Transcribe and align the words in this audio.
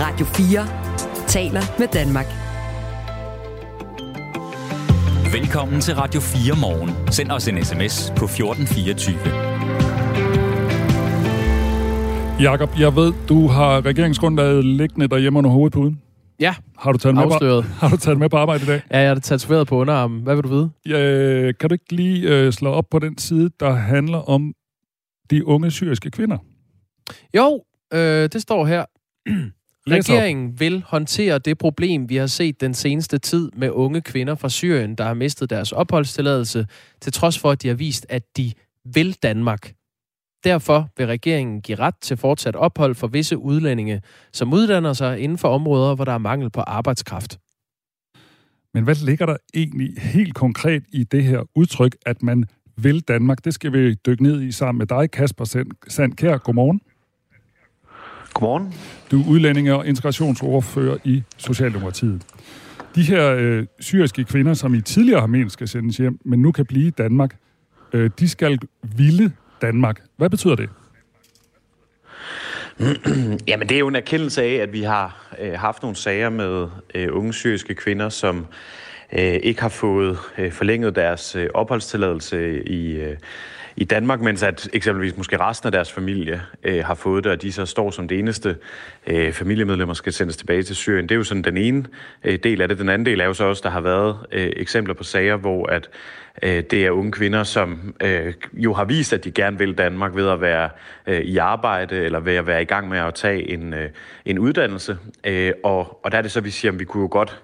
Radio 0.00 0.26
4 0.26 0.66
taler 1.28 1.60
med 1.78 1.88
Danmark. 1.88 2.26
Velkommen 5.32 5.80
til 5.80 5.94
Radio 5.94 6.20
4 6.20 6.54
morgen. 6.60 7.12
Send 7.12 7.30
os 7.30 7.48
en 7.48 7.64
sms 7.64 8.12
på 8.16 8.24
1424. 8.24 9.16
Jakob, 12.40 12.70
jeg 12.78 12.96
ved, 12.96 13.12
du 13.28 13.46
har 13.46 13.84
regeringsgrundlaget 13.86 14.64
liggende 14.64 15.08
derhjemme 15.08 15.38
under 15.38 15.50
hovedpuden. 15.50 16.02
Ja, 16.40 16.54
Har 16.78 16.92
du 16.92 16.98
taget 16.98 17.14
med, 17.14 17.22
afsløret. 17.22 17.64
på, 17.64 17.70
har 17.80 17.88
du 17.88 17.96
taget 17.96 18.18
med 18.18 18.28
på 18.28 18.36
arbejde 18.36 18.62
i 18.64 18.66
dag? 18.66 18.82
Ja, 18.90 18.98
jeg 18.98 19.10
er 19.10 19.14
tatoveret 19.18 19.66
på 19.66 19.76
underarmen. 19.76 20.22
Hvad 20.22 20.34
vil 20.34 20.44
du 20.44 20.48
vide? 20.48 20.70
Øh, 21.00 21.54
kan 21.60 21.68
du 21.68 21.72
ikke 21.74 21.92
lige 21.92 22.28
øh, 22.28 22.52
slå 22.52 22.70
op 22.70 22.84
på 22.90 22.98
den 22.98 23.18
side, 23.18 23.50
der 23.60 23.70
handler 23.72 24.18
om 24.18 24.52
de 25.30 25.46
unge 25.46 25.70
syriske 25.70 26.10
kvinder? 26.10 26.38
Jo, 27.36 27.62
øh, 27.92 28.28
det 28.32 28.42
står 28.42 28.66
her. 28.66 28.84
Regeringen 29.90 30.60
vil 30.60 30.82
håndtere 30.86 31.38
det 31.38 31.58
problem, 31.58 32.08
vi 32.08 32.16
har 32.16 32.26
set 32.26 32.60
den 32.60 32.74
seneste 32.74 33.18
tid 33.18 33.50
med 33.56 33.70
unge 33.70 34.00
kvinder 34.00 34.34
fra 34.34 34.48
Syrien, 34.48 34.94
der 34.94 35.04
har 35.04 35.14
mistet 35.14 35.50
deres 35.50 35.72
opholdstilladelse, 35.72 36.66
til 37.00 37.12
trods 37.12 37.38
for, 37.38 37.50
at 37.50 37.62
de 37.62 37.68
har 37.68 37.74
vist, 37.74 38.06
at 38.08 38.36
de 38.36 38.52
vil 38.84 39.12
Danmark. 39.22 39.74
Derfor 40.44 40.88
vil 40.96 41.06
regeringen 41.06 41.60
give 41.60 41.78
ret 41.78 41.94
til 42.00 42.16
fortsat 42.16 42.56
ophold 42.56 42.94
for 42.94 43.06
visse 43.06 43.38
udlændinge, 43.38 44.02
som 44.32 44.52
uddanner 44.52 44.92
sig 44.92 45.18
inden 45.20 45.38
for 45.38 45.48
områder, 45.48 45.94
hvor 45.94 46.04
der 46.04 46.12
er 46.12 46.18
mangel 46.18 46.50
på 46.50 46.60
arbejdskraft. 46.60 47.38
Men 48.74 48.84
hvad 48.84 48.94
ligger 48.94 49.26
der 49.26 49.36
egentlig 49.54 49.94
helt 50.02 50.34
konkret 50.34 50.84
i 50.92 51.04
det 51.04 51.24
her 51.24 51.42
udtryk, 51.54 51.96
at 52.06 52.22
man 52.22 52.44
vil 52.76 53.00
Danmark? 53.00 53.44
Det 53.44 53.54
skal 53.54 53.72
vi 53.72 53.94
dykke 53.94 54.22
ned 54.22 54.42
i 54.42 54.52
sammen 54.52 54.78
med 54.78 54.86
dig, 54.86 55.10
Kasper 55.10 55.44
Sand- 55.44 55.88
Sandkær. 55.88 56.38
Godmorgen. 56.38 56.80
Godmorgen. 58.36 58.74
Du 59.10 59.20
er 59.20 59.28
udlændinge- 59.28 59.74
og 59.74 59.86
integrationsordfører 59.86 60.96
i 61.04 61.22
Socialdemokratiet. 61.36 62.22
De 62.94 63.02
her 63.02 63.34
øh, 63.38 63.66
syriske 63.80 64.24
kvinder, 64.24 64.54
som 64.54 64.74
I 64.74 64.80
tidligere 64.80 65.20
har 65.20 65.26
ment 65.26 65.52
skal 65.52 65.68
sendes 65.68 65.96
hjem, 65.96 66.18
men 66.24 66.42
nu 66.42 66.52
kan 66.52 66.66
blive 66.66 66.86
i 66.86 66.90
Danmark, 66.90 67.36
øh, 67.92 68.10
de 68.18 68.28
skal 68.28 68.58
ville 68.82 69.32
Danmark. 69.62 70.02
Hvad 70.16 70.30
betyder 70.30 70.54
det? 70.54 70.68
Jamen, 73.48 73.68
det 73.68 73.74
er 73.74 73.78
jo 73.78 73.88
en 73.88 73.96
erkendelse 73.96 74.42
af, 74.42 74.54
at 74.54 74.72
vi 74.72 74.82
har 74.82 75.36
øh, 75.40 75.52
haft 75.52 75.82
nogle 75.82 75.96
sager 75.96 76.30
med 76.30 76.68
øh, 76.94 77.08
unge 77.12 77.32
syriske 77.32 77.74
kvinder, 77.74 78.08
som 78.08 78.46
øh, 79.12 79.34
ikke 79.42 79.62
har 79.62 79.68
fået 79.68 80.18
øh, 80.38 80.52
forlænget 80.52 80.96
deres 80.96 81.36
øh, 81.36 81.48
opholdstilladelse 81.54 82.68
i, 82.68 82.92
øh, 82.92 83.16
i 83.76 83.84
Danmark, 83.84 84.20
mens 84.20 84.42
at 84.42 84.68
eksempelvis 84.72 85.16
måske 85.16 85.36
resten 85.36 85.66
af 85.66 85.72
deres 85.72 85.92
familie 85.92 86.42
øh, 86.62 86.84
har 86.84 86.94
fået 86.94 87.24
det, 87.24 87.32
og 87.32 87.42
de 87.42 87.52
så 87.52 87.66
står 87.66 87.90
som 87.90 88.08
det 88.08 88.18
eneste 88.18 88.56
øh, 89.06 89.32
familiemedlemmer 89.32 89.94
skal 89.94 90.12
sendes 90.12 90.36
tilbage 90.36 90.62
til 90.62 90.76
Syrien. 90.76 91.02
Det 91.02 91.10
er 91.10 91.16
jo 91.16 91.24
sådan 91.24 91.42
den 91.42 91.56
ene 91.56 91.84
øh, 92.24 92.38
del 92.42 92.60
af 92.60 92.68
det. 92.68 92.78
Den 92.78 92.88
anden 92.88 93.06
del 93.06 93.20
er 93.20 93.24
jo 93.24 93.34
så 93.34 93.44
også, 93.44 93.62
der 93.64 93.70
har 93.70 93.80
været 93.80 94.18
øh, 94.32 94.52
eksempler 94.56 94.94
på 94.94 95.04
sager, 95.04 95.36
hvor 95.36 95.66
at 95.66 95.88
øh, 96.42 96.62
det 96.70 96.86
er 96.86 96.90
unge 96.90 97.12
kvinder, 97.12 97.44
som 97.44 97.94
øh, 98.00 98.34
jo 98.52 98.74
har 98.74 98.84
vist, 98.84 99.12
at 99.12 99.24
de 99.24 99.30
gerne 99.30 99.58
vil 99.58 99.78
Danmark 99.78 100.16
ved 100.16 100.28
at 100.28 100.40
være 100.40 100.70
øh, 101.06 101.20
i 101.20 101.36
arbejde 101.36 101.96
eller 101.96 102.20
ved 102.20 102.34
at 102.34 102.46
være 102.46 102.62
i 102.62 102.64
gang 102.64 102.88
med 102.88 102.98
at 102.98 103.14
tage 103.14 103.50
en, 103.50 103.74
øh, 103.74 103.90
en 104.24 104.38
uddannelse. 104.38 104.98
Øh, 105.24 105.52
og, 105.64 106.00
og 106.04 106.12
der 106.12 106.18
er 106.18 106.22
det 106.22 106.30
så, 106.30 106.40
vi 106.40 106.50
siger, 106.50 106.72
at 106.72 106.78
vi 106.78 106.84
kunne 106.84 107.02
jo 107.02 107.08
godt 107.10 107.42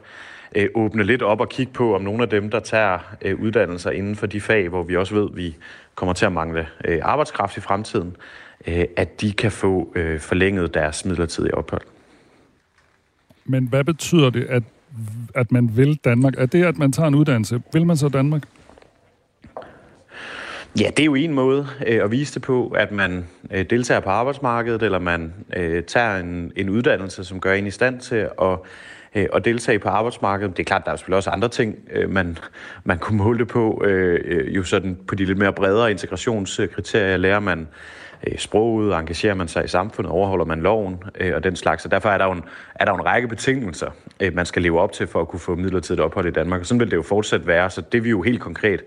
øh, 0.55 0.69
åbne 0.75 1.05
lidt 1.05 1.23
op 1.23 1.41
og 1.41 1.49
kigge 1.49 1.73
på, 1.73 1.95
om 1.95 2.03
nogle 2.03 2.23
af 2.23 2.29
dem, 2.29 2.51
der 2.51 2.61
tager 2.61 2.99
øh, 3.23 3.41
uddannelser 3.41 3.91
inden 3.91 4.17
for 4.17 4.27
de 4.27 4.41
fag, 4.41 4.69
hvor 4.69 4.83
vi 4.83 4.97
også 4.97 5.15
ved, 5.15 5.29
vi 5.35 5.57
kommer 5.95 6.13
til 6.13 6.27
at 6.27 6.33
mangle 6.33 6.67
øh, 6.85 6.99
arbejdskraft 7.03 7.57
i 7.57 7.61
fremtiden, 7.61 8.17
øh, 8.67 8.85
at 8.97 9.21
de 9.21 9.33
kan 9.33 9.53
få 9.53 9.93
øh, 9.95 10.21
forlænget 10.21 10.75
deres 10.75 11.05
midlertidige 11.05 11.55
ophold. 11.55 11.83
Men 13.45 13.67
hvad 13.67 13.85
betyder 13.85 14.31
det, 14.31 14.45
at, 14.45 14.63
at 15.35 15.53
man 15.53 15.77
vil 15.77 16.01
Danmark? 16.05 16.35
Er 16.39 16.47
det, 16.47 16.65
at 16.65 16.79
man 16.79 16.93
tager 16.93 17.09
en 17.09 17.15
uddannelse? 17.15 17.63
Vil 17.73 17.87
man 17.87 17.97
så 17.97 18.09
Danmark? 18.09 18.43
Ja, 20.81 20.91
det 20.97 21.01
er 21.01 21.05
jo 21.05 21.15
en 21.15 21.35
måde 21.35 21.67
øh, 21.87 22.05
at 22.05 22.11
vise 22.11 22.35
det 22.35 22.43
på, 22.43 22.69
at 22.69 22.93
man 22.93 23.27
øh, 23.51 23.65
deltager 23.71 24.01
på 24.01 24.11
arbejdsmarkedet, 24.11 24.83
eller 24.83 24.99
man 24.99 25.35
øh, 25.57 25.83
tager 25.83 26.17
en, 26.17 26.53
en 26.57 26.69
uddannelse, 26.69 27.25
som 27.25 27.41
gør 27.41 27.53
en 27.53 27.67
i 27.67 27.71
stand 27.71 28.01
til 28.01 28.29
at, 28.43 28.59
øh, 29.15 29.27
at 29.33 29.45
deltage 29.45 29.79
på 29.79 29.89
arbejdsmarkedet. 29.89 30.57
Det 30.57 30.63
er 30.63 30.65
klart, 30.65 30.83
der 30.85 30.93
er 30.93 30.97
selvfølgelig 30.97 31.17
også 31.17 31.31
andre 31.31 31.49
ting, 31.49 31.77
øh, 31.93 32.11
man, 32.11 32.39
man 32.85 32.99
kunne 32.99 33.19
måle 33.19 33.39
det 33.39 33.49
på. 33.49 33.83
Øh, 33.85 34.21
øh, 34.25 34.57
jo 34.57 34.63
sådan 34.63 34.99
på 35.09 35.15
de 35.15 35.25
lidt 35.25 35.39
mere 35.39 35.53
bredere 35.53 35.91
integrationskriterier 35.91 37.17
lærer 37.17 37.41
man 37.41 37.69
øh, 38.27 38.39
sproget, 38.39 38.99
engagerer 38.99 39.35
man 39.35 39.49
sig 39.49 39.65
i 39.65 39.69
samfundet, 39.69 40.13
overholder 40.13 40.45
man 40.45 40.61
loven 40.61 41.03
øh, 41.21 41.35
og 41.35 41.45
den 41.45 41.57
slags. 41.57 41.83
Så 41.83 41.89
derfor 41.89 42.09
er 42.09 42.19
der 42.19 42.25
jo 42.25 42.33
en, 42.33 42.45
er 42.75 42.85
der 42.85 42.93
jo 42.93 42.97
en 42.97 43.07
række 43.07 43.29
betingelser, 43.29 43.91
øh, 44.21 44.35
man 44.35 44.47
skal 44.47 44.63
leve 44.63 44.81
op 44.81 44.93
til 44.93 45.07
for 45.07 45.21
at 45.21 45.29
kunne 45.29 45.41
få 45.41 45.55
midlertidigt 45.55 46.01
ophold 46.01 46.27
i 46.27 46.31
Danmark. 46.31 46.61
Og 46.61 46.67
sådan 46.67 46.81
vil 46.81 46.91
det 46.91 46.97
jo 46.97 47.03
fortsat 47.03 47.47
være. 47.47 47.71
Så 47.71 47.81
det 47.93 48.05
vi 48.05 48.11
jo 48.11 48.23
helt 48.23 48.41
konkret 48.41 48.85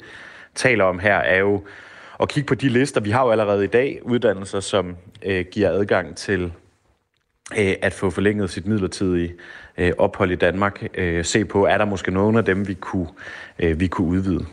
taler 0.55 0.83
om 0.83 0.99
her, 0.99 1.15
er 1.15 1.39
jo 1.39 1.63
at 2.19 2.29
kigge 2.29 2.47
på 2.47 2.55
de 2.55 2.69
lister. 2.69 3.01
Vi 3.01 3.11
har 3.11 3.25
jo 3.25 3.31
allerede 3.31 3.63
i 3.63 3.67
dag 3.67 3.99
uddannelser, 4.03 4.59
som 4.59 4.95
øh, 5.25 5.45
giver 5.51 5.69
adgang 5.69 6.15
til 6.15 6.53
øh, 7.57 7.73
at 7.81 7.93
få 7.93 8.09
forlænget 8.09 8.49
sit 8.49 8.65
midlertidige 8.65 9.33
øh, 9.77 9.91
ophold 9.97 10.31
i 10.31 10.35
Danmark. 10.35 10.83
Øh, 10.97 11.25
se 11.25 11.45
på, 11.45 11.65
er 11.65 11.77
der 11.77 11.85
måske 11.85 12.11
nogen 12.11 12.35
af 12.37 12.45
dem, 12.45 12.67
vi 12.67 12.73
kunne, 12.73 13.07
øh, 13.59 13.79
vi 13.79 13.87
kunne 13.87 14.07
udvide. 14.07 14.45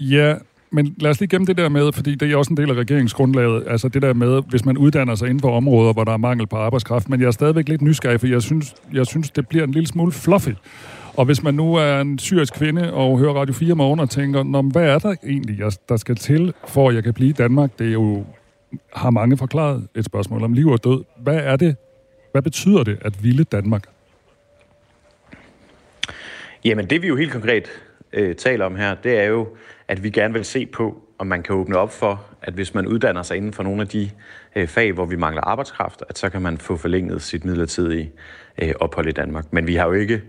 Ja, 0.00 0.34
men 0.70 0.94
lad 1.00 1.10
os 1.10 1.20
lige 1.20 1.28
gemme 1.28 1.46
det 1.46 1.56
der 1.58 1.68
med, 1.68 1.92
fordi 1.92 2.14
det 2.14 2.32
er 2.32 2.36
også 2.36 2.50
en 2.52 2.56
del 2.56 2.70
af 2.70 2.74
regeringsgrundlaget, 2.74 3.64
altså 3.66 3.88
det 3.88 4.02
der 4.02 4.12
med, 4.14 4.42
hvis 4.48 4.64
man 4.64 4.78
uddanner 4.78 5.14
sig 5.14 5.26
inden 5.28 5.40
for 5.40 5.56
områder, 5.56 5.92
hvor 5.92 6.04
der 6.04 6.12
er 6.12 6.16
mangel 6.16 6.46
på 6.46 6.56
arbejdskraft, 6.56 7.08
men 7.08 7.20
jeg 7.20 7.26
er 7.26 7.30
stadigvæk 7.30 7.68
lidt 7.68 7.82
nysgerrig, 7.82 8.20
for 8.20 8.26
jeg 8.26 8.42
synes, 8.42 8.74
jeg 8.92 9.06
synes 9.06 9.30
det 9.30 9.48
bliver 9.48 9.64
en 9.64 9.70
lille 9.72 9.86
smule 9.86 10.12
fluffy. 10.12 10.50
Og 11.16 11.24
hvis 11.24 11.42
man 11.42 11.54
nu 11.54 11.74
er 11.74 12.00
en 12.00 12.18
syrisk 12.18 12.54
kvinde 12.54 12.92
og 12.92 13.18
hører 13.18 13.32
Radio 13.34 13.54
4 13.54 13.74
morgen 13.74 14.00
og 14.00 14.10
tænker, 14.10 14.42
Nå, 14.42 14.62
hvad 14.62 14.82
er 14.82 14.98
der 14.98 15.14
egentlig, 15.26 15.58
jeg- 15.58 15.72
der 15.88 15.96
skal 15.96 16.14
til, 16.16 16.54
for 16.68 16.88
at 16.88 16.94
jeg 16.94 17.04
kan 17.04 17.14
blive 17.14 17.28
i 17.30 17.32
Danmark? 17.32 17.70
Det 17.78 17.86
er 17.88 17.92
jo, 17.92 18.24
har 18.94 19.10
mange 19.10 19.36
forklaret 19.36 19.86
et 19.94 20.04
spørgsmål 20.04 20.42
om 20.44 20.52
liv 20.52 20.68
og 20.68 20.84
død. 20.84 21.04
Hvad 21.22 21.36
er 21.42 21.56
det, 21.56 21.76
hvad 22.36 22.42
betyder 22.42 22.84
det 22.84 22.98
at 23.00 23.24
ville 23.24 23.44
Danmark? 23.44 23.84
Jamen 26.64 26.86
det 26.86 27.02
vi 27.02 27.08
jo 27.08 27.16
helt 27.16 27.32
konkret 27.32 27.68
øh, 28.12 28.34
taler 28.34 28.64
om 28.64 28.76
her, 28.76 28.94
det 28.94 29.18
er 29.18 29.24
jo, 29.24 29.48
at 29.88 30.02
vi 30.02 30.10
gerne 30.10 30.34
vil 30.34 30.44
se 30.44 30.66
på, 30.66 31.02
om 31.18 31.26
man 31.26 31.42
kan 31.42 31.54
åbne 31.54 31.76
op 31.76 31.92
for, 31.92 32.24
at 32.42 32.54
hvis 32.54 32.74
man 32.74 32.86
uddanner 32.86 33.22
sig 33.22 33.36
inden 33.36 33.52
for 33.52 33.62
nogle 33.62 33.82
af 33.82 33.88
de 33.88 34.10
øh, 34.56 34.68
fag, 34.68 34.92
hvor 34.92 35.06
vi 35.06 35.16
mangler 35.16 35.42
arbejdskraft, 35.42 36.02
at 36.08 36.18
så 36.18 36.28
kan 36.28 36.42
man 36.42 36.58
få 36.58 36.76
forlænget 36.76 37.22
sit 37.22 37.44
midlertidige 37.44 38.12
øh, 38.62 38.72
ophold 38.80 39.08
i 39.08 39.12
Danmark. 39.12 39.52
Men 39.52 39.66
vi 39.66 39.74
har 39.74 39.86
jo 39.86 39.92
ikke 39.92 40.22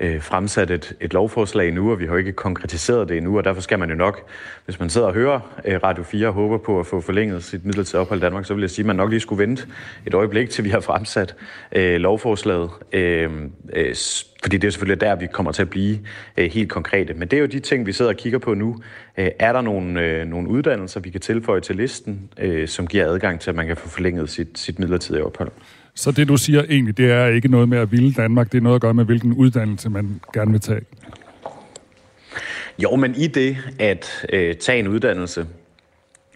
øh, 0.00 0.22
fremsat 0.22 0.70
et, 0.70 0.92
et 1.00 1.12
lovforslag 1.12 1.68
endnu, 1.68 1.90
og 1.90 1.98
vi 1.98 2.04
har 2.04 2.12
jo 2.12 2.18
ikke 2.18 2.32
konkretiseret 2.32 3.08
det 3.08 3.16
endnu, 3.16 3.38
og 3.38 3.44
derfor 3.44 3.60
skal 3.60 3.78
man 3.78 3.90
jo 3.90 3.96
nok, 3.96 4.30
hvis 4.64 4.80
man 4.80 4.90
sidder 4.90 5.06
og 5.06 5.14
hører 5.14 5.60
øh, 5.64 5.80
Radio 5.82 6.02
4 6.02 6.26
og 6.26 6.32
håber 6.32 6.58
på 6.58 6.80
at 6.80 6.86
få 6.86 7.00
forlænget 7.00 7.44
sit 7.44 7.64
midlertidige 7.64 8.00
ophold 8.00 8.20
i 8.20 8.22
Danmark, 8.22 8.44
så 8.44 8.54
vil 8.54 8.60
jeg 8.60 8.70
sige, 8.70 8.82
at 8.82 8.86
man 8.86 8.96
nok 8.96 9.10
lige 9.10 9.20
skulle 9.20 9.42
vente 9.42 9.66
et 10.06 10.14
øjeblik, 10.14 10.50
til 10.50 10.64
vi 10.64 10.70
har 10.70 10.80
fremsat 10.80 11.34
øh, 11.72 11.96
lovforslaget, 11.96 12.70
øh, 12.92 13.30
øh, 13.72 13.94
fordi 14.42 14.56
det 14.56 14.66
er 14.66 14.70
selvfølgelig 14.70 15.00
der, 15.00 15.16
vi 15.16 15.26
kommer 15.26 15.52
til 15.52 15.62
at 15.62 15.70
blive 15.70 15.98
øh, 16.36 16.50
helt 16.50 16.70
konkrete. 16.70 17.14
Men 17.14 17.28
det 17.28 17.36
er 17.36 17.40
jo 17.40 17.46
de 17.46 17.60
ting, 17.60 17.86
vi 17.86 17.92
sidder 17.92 18.10
og 18.10 18.16
kigger 18.16 18.38
på 18.38 18.54
nu. 18.54 18.76
Øh, 19.18 19.30
er 19.38 19.52
der 19.52 19.60
nogle, 19.60 20.02
øh, 20.02 20.26
nogle 20.26 20.48
uddannelser, 20.48 21.00
vi 21.00 21.10
kan 21.10 21.20
tilføje 21.20 21.60
til 21.60 21.76
listen, 21.76 22.30
øh, 22.38 22.68
som 22.68 22.86
giver 22.86 23.06
adgang 23.06 23.40
til, 23.40 23.50
at 23.50 23.56
man 23.56 23.66
kan 23.66 23.76
få 23.76 23.88
forlænget 23.88 24.30
sit, 24.30 24.58
sit 24.58 24.78
midlertidige 24.78 25.24
ophold? 25.24 25.50
Så 25.98 26.10
det 26.10 26.28
du 26.28 26.36
siger 26.36 26.64
egentlig, 26.70 26.96
det 26.96 27.10
er 27.10 27.26
ikke 27.26 27.48
noget 27.48 27.68
med 27.68 27.78
at 27.78 27.92
ville 27.92 28.12
Danmark, 28.12 28.52
det 28.52 28.58
er 28.58 28.62
noget 28.62 28.74
at 28.74 28.80
gøre 28.80 28.94
med, 28.94 29.04
hvilken 29.04 29.32
uddannelse 29.32 29.90
man 29.90 30.20
gerne 30.34 30.50
vil 30.50 30.60
tage. 30.60 30.80
Jo, 32.78 32.96
men 32.96 33.14
i 33.14 33.26
det 33.26 33.56
at 33.78 34.26
øh, 34.32 34.54
tage 34.54 34.78
en 34.78 34.88
uddannelse, 34.88 35.46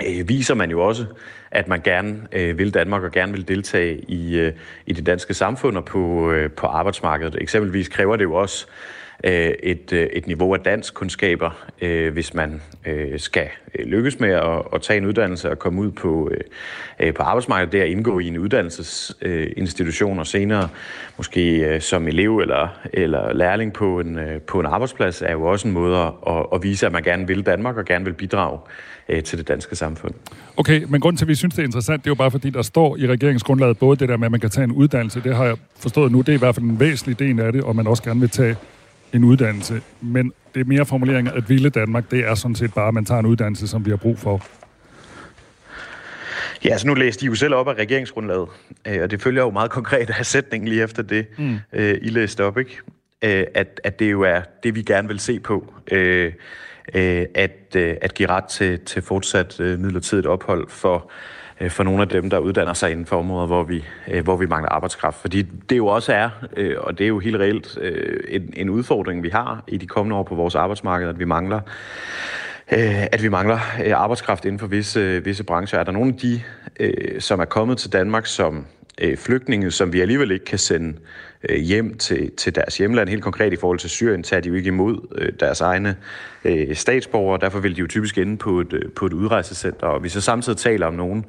øh, 0.07 0.29
viser 0.29 0.55
man 0.55 0.71
jo 0.71 0.81
også, 0.81 1.07
at 1.51 1.69
man 1.69 1.81
gerne 1.81 2.17
øh, 2.33 2.59
vil 2.59 2.75
Danmark 2.75 3.03
og 3.03 3.13
gerne 3.13 3.33
vil 3.33 3.49
deltage 3.49 4.05
i, 4.09 4.39
øh, 4.39 4.53
i 4.87 4.93
det 4.93 5.07
danske 5.07 5.35
samfund 5.35 5.77
og 5.77 5.85
på, 5.85 6.33
øh, 6.33 6.51
på 6.51 6.67
arbejdsmarkedet. 6.67 7.43
Eksempelvis 7.43 7.89
kræver 7.89 8.17
det 8.17 8.25
jo 8.25 8.35
også 8.35 8.67
øh, 8.69 9.02
Øh, 9.25 9.51
et, 9.63 9.93
øh, 9.93 10.07
et 10.13 10.27
niveau 10.27 10.55
af 10.55 10.61
dansk 10.61 10.95
kundskaber, 10.95 11.67
øh, 11.83 12.13
hvis 12.13 12.35
man 12.35 12.63
øh, 12.87 13.19
skal 13.21 13.49
øh, 13.75 13.87
lykkes 13.87 14.21
med 14.21 14.31
at, 14.31 14.63
at 14.75 14.83
tage 14.83 14.97
en 14.97 15.07
uddannelse 15.07 15.51
og 15.51 15.59
komme 15.59 15.81
ud 15.81 15.91
på, 15.91 16.31
øh, 16.31 16.41
øh 17.01 17.15
på 17.15 17.23
arbejdsmarkedet, 17.23 17.73
der 17.73 17.85
indgå 17.85 18.19
i 18.19 18.27
en 18.27 18.39
uddannelsesinstitution 18.39 20.19
og 20.19 20.27
senere 20.27 20.69
måske 21.17 21.57
øh, 21.57 21.81
som 21.81 22.09
elev 22.09 22.39
eller, 22.39 22.69
eller 22.93 23.33
lærling 23.33 23.73
på 23.73 24.01
en, 24.01 24.19
øh, 24.19 24.41
på 24.41 24.61
en 24.61 24.67
arbejdsplads, 24.67 25.23
er 25.23 25.33
jo 25.33 25.43
også 25.43 25.69
en 25.69 25.75
måde 25.75 25.97
at, 26.27 26.47
at 26.55 26.63
vise, 26.63 26.87
at 26.87 26.93
man 26.93 27.03
gerne 27.03 27.27
vil 27.27 27.47
Danmark 27.47 27.77
og 27.77 27.85
gerne 27.85 28.05
vil 28.05 28.13
bidrage 28.13 28.59
øh, 29.09 29.23
til 29.23 29.39
det 29.39 29.49
danske 29.49 29.77
samfund. 29.77 30.15
Okay, 30.57 30.83
men 30.89 31.01
grunden 31.01 31.17
til, 31.17 31.25
at 31.25 31.29
vi 31.29 31.35
synes, 31.35 31.55
det 31.55 31.63
er 31.63 31.67
interessant, 31.67 32.05
det 32.05 32.07
er 32.07 32.11
jo 32.11 32.15
bare 32.15 32.31
fordi, 32.31 32.51
der 32.51 32.63
står 32.63 32.97
i 32.97 33.07
regeringsgrundlaget 33.07 33.79
både 33.79 33.97
det 33.97 34.09
der 34.09 34.17
med, 34.17 34.27
at 34.27 34.31
man 34.31 34.41
kan 34.41 34.51
tage 34.51 34.65
en 34.65 34.73
uddannelse, 34.73 35.21
det 35.21 35.37
har 35.37 35.45
jeg 35.45 35.57
forstået 35.79 36.13
nu, 36.13 36.21
det 36.21 36.29
er 36.29 36.33
i 36.33 36.39
hvert 36.39 36.55
fald 36.55 36.67
en 36.67 36.81
væsentlig 36.81 37.19
del 37.19 37.41
af 37.41 37.53
det, 37.53 37.63
og 37.63 37.77
man 37.77 37.87
også 37.87 38.03
gerne 38.03 38.21
vil 38.21 38.31
tage 38.31 38.57
en 39.13 39.25
uddannelse. 39.25 39.83
Men 40.01 40.33
det 40.55 40.61
er 40.61 40.65
mere 40.65 40.87
formuleringer, 40.87 41.33
at 41.33 41.49
ville 41.49 41.71
Danmark, 41.71 42.11
det 42.11 42.21
er 42.21 42.35
sådan 42.35 42.55
set 42.55 42.75
bare, 42.75 42.89
at 42.89 42.95
man 42.95 43.05
tager 43.05 43.21
en 43.21 43.27
uddannelse, 43.27 43.69
som 43.69 43.85
vi 43.85 43.91
har 43.91 43.97
brug 43.97 44.19
for. 44.19 44.43
Ja, 46.65 46.71
altså 46.71 46.87
nu 46.87 46.95
læste 46.95 47.25
I 47.25 47.27
jo 47.27 47.35
selv 47.35 47.55
op 47.55 47.69
af 47.69 47.75
regeringsgrundlaget, 47.75 48.49
og 49.03 49.11
det 49.11 49.23
følger 49.23 49.43
jo 49.43 49.51
meget 49.51 49.71
konkret 49.71 50.11
af 50.19 50.27
sætningen 50.27 50.69
lige 50.69 50.83
efter 50.83 51.03
det, 51.03 51.27
mm. 51.39 51.59
I 51.79 52.09
læste 52.09 52.45
op, 52.45 52.59
ikke? 52.59 52.79
At, 53.55 53.81
at 53.85 53.99
det 53.99 54.11
jo 54.11 54.23
er 54.23 54.41
det, 54.63 54.75
vi 54.75 54.83
gerne 54.83 55.09
vil 55.09 55.21
se 55.21 55.41
på, 55.41 55.75
Øh, 56.95 57.27
at, 57.35 57.77
øh, 57.77 57.97
at 58.01 58.15
give 58.15 58.29
ret 58.29 58.45
til, 58.45 58.81
til 58.81 59.03
fortsat 59.03 59.61
øh, 59.61 59.79
midlertidigt 59.79 60.27
ophold 60.27 60.69
for 60.69 61.11
Øh, 61.63 61.71
for 61.71 61.83
nogle 61.83 62.03
af 62.03 62.09
dem, 62.09 62.31
der 62.31 62.39
uddanner 62.39 62.73
sig 62.73 62.91
inden 62.91 63.07
for 63.07 63.19
områder, 63.19 63.47
hvor 63.47 63.63
vi, 63.63 63.85
øh, 64.09 64.25
hvor 64.25 64.37
vi 64.37 64.47
mangler 64.47 64.69
arbejdskraft. 64.69 65.17
Fordi 65.21 65.43
det 65.43 65.77
jo 65.77 65.87
også 65.87 66.13
er, 66.13 66.31
øh, 66.57 66.77
og 66.81 66.99
det 66.99 67.05
er 67.05 67.09
jo 67.09 67.19
helt 67.19 67.37
reelt, 67.37 67.79
en, 68.29 68.55
en 68.57 68.71
udfordring, 68.71 69.23
vi 69.23 69.29
har 69.29 69.65
i 69.69 69.77
de 69.77 69.87
kommende 69.87 70.17
år 70.17 70.23
på 70.23 70.35
vores 70.35 70.55
arbejdsmarked, 70.55 71.09
at 71.09 71.19
vi 71.19 71.25
mangler 71.25 71.61
at 73.13 73.23
vi 73.23 73.29
mangler 73.29 73.59
arbejdskraft 73.95 74.45
inden 74.45 74.59
for 74.59 74.67
visse, 74.67 75.25
visse 75.25 75.45
brancher. 75.45 75.79
Er 75.79 75.85
der 75.85 75.93
nogle 75.93 76.13
af 76.13 76.19
de, 76.19 76.41
som 77.21 77.41
er 77.41 77.45
kommet 77.45 77.79
til 77.79 77.93
Danmark 77.93 78.27
som 78.27 78.67
Øh, 79.03 79.17
flygtninge, 79.17 79.71
som 79.71 79.93
vi 79.93 80.01
alligevel 80.01 80.31
ikke 80.31 80.45
kan 80.45 80.59
sende 80.59 80.99
øh, 81.49 81.57
hjem 81.57 81.95
til, 81.95 82.31
til 82.37 82.55
deres 82.55 82.79
hjemland. 82.79 83.09
Helt 83.09 83.23
konkret 83.23 83.53
i 83.53 83.57
forhold 83.57 83.79
til 83.79 83.91
Syrien 83.91 84.23
tager 84.23 84.41
de 84.41 84.49
jo 84.49 84.55
ikke 84.55 84.69
imod 84.69 85.15
øh, 85.15 85.33
deres 85.41 85.61
egne 85.61 85.97
øh, 86.45 86.77
statsborgere, 86.77 87.41
derfor 87.41 87.61
vil 87.61 87.77
de 87.77 87.81
jo 87.81 87.87
typisk 87.87 88.19
ende 88.19 88.37
på 88.37 88.61
et, 88.61 88.73
øh, 88.73 88.93
på 88.97 89.07
et 89.07 89.13
udrejsecenter. 89.13 89.87
Og 89.87 90.05
vi 90.05 90.09
så 90.09 90.21
samtidig 90.21 90.59
taler 90.59 90.87
om 90.87 90.95
nogen, 90.95 91.25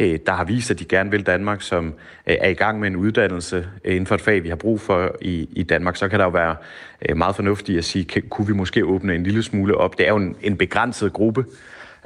øh, 0.00 0.18
der 0.26 0.32
har 0.32 0.44
vist, 0.44 0.70
at 0.70 0.78
de 0.78 0.84
gerne 0.84 1.10
vil 1.10 1.26
Danmark, 1.26 1.62
som 1.62 1.94
øh, 2.26 2.36
er 2.40 2.48
i 2.48 2.54
gang 2.54 2.80
med 2.80 2.88
en 2.88 2.96
uddannelse 2.96 3.66
øh, 3.84 3.94
inden 3.94 4.06
for 4.06 4.14
et 4.14 4.20
fag, 4.20 4.42
vi 4.42 4.48
har 4.48 4.56
brug 4.56 4.80
for 4.80 5.16
i, 5.20 5.48
i 5.52 5.62
Danmark, 5.62 5.96
så 5.96 6.08
kan 6.08 6.18
der 6.18 6.24
jo 6.24 6.30
være 6.30 6.56
øh, 7.08 7.16
meget 7.16 7.36
fornuftigt 7.36 7.78
at 7.78 7.84
sige, 7.84 8.04
kan, 8.04 8.22
kunne 8.30 8.46
vi 8.46 8.52
måske 8.52 8.84
åbne 8.84 9.14
en 9.14 9.22
lille 9.22 9.42
smule 9.42 9.76
op. 9.76 9.98
Det 9.98 10.06
er 10.06 10.10
jo 10.10 10.16
en, 10.16 10.36
en 10.42 10.56
begrænset 10.56 11.12
gruppe, 11.12 11.44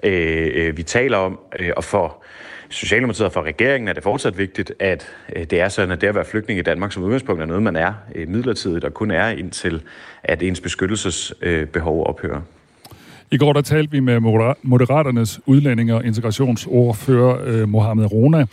øh, 0.04 0.50
øh 0.54 0.76
vi 0.76 0.82
taler 0.82 1.16
om, 1.16 1.38
øh, 1.58 1.70
og 1.76 1.84
for 1.84 2.24
Socialdemokratiet 2.72 3.26
og 3.26 3.32
for 3.32 3.42
regeringen 3.42 3.88
er 3.88 3.92
det 3.92 4.02
fortsat 4.02 4.38
vigtigt, 4.38 4.72
at 4.78 5.06
øh, 5.36 5.44
det 5.44 5.60
er 5.60 5.69
sådan, 5.69 5.90
at 5.90 6.00
det 6.00 6.06
at 6.06 6.14
være 6.14 6.24
flygtning 6.24 6.58
i 6.58 6.62
Danmark 6.62 6.92
som 6.92 7.02
udgangspunkt 7.02 7.42
er 7.42 7.46
noget, 7.46 7.62
man 7.62 7.76
er 7.76 7.92
øh, 8.14 8.28
midlertidigt 8.28 8.84
og 8.84 8.94
kun 8.94 9.10
er 9.10 9.28
indtil, 9.28 9.82
at 10.22 10.42
ens 10.42 10.60
beskyttelsesbehov 10.60 12.06
ophører. 12.06 12.40
I 13.30 13.36
går 13.38 13.52
der 13.52 13.60
talte 13.60 13.90
vi 13.90 14.00
med 14.00 14.20
Moderaternes 14.62 15.40
udlændinge- 15.46 15.94
og 15.94 16.04
integrationsordfører 16.04 17.44
øh, 17.44 17.69
Mohamed 17.69 18.12
Rona, 18.12 18.46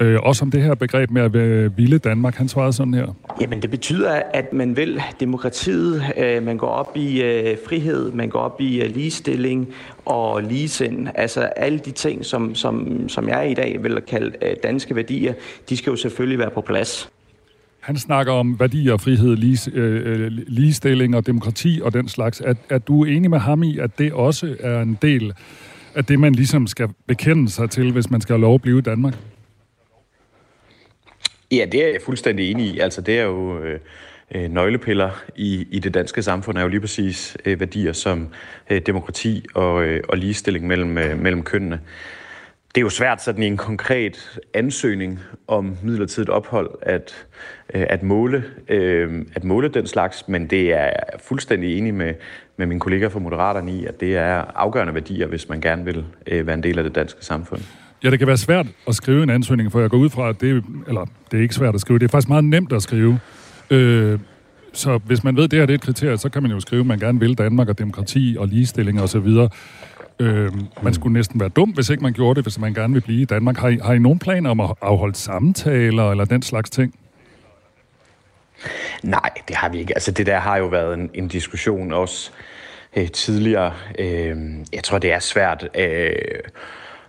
Øh, 0.00 0.18
også 0.22 0.44
om 0.44 0.50
det 0.50 0.62
her 0.62 0.74
begreb 0.74 1.10
med 1.10 1.22
at 1.22 1.32
vilde 1.76 1.98
Danmark. 1.98 2.34
Han 2.34 2.48
svarede 2.48 2.72
sådan 2.72 2.94
her. 2.94 3.06
Jamen 3.40 3.62
det 3.62 3.70
betyder, 3.70 4.22
at 4.34 4.52
man 4.52 4.76
vil 4.76 5.02
demokratiet, 5.20 6.02
øh, 6.16 6.42
man 6.42 6.56
går 6.56 6.66
op 6.66 6.96
i 6.96 7.22
øh, 7.22 7.56
frihed, 7.68 8.12
man 8.12 8.28
går 8.28 8.38
op 8.38 8.60
i 8.60 8.82
øh, 8.82 8.94
ligestilling 8.94 9.68
og 10.04 10.42
ligesind. 10.42 11.08
Altså 11.14 11.40
alle 11.40 11.78
de 11.78 11.90
ting, 11.90 12.24
som, 12.24 12.54
som, 12.54 13.08
som 13.08 13.28
jeg 13.28 13.50
i 13.50 13.54
dag 13.54 13.82
vil 13.82 14.00
kalde 14.08 14.36
øh, 14.42 14.56
danske 14.62 14.96
værdier, 14.96 15.34
de 15.68 15.76
skal 15.76 15.90
jo 15.90 15.96
selvfølgelig 15.96 16.38
være 16.38 16.50
på 16.50 16.60
plads. 16.60 17.10
Han 17.80 17.96
snakker 17.96 18.32
om 18.32 18.60
værdier, 18.60 18.96
frihed, 18.96 19.36
lige, 19.36 19.70
øh, 19.74 20.32
ligestilling 20.46 21.16
og 21.16 21.26
demokrati 21.26 21.80
og 21.84 21.92
den 21.92 22.08
slags. 22.08 22.40
Er, 22.40 22.54
er 22.70 22.78
du 22.78 23.04
enig 23.04 23.30
med 23.30 23.38
ham 23.38 23.62
i, 23.62 23.78
at 23.78 23.98
det 23.98 24.12
også 24.12 24.56
er 24.60 24.82
en 24.82 24.98
del 25.02 25.32
af 25.94 26.04
det, 26.04 26.20
man 26.20 26.32
ligesom 26.32 26.66
skal 26.66 26.88
bekende 27.06 27.50
sig 27.50 27.70
til, 27.70 27.92
hvis 27.92 28.10
man 28.10 28.20
skal 28.20 28.32
have 28.32 28.40
lov 28.40 28.54
at 28.54 28.62
blive 28.62 28.78
i 28.78 28.82
Danmark? 28.82 29.14
Ja, 31.50 31.66
det 31.72 31.84
er 31.84 31.88
jeg 31.88 32.00
fuldstændig 32.04 32.50
enig 32.50 32.66
i. 32.66 32.78
Altså, 32.78 33.00
det 33.00 33.18
er 33.18 33.22
jo 33.22 33.58
øh, 33.58 33.80
øh, 34.34 34.50
nøglepiller 34.50 35.10
i, 35.36 35.66
i 35.70 35.78
det 35.78 35.94
danske 35.94 36.22
samfund, 36.22 36.58
er 36.58 36.62
jo 36.62 36.68
lige 36.68 36.80
præcis 36.80 37.36
øh, 37.44 37.60
værdier 37.60 37.92
som 37.92 38.28
øh, 38.70 38.82
demokrati 38.86 39.46
og, 39.54 39.84
øh, 39.84 40.02
og 40.08 40.18
ligestilling 40.18 40.66
mellem, 40.66 40.98
øh, 40.98 41.18
mellem 41.18 41.42
kønnene. 41.42 41.80
Det 42.74 42.80
er 42.80 42.82
jo 42.82 42.90
svært 42.90 43.22
sådan 43.22 43.42
i 43.42 43.46
en 43.46 43.56
konkret 43.56 44.38
ansøgning 44.54 45.20
om 45.46 45.78
midlertidigt 45.82 46.30
ophold 46.30 46.70
at, 46.82 47.26
øh, 47.74 47.86
at, 47.90 48.02
måle, 48.02 48.44
øh, 48.68 49.24
at 49.34 49.44
måle 49.44 49.68
den 49.68 49.86
slags, 49.86 50.28
men 50.28 50.46
det 50.46 50.72
er 50.72 50.84
jeg 50.84 50.96
fuldstændig 51.18 51.78
enig 51.78 51.94
med, 51.94 52.14
med 52.56 52.66
mine 52.66 52.80
kollegaer 52.80 53.08
fra 53.08 53.18
Moderaterne 53.18 53.72
i, 53.72 53.86
at 53.86 54.00
det 54.00 54.16
er 54.16 54.44
afgørende 54.54 54.94
værdier, 54.94 55.26
hvis 55.26 55.48
man 55.48 55.60
gerne 55.60 55.84
vil 55.84 56.04
øh, 56.26 56.46
være 56.46 56.54
en 56.54 56.62
del 56.62 56.78
af 56.78 56.84
det 56.84 56.94
danske 56.94 57.24
samfund. 57.24 57.83
Ja, 58.04 58.10
det 58.10 58.18
kan 58.18 58.28
være 58.28 58.36
svært 58.36 58.66
at 58.88 58.94
skrive 58.94 59.22
en 59.22 59.30
ansøgning, 59.30 59.72
for 59.72 59.80
jeg 59.80 59.90
går 59.90 59.98
ud 59.98 60.10
fra, 60.10 60.28
at 60.28 60.40
det, 60.40 60.64
eller 60.88 61.06
det 61.30 61.38
er 61.38 61.42
ikke 61.42 61.54
svært 61.54 61.74
at 61.74 61.80
skrive, 61.80 61.98
det 61.98 62.04
er 62.04 62.08
faktisk 62.08 62.28
meget 62.28 62.44
nemt 62.44 62.72
at 62.72 62.82
skrive. 62.82 63.20
Øh, 63.70 64.18
så 64.72 64.98
hvis 64.98 65.24
man 65.24 65.36
ved, 65.36 65.44
at 65.44 65.50
det 65.50 65.58
her 65.58 65.66
det 65.66 65.72
er 65.72 65.78
et 65.78 65.80
kriterie, 65.80 66.18
så 66.18 66.28
kan 66.28 66.42
man 66.42 66.50
jo 66.50 66.60
skrive, 66.60 66.80
at 66.80 66.86
man 66.86 66.98
gerne 66.98 67.20
vil 67.20 67.38
Danmark 67.38 67.68
og 67.68 67.78
demokrati 67.78 68.36
og 68.38 68.48
ligestilling 68.48 69.02
osv. 69.02 69.16
Og 69.16 69.50
øh, 70.20 70.52
man 70.82 70.94
skulle 70.94 71.12
næsten 71.12 71.40
være 71.40 71.48
dum, 71.48 71.70
hvis 71.70 71.90
ikke 71.90 72.02
man 72.02 72.12
gjorde 72.12 72.34
det, 72.34 72.44
hvis 72.44 72.58
man 72.58 72.74
gerne 72.74 72.92
vil 72.92 73.00
blive 73.00 73.22
i 73.22 73.24
Danmark. 73.24 73.56
Har 73.56 73.68
I, 73.68 73.78
har 73.84 73.92
I 73.92 73.98
nogen 73.98 74.18
planer 74.18 74.50
om 74.50 74.60
at 74.60 74.74
afholde 74.82 75.14
samtaler 75.14 76.10
eller 76.10 76.24
den 76.24 76.42
slags 76.42 76.70
ting? 76.70 76.94
Nej, 79.02 79.30
det 79.48 79.56
har 79.56 79.68
vi 79.68 79.78
ikke. 79.78 79.94
Altså 79.94 80.10
det 80.10 80.26
der 80.26 80.38
har 80.38 80.56
jo 80.56 80.66
været 80.66 80.94
en, 80.94 81.10
en 81.14 81.28
diskussion 81.28 81.92
også 81.92 82.30
øh, 82.96 83.10
tidligere. 83.10 83.72
Øh, 83.98 84.36
jeg 84.72 84.84
tror, 84.84 84.98
det 84.98 85.12
er 85.12 85.18
svært... 85.18 85.68
Øh, 85.78 86.14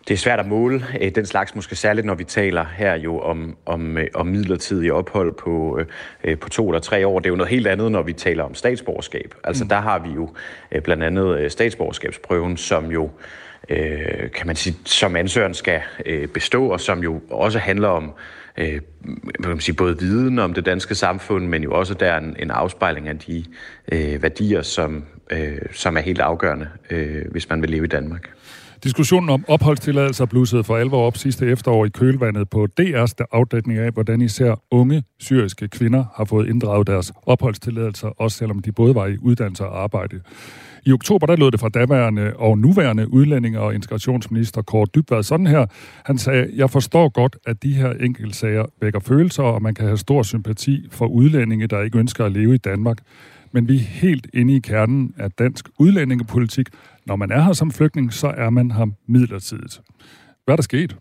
det 0.08 0.14
er 0.14 0.18
svært 0.18 0.40
at 0.40 0.48
måle 0.48 0.86
øh, 1.02 1.12
den 1.16 1.26
slags, 1.26 1.56
måske 1.56 1.76
særligt 1.76 2.06
når 2.06 2.16
vi 2.16 2.24
taler 2.24 2.66
her 2.78 2.96
jo 2.96 3.20
om, 3.20 3.58
om, 3.66 3.98
øh, 3.98 4.08
om 4.14 4.28
midlertidige 4.28 4.94
ophold 4.94 5.34
på, 5.34 5.80
øh, 6.24 6.38
på 6.38 6.50
to 6.50 6.70
eller 6.70 6.80
tre 6.80 7.08
år. 7.08 7.20
Det 7.20 7.26
er 7.26 7.30
jo 7.30 7.36
noget 7.36 7.52
helt 7.52 7.68
andet, 7.68 7.92
når 7.92 8.04
vi 8.04 8.14
taler 8.14 8.44
om 8.44 8.56
statsborgerskab. 8.56 9.36
Altså 9.44 9.64
mm. 9.64 9.70
der 9.70 9.80
har 9.80 10.00
vi 10.00 10.10
jo 10.10 10.30
øh, 10.72 10.82
blandt 10.82 11.04
andet 11.04 11.40
øh, 11.40 11.52
statsborgerskabsprøven, 11.52 12.58
som 12.58 12.92
jo 12.92 13.10
øh, 13.70 14.32
kan 14.32 14.48
man 14.48 14.56
sige, 14.56 14.76
som 14.86 15.16
ansøgeren 15.16 15.54
skal 15.54 15.82
øh, 16.06 16.28
bestå, 16.28 16.68
og 16.68 16.82
som 16.82 17.04
jo 17.04 17.22
også 17.30 17.60
handler 17.60 17.88
om 17.88 18.14
øh, 18.58 18.82
kan 19.42 19.50
man 19.50 19.60
sige, 19.60 19.76
både 19.76 20.00
viden 20.00 20.40
om 20.40 20.54
det 20.54 20.66
danske 20.66 20.96
samfund, 20.96 21.48
men 21.48 21.64
jo 21.64 21.74
også 21.74 21.94
der 21.94 22.18
en, 22.18 22.36
en 22.40 22.52
afspejling 22.52 23.08
af 23.08 23.20
de 23.20 23.46
øh, 23.92 24.24
værdier, 24.24 24.62
som, 24.62 25.06
øh, 25.32 25.58
som 25.72 25.98
er 25.98 26.02
helt 26.02 26.20
afgørende, 26.20 26.68
øh, 26.90 27.32
hvis 27.32 27.50
man 27.50 27.62
vil 27.62 27.70
leve 27.70 27.86
i 27.86 27.88
Danmark. 27.88 28.35
Diskussionen 28.86 29.30
om 29.30 29.46
opholdstilladelser 29.48 30.26
blussede 30.26 30.64
for 30.64 30.78
alvor 30.78 31.08
op 31.08 31.18
sidste 31.18 31.46
efterår 31.46 31.86
i 31.86 31.90
kølvandet 31.90 32.50
på 32.50 32.68
DR's 32.80 33.14
afdækning 33.32 33.80
af, 33.80 33.92
hvordan 33.92 34.22
især 34.22 34.62
unge 34.72 35.04
syriske 35.20 35.68
kvinder 35.68 36.06
har 36.16 36.26
fået 36.26 36.48
inddraget 36.50 36.88
deres 36.88 37.14
opholdstilladelser, 37.26 38.08
også 38.08 38.38
selvom 38.38 38.60
de 38.60 38.72
både 38.72 38.96
var 38.96 39.08
i 39.08 39.18
uddannelse 39.18 39.66
og 39.66 39.84
arbejde. 39.84 40.22
I 40.86 40.92
oktober 40.92 41.26
der 41.26 41.36
lød 41.36 41.52
det 41.52 41.60
fra 41.60 41.70
daværende 41.70 42.34
og 42.36 42.58
nuværende 42.58 43.14
udlændinge- 43.14 43.60
og 43.60 43.76
integrationsminister 43.76 44.62
Kåre 44.62 44.88
Dybvad 44.96 45.24
sådan 45.24 45.48
her. 45.48 45.66
Han 46.06 46.18
sagde, 46.18 46.50
jeg 46.56 46.70
forstår 46.70 47.10
godt, 47.10 47.38
at 47.46 47.64
de 47.64 47.74
her 47.74 47.92
enkeltsager 47.92 48.66
vækker 48.82 49.00
følelser, 49.00 49.44
og 49.44 49.62
man 49.62 49.74
kan 49.74 49.86
have 49.86 49.98
stor 49.98 50.24
sympati 50.24 50.88
for 50.92 51.06
udlændinge, 51.06 51.68
der 51.68 51.82
ikke 51.82 52.00
ønsker 52.00 52.26
at 52.26 52.32
leve 52.32 52.56
i 52.56 52.58
Danmark. 52.58 52.98
Men 53.56 53.68
vi 53.68 53.76
er 53.76 53.80
helt 53.80 54.28
inde 54.34 54.56
i 54.56 54.60
kernen 54.60 55.14
af 55.18 55.32
dansk 55.32 55.66
udlændingepolitik, 55.80 56.68
når 57.06 57.16
man 57.16 57.32
er 57.32 57.42
her 57.42 57.54
som 57.54 57.72
flygtning, 57.72 58.14
så 58.14 58.28
er 58.28 58.50
man 58.50 58.72
her 58.72 58.86
midlertidigt. 59.08 59.82
Hvad 60.46 60.54
er 60.54 60.56
der 60.56 60.64
sket? 60.64 60.96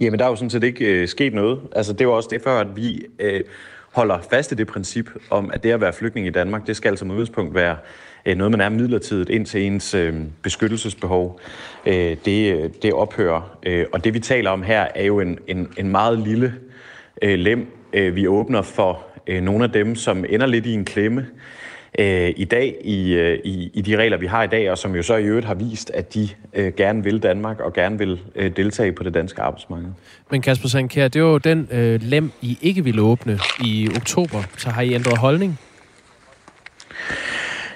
Jamen, 0.00 0.18
der 0.18 0.24
er 0.24 0.28
jo 0.28 0.36
sådan 0.36 0.50
set 0.50 0.64
ikke 0.64 0.84
øh, 0.84 1.08
sket 1.08 1.34
noget. 1.34 1.60
Altså, 1.76 1.92
det 1.92 2.06
var 2.06 2.12
også 2.12 2.28
det 2.32 2.42
før, 2.42 2.60
at 2.60 2.76
vi 2.76 3.06
øh, 3.18 3.40
holder 3.92 4.18
fast 4.30 4.52
i 4.52 4.54
det 4.54 4.66
princip 4.66 5.10
om, 5.30 5.50
at 5.54 5.62
det 5.62 5.70
at 5.70 5.80
være 5.80 5.92
flygtning 5.92 6.26
i 6.26 6.30
Danmark, 6.30 6.66
det 6.66 6.76
skal 6.76 6.98
som 6.98 7.10
udgangspunkt 7.10 7.54
være 7.54 7.76
øh, 8.26 8.36
noget, 8.36 8.50
man 8.50 8.60
er 8.60 8.68
midlertidigt 8.68 9.30
indtil 9.30 9.62
ens 9.62 9.94
øh, 9.94 10.14
beskyttelsesbehov. 10.42 11.40
Øh, 11.86 12.16
det, 12.24 12.54
øh, 12.54 12.70
det 12.82 12.92
ophører. 12.92 13.58
Øh, 13.66 13.86
og 13.92 14.04
det, 14.04 14.14
vi 14.14 14.20
taler 14.20 14.50
om 14.50 14.62
her, 14.62 14.86
er 14.94 15.04
jo 15.04 15.20
en, 15.20 15.38
en, 15.46 15.68
en 15.78 15.88
meget 15.88 16.18
lille 16.18 16.54
øh, 17.22 17.38
lem, 17.38 17.66
øh, 17.92 18.16
vi 18.16 18.26
åbner 18.26 18.62
for 18.62 19.09
øh, 19.30 19.42
nogle 19.42 19.64
af 19.64 19.70
dem, 19.70 19.94
som 19.94 20.24
ender 20.28 20.46
lidt 20.46 20.66
i 20.66 20.72
en 20.72 20.84
klemme 20.84 21.26
øh, 21.98 22.32
i 22.36 22.44
dag 22.44 22.76
i, 22.84 23.12
øh, 23.12 23.38
i, 23.44 23.70
i 23.74 23.80
de 23.80 23.96
regler, 23.96 24.16
vi 24.16 24.26
har 24.26 24.42
i 24.42 24.46
dag, 24.46 24.70
og 24.70 24.78
som 24.78 24.96
jo 24.96 25.02
så 25.02 25.16
i 25.16 25.24
øvrigt 25.24 25.46
har 25.46 25.54
vist, 25.54 25.90
at 25.90 26.14
de 26.14 26.28
øh, 26.52 26.72
gerne 26.76 27.04
vil 27.04 27.22
Danmark 27.22 27.60
og 27.60 27.72
gerne 27.72 27.98
vil 27.98 28.20
øh, 28.34 28.56
deltage 28.56 28.92
på 28.92 29.02
det 29.02 29.14
danske 29.14 29.42
arbejdsmarked. 29.42 29.88
Men 30.30 30.42
Kasper 30.42 30.68
Sankær, 30.68 31.08
det 31.08 31.22
var 31.22 31.28
jo 31.28 31.38
den 31.38 31.68
øh, 31.70 32.00
lem, 32.02 32.30
I 32.42 32.58
ikke 32.62 32.84
ville 32.84 33.02
åbne 33.02 33.38
i 33.64 33.88
oktober. 33.96 34.42
Så 34.58 34.70
har 34.70 34.82
I 34.82 34.94
ændret 34.94 35.18
holdning? 35.18 35.58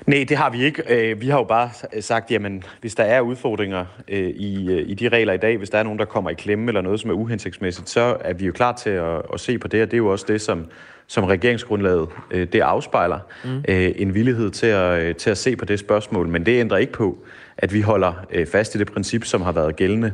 Nej, 0.07 0.25
det 0.29 0.37
har 0.37 0.51
vi 0.51 0.65
ikke. 0.65 0.83
Øh, 0.89 1.21
vi 1.21 1.29
har 1.29 1.39
jo 1.39 1.45
bare 1.45 1.71
sagt, 2.01 2.31
jamen, 2.31 2.63
hvis 2.81 2.95
der 2.95 3.05
er 3.05 3.21
udfordringer 3.21 3.85
øh, 4.09 4.29
i, 4.29 4.71
øh, 4.71 4.91
i 4.91 4.95
de 4.95 5.09
regler 5.09 5.33
i 5.33 5.37
dag, 5.37 5.57
hvis 5.57 5.71
der 5.71 5.79
er 5.79 5.83
nogen, 5.83 5.99
der 5.99 6.05
kommer 6.05 6.31
i 6.31 6.35
klemme 6.35 6.69
eller 6.69 6.81
noget, 6.81 7.01
som 7.01 7.11
er 7.11 7.15
uhensigtsmæssigt, 7.15 7.89
så 7.89 8.17
er 8.21 8.33
vi 8.33 8.47
jo 8.47 8.53
klar 8.53 8.73
til 8.73 8.91
at, 8.91 9.23
at 9.33 9.41
se 9.41 9.59
på 9.59 9.69
det, 9.69 9.83
og 9.83 9.91
det 9.91 9.95
er 9.95 9.99
jo 9.99 10.09
også 10.09 10.25
det, 10.29 10.41
som, 10.41 10.67
som 11.07 11.25
regeringsgrundlaget 11.25 12.09
det 12.31 12.61
afspejler. 12.61 13.19
Mm. 13.45 13.65
En 13.69 14.15
villighed 14.15 14.51
til 14.51 14.67
at, 14.67 15.17
til 15.17 15.31
at 15.31 15.39
se 15.39 15.57
på 15.57 15.65
det 15.65 15.79
spørgsmål, 15.79 16.29
men 16.29 16.47
det 16.47 16.61
ændrer 16.61 16.79
ikke 16.79 16.93
på, 16.93 17.19
at 17.59 17.75
vi 17.75 17.81
holder 17.81 18.13
fast 18.53 18.75
i 18.75 18.79
det 18.79 18.93
princip, 18.93 19.25
som 19.25 19.43
har 19.43 19.53
været 19.53 19.77
gældende 19.77 20.13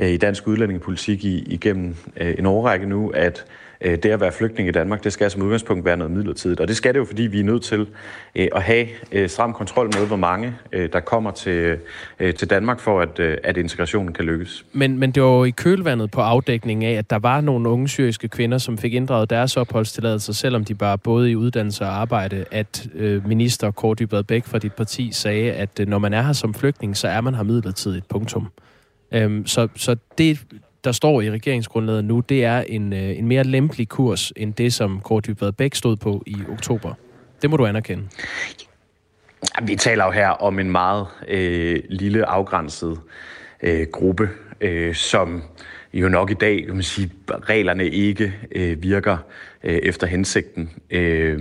i 0.00 0.16
dansk 0.16 0.46
udlændingepolitik 0.46 1.24
igennem 1.24 1.96
en 2.16 2.46
årrække 2.46 2.86
nu, 2.86 3.08
at 3.08 3.44
Øh, 3.84 3.98
det 4.02 4.06
at 4.06 4.20
være 4.20 4.32
flygtning 4.32 4.68
i 4.68 4.72
Danmark, 4.72 5.04
det 5.04 5.12
skal 5.12 5.30
som 5.30 5.42
udgangspunkt 5.42 5.84
være 5.84 5.96
noget 5.96 6.10
midlertidigt. 6.10 6.60
Og 6.60 6.68
det 6.68 6.76
skal 6.76 6.94
det 6.94 7.00
jo, 7.00 7.04
fordi 7.04 7.22
vi 7.22 7.40
er 7.40 7.44
nødt 7.44 7.62
til 7.62 7.86
øh, 8.34 8.48
at 8.54 8.62
have 8.62 8.86
øh, 9.12 9.28
stram 9.28 9.52
kontrol 9.52 9.86
med, 9.86 10.06
hvor 10.06 10.16
mange 10.16 10.54
der 10.72 11.00
kommer 11.00 11.30
til, 11.30 11.78
til 12.20 12.50
Danmark 12.50 12.80
for, 12.80 13.00
at, 13.00 13.20
at 13.20 13.56
integrationen 13.56 14.12
kan 14.12 14.24
lykkes. 14.24 14.64
Men, 14.72 14.98
men 14.98 15.10
det 15.10 15.22
var 15.22 15.28
jo 15.28 15.44
i 15.44 15.50
kølvandet 15.50 16.10
på 16.10 16.20
afdækningen 16.20 16.90
af, 16.90 16.94
at 16.98 17.10
der 17.10 17.18
var 17.18 17.40
nogle 17.40 17.68
unge 17.68 17.88
syriske 17.88 18.28
kvinder, 18.28 18.58
som 18.58 18.78
fik 18.78 18.94
inddraget 18.94 19.30
deres 19.30 19.56
opholdstilladelser, 19.56 20.32
selvom 20.32 20.64
de 20.64 20.74
bare 20.74 20.98
både 20.98 21.30
i 21.30 21.36
uddannelse 21.36 21.84
og 21.84 22.00
arbejde, 22.00 22.44
at 22.50 22.86
øh, 22.94 23.28
minister 23.28 23.70
Kåre 23.70 23.94
Dybvad 23.94 24.22
Bæk 24.22 24.44
fra 24.44 24.58
dit 24.58 24.72
parti 24.72 25.12
sagde, 25.12 25.52
at 25.52 25.80
øh, 25.80 25.88
når 25.88 25.98
man 25.98 26.14
er 26.14 26.22
her 26.22 26.32
som 26.32 26.54
flygtning, 26.54 26.96
så 26.96 27.08
er 27.08 27.20
man 27.20 27.34
her 27.34 27.42
midlertidigt. 27.42 28.08
Punktum. 28.08 28.48
Øhm, 29.12 29.46
så, 29.46 29.68
så 29.76 29.96
det, 30.18 30.38
der 30.84 30.92
står 30.92 31.20
i 31.20 31.30
regeringsgrundlaget 31.30 32.04
nu, 32.04 32.20
det 32.20 32.44
er 32.44 32.60
en, 32.60 32.92
øh, 32.92 33.18
en 33.18 33.26
mere 33.26 33.44
lempelig 33.44 33.88
kurs, 33.88 34.32
end 34.36 34.54
det, 34.54 34.72
som 34.72 35.00
Kåre 35.00 35.20
Dybvad 35.20 35.52
Bæk 35.52 35.74
stod 35.74 35.96
på 35.96 36.22
i 36.26 36.36
oktober. 36.52 36.94
Det 37.42 37.50
må 37.50 37.56
du 37.56 37.66
anerkende. 37.66 38.08
Vi 39.62 39.76
taler 39.76 40.04
jo 40.04 40.10
her 40.10 40.28
om 40.28 40.58
en 40.58 40.70
meget 40.70 41.06
øh, 41.28 41.80
lille 41.90 42.26
afgrænset 42.26 43.00
øh, 43.62 43.86
gruppe, 43.92 44.28
øh, 44.60 44.94
som 44.94 45.42
jo 45.94 46.08
nok 46.08 46.30
i 46.30 46.34
dag, 46.34 46.64
kan 46.66 46.74
man 46.74 46.82
sige, 46.82 47.10
reglerne 47.30 47.88
ikke 47.88 48.34
øh, 48.52 48.82
virker 48.82 49.16
øh, 49.64 49.76
efter 49.76 50.06
hensigten. 50.06 50.70
Øh, 50.90 51.40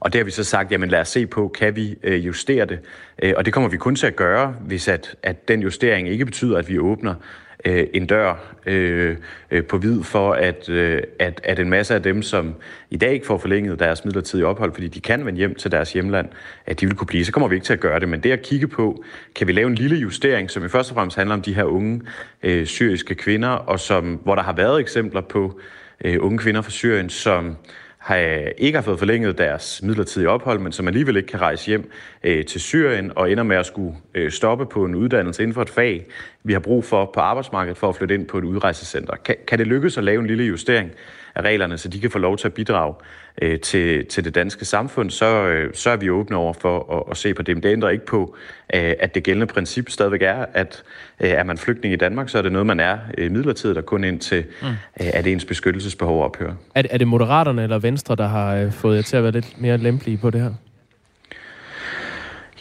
og 0.00 0.12
der 0.12 0.18
har 0.18 0.24
vi 0.24 0.30
så 0.30 0.44
sagt, 0.44 0.72
jamen 0.72 0.88
lad 0.88 1.00
os 1.00 1.08
se 1.08 1.26
på, 1.26 1.48
kan 1.48 1.76
vi 1.76 1.96
øh, 2.02 2.26
justere 2.26 2.66
det? 2.66 2.78
Øh, 3.22 3.32
og 3.36 3.44
det 3.44 3.52
kommer 3.52 3.70
vi 3.70 3.76
kun 3.76 3.96
til 3.96 4.06
at 4.06 4.16
gøre, 4.16 4.54
hvis 4.60 4.88
at, 4.88 5.14
at 5.22 5.48
den 5.48 5.60
justering 5.62 6.08
ikke 6.08 6.24
betyder, 6.24 6.58
at 6.58 6.68
vi 6.68 6.78
åbner 6.78 7.14
øh, 7.64 7.86
en 7.94 8.06
dør 8.06 8.54
øh, 8.66 9.16
øh, 9.50 9.64
på 9.64 9.78
vid 9.78 10.02
for, 10.02 10.32
at, 10.32 10.68
øh, 10.68 11.02
at, 11.18 11.40
at 11.44 11.58
en 11.58 11.70
masse 11.70 11.94
af 11.94 12.02
dem, 12.02 12.22
som 12.22 12.54
i 12.90 12.96
dag 12.96 13.12
ikke 13.12 13.26
får 13.26 13.38
forlænget 13.38 13.78
deres 13.78 14.04
midlertidige 14.04 14.46
ophold, 14.46 14.72
fordi 14.72 14.88
de 14.88 15.00
kan 15.00 15.26
vende 15.26 15.38
hjem 15.38 15.54
til 15.54 15.70
deres 15.72 15.92
hjemland, 15.92 16.28
at 16.66 16.80
de 16.80 16.86
vil 16.86 16.96
kunne 16.96 17.06
blive. 17.06 17.24
Så 17.24 17.32
kommer 17.32 17.48
vi 17.48 17.54
ikke 17.54 17.64
til 17.64 17.72
at 17.72 17.80
gøre 17.80 18.00
det, 18.00 18.08
men 18.08 18.20
det 18.20 18.32
at 18.32 18.42
kigge 18.42 18.68
på, 18.68 19.04
kan 19.34 19.46
vi 19.46 19.52
lave 19.52 19.66
en 19.66 19.74
lille 19.74 19.96
justering, 19.96 20.50
som 20.50 20.64
i 20.64 20.68
første 20.68 20.90
og 20.90 20.94
fremmest 20.94 21.16
handler 21.16 21.34
om 21.34 21.42
de 21.42 21.54
her 21.54 21.64
unge 21.64 22.02
øh, 22.42 22.66
syriske 22.66 23.14
kvinder, 23.14 23.48
og 23.48 23.80
som, 23.80 24.20
hvor 24.24 24.34
der 24.34 24.42
har 24.42 24.52
været 24.52 24.80
eksempler 24.80 25.20
på 25.20 25.60
øh, 26.04 26.16
unge 26.20 26.38
kvinder 26.38 26.62
fra 26.62 26.70
Syrien, 26.70 27.10
som 27.10 27.56
har, 28.00 28.16
ikke 28.58 28.76
har 28.76 28.82
fået 28.82 28.98
forlænget 28.98 29.38
deres 29.38 29.82
midlertidige 29.82 30.28
ophold, 30.28 30.58
men 30.58 30.72
som 30.72 30.88
alligevel 30.88 31.16
ikke 31.16 31.26
kan 31.26 31.40
rejse 31.40 31.66
hjem 31.66 31.90
øh, 32.24 32.44
til 32.44 32.60
Syrien 32.60 33.12
og 33.16 33.32
ender 33.32 33.44
med 33.44 33.56
at 33.56 33.66
skulle 33.66 33.96
øh, 34.14 34.30
stoppe 34.30 34.66
på 34.66 34.84
en 34.84 34.94
uddannelse 34.94 35.42
inden 35.42 35.54
for 35.54 35.62
et 35.62 35.70
fag, 35.70 36.06
vi 36.44 36.52
har 36.52 36.60
brug 36.60 36.84
for 36.84 37.10
på 37.14 37.20
arbejdsmarkedet 37.20 37.78
for 37.78 37.88
at 37.88 37.96
flytte 37.96 38.14
ind 38.14 38.26
på 38.26 38.38
et 38.38 38.44
udrejsecenter. 38.44 39.16
Kan, 39.24 39.36
kan 39.46 39.58
det 39.58 39.66
lykkes 39.66 39.98
at 39.98 40.04
lave 40.04 40.20
en 40.20 40.26
lille 40.26 40.44
justering 40.44 40.90
af 41.34 41.42
reglerne, 41.42 41.78
så 41.78 41.88
de 41.88 42.00
kan 42.00 42.10
få 42.10 42.18
lov 42.18 42.36
til 42.36 42.46
at 42.46 42.54
bidrage 42.54 42.94
øh, 43.42 43.60
til, 43.60 44.06
til 44.06 44.24
det 44.24 44.34
danske 44.34 44.64
samfund, 44.64 45.10
så, 45.10 45.26
øh, 45.26 45.74
så 45.74 45.90
er 45.90 45.96
vi 45.96 46.10
åbne 46.10 46.36
over 46.36 46.52
for 46.52 46.96
at, 46.96 47.10
at 47.10 47.16
se 47.16 47.34
på 47.34 47.42
det. 47.42 47.56
Men 47.56 47.62
det 47.62 47.72
ændrer 47.72 47.90
ikke 47.90 48.06
på, 48.06 48.36
øh, 48.74 48.94
at 48.98 49.14
det 49.14 49.22
gældende 49.22 49.46
princip 49.46 49.90
stadigvæk 49.90 50.22
er, 50.22 50.46
at 50.54 50.82
øh, 51.20 51.30
er 51.30 51.44
man 51.44 51.58
flygtning 51.58 51.94
i 51.94 51.96
Danmark, 51.96 52.28
så 52.28 52.38
er 52.38 52.42
det 52.42 52.52
noget, 52.52 52.66
man 52.66 52.80
er 52.80 52.98
øh, 53.18 53.30
midlertidigt 53.30 53.78
og 53.78 53.86
kun 53.86 54.04
indtil, 54.04 54.44
mm. 54.62 54.68
øh, 54.68 54.74
at 54.96 55.26
ens 55.26 55.44
beskyttelsesbehov 55.44 56.24
ophører. 56.24 56.54
Er, 56.74 56.82
er 56.90 56.98
det 56.98 57.08
Moderaterne 57.08 57.62
eller 57.62 57.78
Venstre, 57.78 58.16
der 58.16 58.28
har 58.28 58.54
øh, 58.54 58.72
fået 58.72 58.96
jer 58.96 59.02
til 59.02 59.16
at 59.16 59.22
være 59.22 59.32
lidt 59.32 59.60
mere 59.60 59.76
lempelige 59.76 60.16
på 60.16 60.30
det 60.30 60.40
her? 60.40 60.50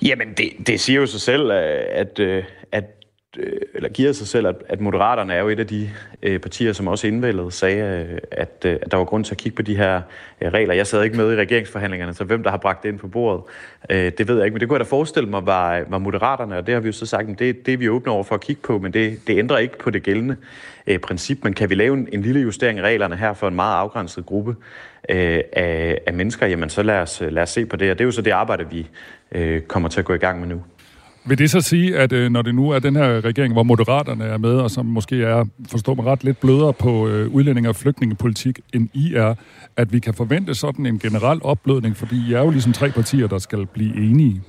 Jamen, 0.01 0.33
det, 0.37 0.67
det 0.67 0.79
siger 0.79 0.99
jo 0.99 1.05
sig 1.05 1.21
selv, 1.21 1.51
at, 1.51 2.19
at 2.19 2.19
Øh, 2.19 2.43
Øh, 3.37 3.61
eller 3.73 3.89
giver 3.89 4.13
sig 4.13 4.27
selv, 4.27 4.47
at, 4.47 4.55
at 4.69 4.81
Moderaterne 4.81 5.33
er 5.33 5.39
jo 5.39 5.49
et 5.49 5.59
af 5.59 5.67
de 5.67 5.89
øh, 6.23 6.39
partier, 6.39 6.73
som 6.73 6.87
også 6.87 7.07
indvældet 7.07 7.53
sagde, 7.53 8.07
øh, 8.11 8.17
at, 8.31 8.65
øh, 8.65 8.77
at 8.81 8.91
der 8.91 8.97
var 8.97 9.03
grund 9.05 9.23
til 9.23 9.33
at 9.33 9.37
kigge 9.37 9.55
på 9.55 9.61
de 9.61 9.77
her 9.77 10.01
øh, 10.41 10.51
regler. 10.51 10.73
Jeg 10.73 10.87
sad 10.87 11.03
ikke 11.03 11.17
med 11.17 11.33
i 11.33 11.35
regeringsforhandlingerne, 11.35 12.13
så 12.13 12.23
hvem 12.23 12.43
der 12.43 12.49
har 12.49 12.57
bragt 12.57 12.83
det 12.83 12.89
ind 12.89 12.99
på 12.99 13.07
bordet, 13.07 13.41
øh, 13.89 14.11
det 14.17 14.27
ved 14.27 14.35
jeg 14.35 14.45
ikke. 14.45 14.53
Men 14.53 14.59
det 14.59 14.67
kunne 14.67 14.77
jeg 14.79 14.85
da 14.85 14.89
forestille 14.89 15.29
mig 15.29 15.45
var, 15.45 15.83
var 15.87 15.97
Moderaterne, 15.97 16.57
og 16.57 16.67
det 16.67 16.73
har 16.73 16.81
vi 16.81 16.87
jo 16.87 16.93
så 16.93 17.05
sagt, 17.05 17.29
at 17.29 17.39
det, 17.39 17.65
det 17.65 17.73
er 17.73 17.77
vi 17.77 17.89
åbne 17.89 18.11
over 18.11 18.23
for 18.23 18.35
at 18.35 18.41
kigge 18.41 18.61
på, 18.61 18.79
men 18.79 18.93
det, 18.93 19.19
det 19.27 19.37
ændrer 19.37 19.57
ikke 19.57 19.77
på 19.77 19.89
det 19.89 20.03
gældende 20.03 20.35
øh, 20.87 20.99
princip. 20.99 21.43
Men 21.43 21.53
kan 21.53 21.69
vi 21.69 21.75
lave 21.75 21.97
en, 21.97 22.07
en 22.11 22.21
lille 22.21 22.41
justering 22.41 22.79
af 22.79 22.83
reglerne 22.83 23.15
her 23.15 23.33
for 23.33 23.47
en 23.47 23.55
meget 23.55 23.75
afgrænset 23.75 24.25
gruppe 24.25 24.55
øh, 25.09 25.41
af, 25.53 26.01
af 26.07 26.13
mennesker, 26.13 26.47
jamen 26.47 26.69
så 26.69 26.83
lad 26.83 26.99
os, 26.99 27.23
lad 27.29 27.43
os 27.43 27.49
se 27.49 27.65
på 27.65 27.75
det. 27.75 27.91
Og 27.91 27.97
det 27.97 28.03
er 28.03 28.05
jo 28.05 28.11
så 28.11 28.21
det 28.21 28.31
arbejde, 28.31 28.69
vi 28.69 28.87
øh, 29.31 29.61
kommer 29.61 29.89
til 29.89 29.99
at 29.99 30.05
gå 30.05 30.13
i 30.13 30.17
gang 30.17 30.39
med 30.39 30.47
nu. 30.47 30.63
Vil 31.29 31.37
det 31.37 31.51
så 31.51 31.61
sige, 31.61 31.97
at 31.97 32.13
øh, 32.13 32.31
når 32.31 32.41
det 32.41 32.55
nu 32.55 32.69
er 32.69 32.79
den 32.79 32.95
her 32.95 33.25
regering, 33.25 33.53
hvor 33.53 33.63
Moderaterne 33.63 34.23
er 34.23 34.37
med, 34.37 34.55
og 34.55 34.71
som 34.71 34.85
måske 34.85 35.23
er, 35.23 35.45
forstår 35.71 35.93
mig 35.93 36.05
ret, 36.05 36.23
lidt 36.23 36.39
blødere 36.39 36.73
på 36.73 37.07
øh, 37.07 37.27
udlænding- 37.31 37.67
og 37.67 37.75
flygtningepolitik 37.75 38.59
end 38.73 38.89
I 38.93 39.13
er, 39.13 39.35
at 39.77 39.93
vi 39.93 39.99
kan 39.99 40.13
forvente 40.13 40.55
sådan 40.55 40.85
en 40.85 40.99
generel 40.99 41.39
opblødning, 41.43 41.97
fordi 41.97 42.15
I 42.29 42.33
er 42.33 42.39
jo 42.39 42.49
ligesom 42.49 42.73
tre 42.73 42.91
partier, 42.91 43.27
der 43.27 43.37
skal 43.37 43.65
blive 43.65 43.95
enige? 43.95 44.41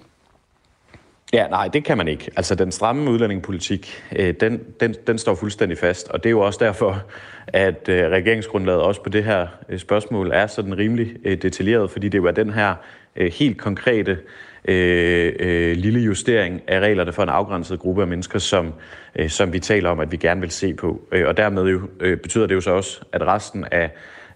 Ja, 1.33 1.49
nej, 1.49 1.69
det 1.69 1.85
kan 1.85 1.97
man 1.97 2.09
ikke. 2.09 2.31
Altså, 2.37 2.55
den 2.55 2.73
stramme 2.73 3.11
udlændingepolitik, 3.11 4.03
øh, 4.17 4.35
den, 4.41 4.61
den, 4.81 4.95
den 5.07 5.19
står 5.19 5.35
fuldstændig 5.35 5.79
fast, 5.79 6.09
og 6.09 6.25
det 6.25 6.29
er 6.29 6.31
jo 6.31 6.41
også 6.41 6.59
derfor, 6.63 7.03
at 7.47 7.89
øh, 7.89 8.11
regeringsgrundlaget 8.11 8.81
også 8.81 9.03
på 9.03 9.09
det 9.09 9.25
her 9.25 9.47
øh, 9.69 9.79
spørgsmål 9.79 10.31
er 10.35 10.47
sådan 10.47 10.79
rimelig 10.79 11.17
øh, 11.25 11.43
detaljeret, 11.43 11.91
fordi 11.91 12.09
det 12.09 12.19
jo 12.19 12.25
er 12.25 12.33
den 12.33 12.53
her 12.53 12.75
øh, 13.17 13.33
helt 13.33 13.59
konkrete 13.59 14.19
øh, 14.65 15.33
øh, 15.39 15.77
lille 15.77 16.01
justering 16.01 16.61
af 16.69 16.81
reglerne 16.81 17.13
for 17.13 17.23
en 17.23 17.29
afgrænset 17.29 17.79
gruppe 17.79 18.03
af 18.03 18.09
mennesker, 18.09 18.39
som, 18.39 18.73
øh, 19.17 19.31
som 19.31 19.53
vi 19.53 19.61
taler 19.61 19.91
om, 19.91 20.01
at 20.01 20.13
vi 20.13 20.17
gerne 20.17 20.41
vil 20.41 20.51
se 20.51 20.75
på. 20.75 21.01
Øh, 21.13 21.29
og 21.29 21.37
dermed 21.37 21.65
jo, 21.65 21.81
øh, 22.01 22.19
betyder 22.19 22.47
det 22.47 22.55
jo 22.55 22.61
så 22.61 22.71
også, 22.71 23.01
at 23.13 23.23
resten 23.23 23.65
af 23.71 23.91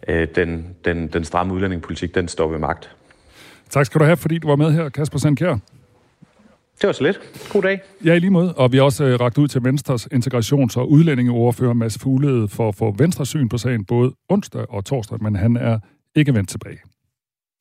øh, 0.09 0.29
den, 0.35 0.67
den, 0.85 1.09
den 1.09 1.25
stramme 1.25 1.55
udlændingepolitik, 1.55 2.15
den 2.15 2.29
står 2.29 2.49
ved 2.49 2.59
magt. 2.59 2.91
Tak 3.71 3.87
skal 3.87 3.99
du 3.99 4.05
have, 4.05 4.17
fordi 4.17 4.39
du 4.39 4.49
var 4.49 4.57
med 4.57 4.73
her, 4.73 4.89
Kasper 4.89 5.19
Sandkjær. 5.19 5.59
Det 6.81 6.87
var 6.87 6.93
så 6.93 7.03
lidt. 7.03 7.21
God 7.53 7.63
dag. 7.63 7.81
Ja, 8.05 8.15
i 8.15 8.19
lige 8.19 8.31
måde. 8.31 8.55
Og 8.55 8.73
vi 8.73 8.77
har 8.77 8.85
også 8.85 9.05
øh, 9.05 9.21
ragt 9.21 9.39
ud 9.39 9.49
til 9.49 9.65
Venstres 9.65 10.09
integrations- 10.15 10.77
og 10.77 10.91
udlændingeordfører 10.91 11.73
Mads 11.73 11.99
Fuglede 11.99 12.49
for 12.49 12.69
at 12.69 12.75
få 12.75 12.95
Venstres 12.99 13.29
syn 13.29 13.49
på 13.49 13.59
sagen 13.59 13.85
både 13.85 14.13
onsdag 14.29 14.71
og 14.71 14.85
torsdag, 14.85 15.23
men 15.23 15.37
han 15.37 15.57
er 15.57 15.79
ikke 16.15 16.35
vendt 16.35 16.51
tilbage. 16.51 16.79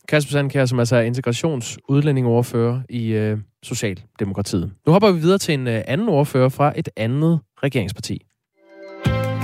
Kasper 0.10 0.32
Sandkær, 0.32 0.66
som 0.66 0.80
altså 0.80 0.96
er 0.96 1.02
integrationsudlændingeordfører 1.02 2.82
i 2.90 3.14
øh, 3.14 3.38
Socialdemokratiet. 3.64 4.72
Nu 4.86 4.92
hopper 4.92 5.12
vi 5.12 5.20
videre 5.20 5.38
til 5.38 5.54
en 5.54 5.68
øh, 5.68 5.82
anden 5.88 6.10
ordfører 6.10 6.50
fra 6.50 6.74
et 6.76 6.90
andet 6.98 7.40
regeringsparti. 7.64 8.22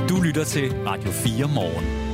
Du 0.10 0.16
lytter 0.26 0.44
til 0.44 0.64
Radio 0.88 1.12
4 1.12 1.48
morgen. 1.56 2.10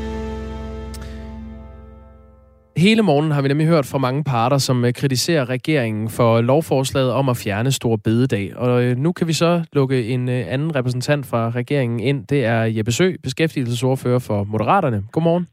Hele 2.78 3.02
morgen 3.02 3.32
har 3.32 3.42
vi 3.42 3.48
nemlig 3.48 3.68
hørt 3.68 3.86
fra 3.86 3.98
mange 3.98 4.24
parter, 4.24 4.58
som 4.58 4.86
øh, 4.86 4.94
kritiserer 4.94 5.50
regeringen 5.50 6.10
for 6.10 6.42
lovforslaget 6.42 7.12
om 7.12 7.30
at 7.30 7.38
fjerne 7.38 7.72
Stor 7.72 7.96
Bededag. 7.96 8.58
Og 8.58 8.84
øh, 8.84 8.98
nu 8.98 9.12
kan 9.12 9.28
vi 9.28 9.34
så 9.34 9.64
lukke 9.74 10.08
en 10.08 10.30
øh, 10.30 10.46
anden 10.48 10.76
repræsentant 10.76 11.26
fra 11.26 11.50
regeringen 11.50 12.00
ind. 12.00 12.28
Det 12.28 12.46
er 12.46 12.62
Jeppe 12.62 12.92
Sø, 12.92 13.12
beskæftigelsesordfører 13.24 14.20
for 14.20 14.44
Moderaterne. 14.44 15.04
Godmorgen. 15.12 15.48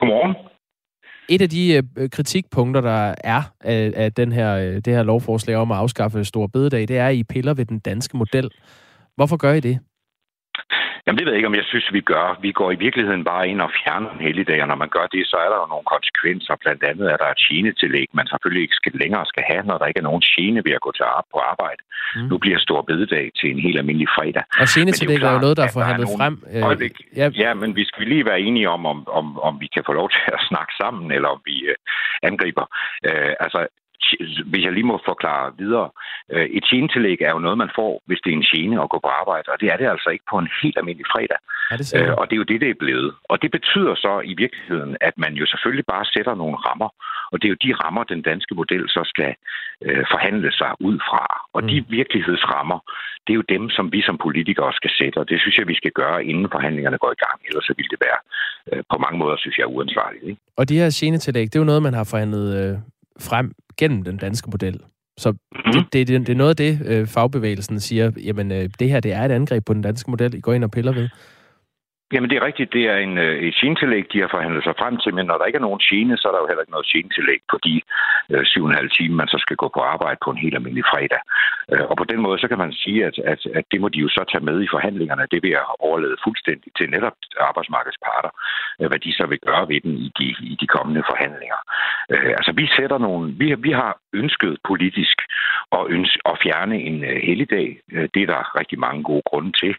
Godmorgen. 0.00 0.47
Et 1.28 1.42
af 1.42 1.48
de 1.48 1.74
øh, 1.74 1.82
øh, 1.98 2.10
kritikpunkter, 2.10 2.80
der 2.80 3.14
er 3.24 3.42
af, 3.60 3.92
af 3.96 4.12
den 4.12 4.32
her, 4.32 4.56
øh, 4.56 4.74
det 4.74 4.86
her 4.86 5.02
lovforslag 5.02 5.56
om 5.56 5.72
at 5.72 5.78
afskaffe 5.78 6.24
Stor 6.24 6.46
Bededag, 6.46 6.88
det 6.88 6.98
er, 6.98 7.08
at 7.08 7.14
I 7.14 7.24
piller 7.24 7.54
ved 7.54 7.64
den 7.64 7.78
danske 7.78 8.16
model. 8.16 8.50
Hvorfor 9.16 9.36
gør 9.36 9.52
I 9.52 9.60
det? 9.60 9.78
Jamen 11.08 11.18
det 11.18 11.26
ved 11.26 11.32
jeg 11.32 11.40
ikke, 11.40 11.52
om 11.52 11.60
jeg 11.62 11.68
synes, 11.72 11.88
vi 11.98 12.00
gør. 12.12 12.26
Vi 12.46 12.50
går 12.60 12.70
i 12.72 12.78
virkeligheden 12.86 13.24
bare 13.32 13.48
ind 13.48 13.60
og 13.66 13.70
fjerner 13.78 14.10
en 14.12 14.20
helligdag, 14.26 14.58
og 14.62 14.68
når 14.68 14.78
man 14.84 14.90
gør 14.96 15.06
det, 15.14 15.22
så 15.30 15.36
er 15.44 15.48
der 15.52 15.58
jo 15.62 15.66
nogle 15.72 15.86
konsekvenser. 15.94 16.54
Blandt 16.64 16.82
andet 16.90 17.06
er 17.12 17.18
der 17.22 17.28
et 17.34 17.40
genetillæg, 17.46 18.08
man 18.18 18.26
selvfølgelig 18.32 18.62
ikke 18.66 18.78
skal 18.80 18.92
længere 19.02 19.24
skal 19.32 19.44
have, 19.50 19.62
når 19.70 19.76
der 19.78 19.86
ikke 19.86 20.00
er 20.02 20.08
nogen 20.10 20.24
gene 20.32 20.60
ved 20.66 20.74
at 20.78 20.84
gå 20.86 20.90
til 20.92 21.04
på 21.34 21.38
arbejde. 21.52 21.82
Mm. 22.16 22.28
Nu 22.30 22.38
bliver 22.44 22.58
stor 22.66 22.80
bededag 22.90 23.26
til 23.38 23.48
en 23.54 23.60
helt 23.66 23.78
almindelig 23.80 24.08
fredag. 24.16 24.44
Og 24.62 24.66
genetillæg 24.74 25.18
er, 25.22 25.28
er 25.28 25.32
jo 25.36 25.44
noget, 25.46 25.56
der 25.60 25.64
er 25.68 25.74
forhandlet 25.78 26.08
frem. 26.18 26.34
Øh, 26.54 26.90
ja. 27.20 27.26
ja, 27.44 27.50
men 27.60 27.70
vi 27.78 27.84
skal 27.88 28.06
lige 28.12 28.24
være 28.30 28.40
enige 28.40 28.68
om, 28.76 28.82
om, 28.92 28.98
om, 29.18 29.26
om 29.48 29.54
vi 29.62 29.68
kan 29.74 29.82
få 29.88 29.92
lov 30.00 30.08
til 30.14 30.24
at 30.36 30.40
snakke 30.50 30.72
sammen, 30.80 31.04
eller 31.16 31.28
om 31.36 31.40
vi 31.48 31.56
øh, 31.70 31.76
angriber. 32.28 32.66
Øh, 33.08 33.32
altså, 33.44 33.60
hvis 34.50 34.64
jeg 34.64 34.72
lige 34.72 34.90
må 34.92 35.00
forklare 35.04 35.52
videre, 35.58 35.88
øh, 36.32 36.46
et 36.58 36.64
genetillæg 36.70 37.18
er 37.20 37.32
jo 37.36 37.38
noget, 37.38 37.58
man 37.58 37.70
får, 37.78 38.02
hvis 38.06 38.20
det 38.24 38.30
er 38.30 38.36
en 38.36 38.48
gene 38.52 38.82
at 38.82 38.90
gå 38.92 38.98
på 38.98 39.10
arbejde, 39.20 39.48
og 39.52 39.60
det 39.60 39.68
er 39.72 39.76
det 39.76 39.88
altså 39.94 40.08
ikke 40.10 40.24
på 40.30 40.38
en 40.38 40.50
helt 40.62 40.76
almindelig 40.78 41.06
fredag. 41.14 41.40
Ja, 41.70 41.76
det 41.76 41.86
øh, 41.96 42.14
og 42.18 42.24
det 42.26 42.34
er 42.34 42.42
jo 42.42 42.50
det, 42.50 42.60
det 42.60 42.70
er 42.70 42.82
blevet. 42.84 43.10
Og 43.30 43.42
det 43.42 43.50
betyder 43.50 43.94
så 43.94 44.12
i 44.32 44.34
virkeligheden, 44.42 44.96
at 45.00 45.14
man 45.24 45.32
jo 45.40 45.46
selvfølgelig 45.46 45.86
bare 45.94 46.04
sætter 46.14 46.34
nogle 46.34 46.56
rammer, 46.56 46.90
og 47.32 47.36
det 47.38 47.46
er 47.46 47.52
jo 47.54 47.62
de 47.66 47.74
rammer, 47.82 48.04
den 48.04 48.22
danske 48.22 48.54
model 48.54 48.84
så 48.88 49.02
skal 49.12 49.32
øh, 49.86 50.04
forhandle 50.12 50.52
sig 50.60 50.72
ud 50.80 50.98
fra. 51.08 51.24
Og 51.54 51.60
mm. 51.62 51.68
de 51.68 51.84
virkelighedsrammer, 51.88 52.78
det 53.24 53.32
er 53.32 53.38
jo 53.40 53.46
dem, 53.54 53.70
som 53.76 53.92
vi 53.92 54.00
som 54.08 54.16
politikere 54.26 54.72
skal 54.72 54.90
sætte, 54.98 55.16
og 55.18 55.28
det 55.30 55.40
synes 55.40 55.56
jeg, 55.58 55.68
vi 55.68 55.76
skal 55.80 55.92
gøre, 56.00 56.24
inden 56.24 56.48
forhandlingerne 56.52 56.98
går 56.98 57.12
i 57.16 57.20
gang. 57.24 57.38
Ellers 57.48 57.64
så 57.64 57.74
vil 57.76 57.88
det 57.92 58.00
være 58.06 58.20
øh, 58.70 58.82
på 58.90 58.96
mange 59.04 59.18
måder, 59.22 59.36
synes 59.36 59.56
jeg, 59.58 59.66
uansvarligt. 59.66 60.24
Ikke? 60.30 60.40
Og 60.56 60.68
de 60.68 60.78
her 60.80 60.88
genetillæg, 61.00 61.46
det 61.46 61.56
er 61.56 61.60
jo 61.64 61.72
noget, 61.72 61.82
man 61.82 61.94
har 61.94 62.06
forhandlet 62.12 62.46
øh, 62.60 62.74
frem 63.20 63.52
gennem 63.76 64.02
den 64.02 64.16
danske 64.16 64.50
model. 64.50 64.80
Så 65.18 65.30
mm-hmm. 65.30 65.72
det, 65.72 65.92
det, 65.92 66.08
det, 66.08 66.26
det 66.26 66.32
er 66.32 66.36
noget 66.36 66.50
af 66.50 66.56
det, 66.56 66.80
øh, 66.84 67.06
fagbevægelsen 67.06 67.80
siger, 67.80 68.10
jamen 68.24 68.52
øh, 68.52 68.70
det 68.78 68.90
her 68.90 69.00
det 69.00 69.12
er 69.12 69.22
et 69.24 69.30
angreb 69.30 69.64
på 69.64 69.74
den 69.74 69.82
danske 69.82 70.10
model, 70.10 70.34
I 70.34 70.40
går 70.40 70.52
ind 70.52 70.64
og 70.64 70.70
piller 70.70 70.92
ved. 70.92 71.08
Jamen, 72.12 72.30
det 72.30 72.36
er 72.36 72.46
rigtigt. 72.48 72.72
Det 72.72 72.84
er 72.92 72.96
en, 72.96 73.18
øh, 73.18 73.34
et 73.48 73.54
genetillæg, 73.54 74.04
de 74.12 74.20
har 74.20 74.28
forhandlet 74.34 74.64
sig 74.64 74.74
frem 74.78 74.96
til, 74.96 75.14
men 75.14 75.26
når 75.26 75.36
der 75.38 75.44
ikke 75.44 75.60
er 75.62 75.68
nogen 75.68 75.82
gene, 75.88 76.16
så 76.16 76.24
er 76.28 76.32
der 76.32 76.40
jo 76.42 76.50
heller 76.50 76.64
ikke 76.64 76.76
noget 76.76 76.90
genetillæg 76.92 77.40
på 77.52 77.56
de 77.66 77.74
øh, 78.32 78.44
7,5 78.52 78.88
timer, 78.96 79.16
man 79.20 79.28
så 79.34 79.38
skal 79.44 79.56
gå 79.62 79.68
på 79.76 79.80
arbejde 79.94 80.18
på 80.24 80.30
en 80.30 80.42
helt 80.44 80.56
almindelig 80.58 80.86
fredag. 80.92 81.22
Øh, 81.72 81.84
og 81.90 81.96
på 81.96 82.04
den 82.10 82.20
måde, 82.24 82.38
så 82.38 82.48
kan 82.48 82.58
man 82.64 82.72
sige, 82.72 83.00
at, 83.08 83.16
at, 83.32 83.40
at 83.58 83.64
det 83.72 83.80
må 83.80 83.88
de 83.88 83.98
jo 84.04 84.08
så 84.08 84.22
tage 84.32 84.44
med 84.48 84.56
i 84.62 84.72
forhandlingerne. 84.74 85.30
Det 85.32 85.42
vil 85.42 85.50
jeg 85.50 85.64
overlade 85.78 86.16
fuldstændig 86.26 86.70
til 86.78 86.90
netop 86.90 87.16
arbejdsmarkedets 87.48 88.00
parter, 88.06 88.32
øh, 88.80 88.88
hvad 88.90 89.00
de 89.04 89.12
så 89.18 89.24
vil 89.30 89.40
gøre 89.48 89.68
ved 89.68 89.80
den 89.80 89.94
i 90.06 90.08
de, 90.18 90.26
i 90.52 90.56
de 90.60 90.66
kommende 90.76 91.02
forhandlinger. 91.10 91.60
Øh, 92.12 92.30
altså, 92.38 92.52
vi 92.60 92.64
sætter 92.76 92.98
nogle... 92.98 93.24
Vi, 93.40 93.46
vi 93.66 93.72
har 93.82 93.92
ønsket 94.12 94.52
politisk 94.70 95.18
at, 95.78 95.82
ønske, 95.96 96.18
at 96.30 96.38
fjerne 96.44 96.76
en 96.88 97.04
øh, 97.10 97.18
helligdag. 97.28 97.68
Øh, 97.92 98.08
det 98.14 98.20
er 98.22 98.28
der 98.34 98.58
rigtig 98.60 98.78
mange 98.78 99.02
gode 99.02 99.22
grunde 99.30 99.52
til. 99.62 99.74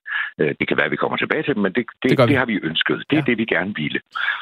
Det 0.60 0.68
kan 0.68 0.78
være, 0.78 0.90
at 0.90 0.92
vi 0.92 1.04
kommer 1.04 1.18
tilbage 1.18 1.44
til 1.44 1.56
dem, 1.56 1.64
men 1.64 1.74
det, 1.74 1.86
det, 2.04 2.10
det, 2.12 2.18
det 2.28 2.38
har 2.38 2.46
vi 2.46 2.60
ønsket. 2.64 3.04
Det 3.10 3.16
er 3.18 3.24
ja. 3.26 3.30
det, 3.30 3.38
vi 3.38 3.46
gerne 3.46 3.74
ville. 3.76 4.00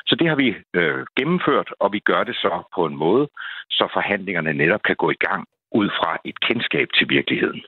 Så 0.08 0.16
det 0.16 0.28
har 0.28 0.36
vi 0.36 0.50
uh, 0.78 1.02
gennemført, 1.18 1.70
og 1.80 1.94
vi 1.94 2.00
gør 2.00 2.24
det 2.24 2.36
så 2.36 2.64
på 2.76 2.86
en 2.86 2.96
måde, 2.96 3.28
så 3.70 3.90
forhandlingerne 3.94 4.54
netop 4.54 4.84
kan 4.84 4.96
gå 4.96 5.10
i 5.10 5.22
gang 5.28 5.48
ud 5.72 5.90
fra 5.90 6.18
et 6.26 6.40
kendskab 6.40 6.88
til 6.98 7.10
virkeligheden. 7.10 7.62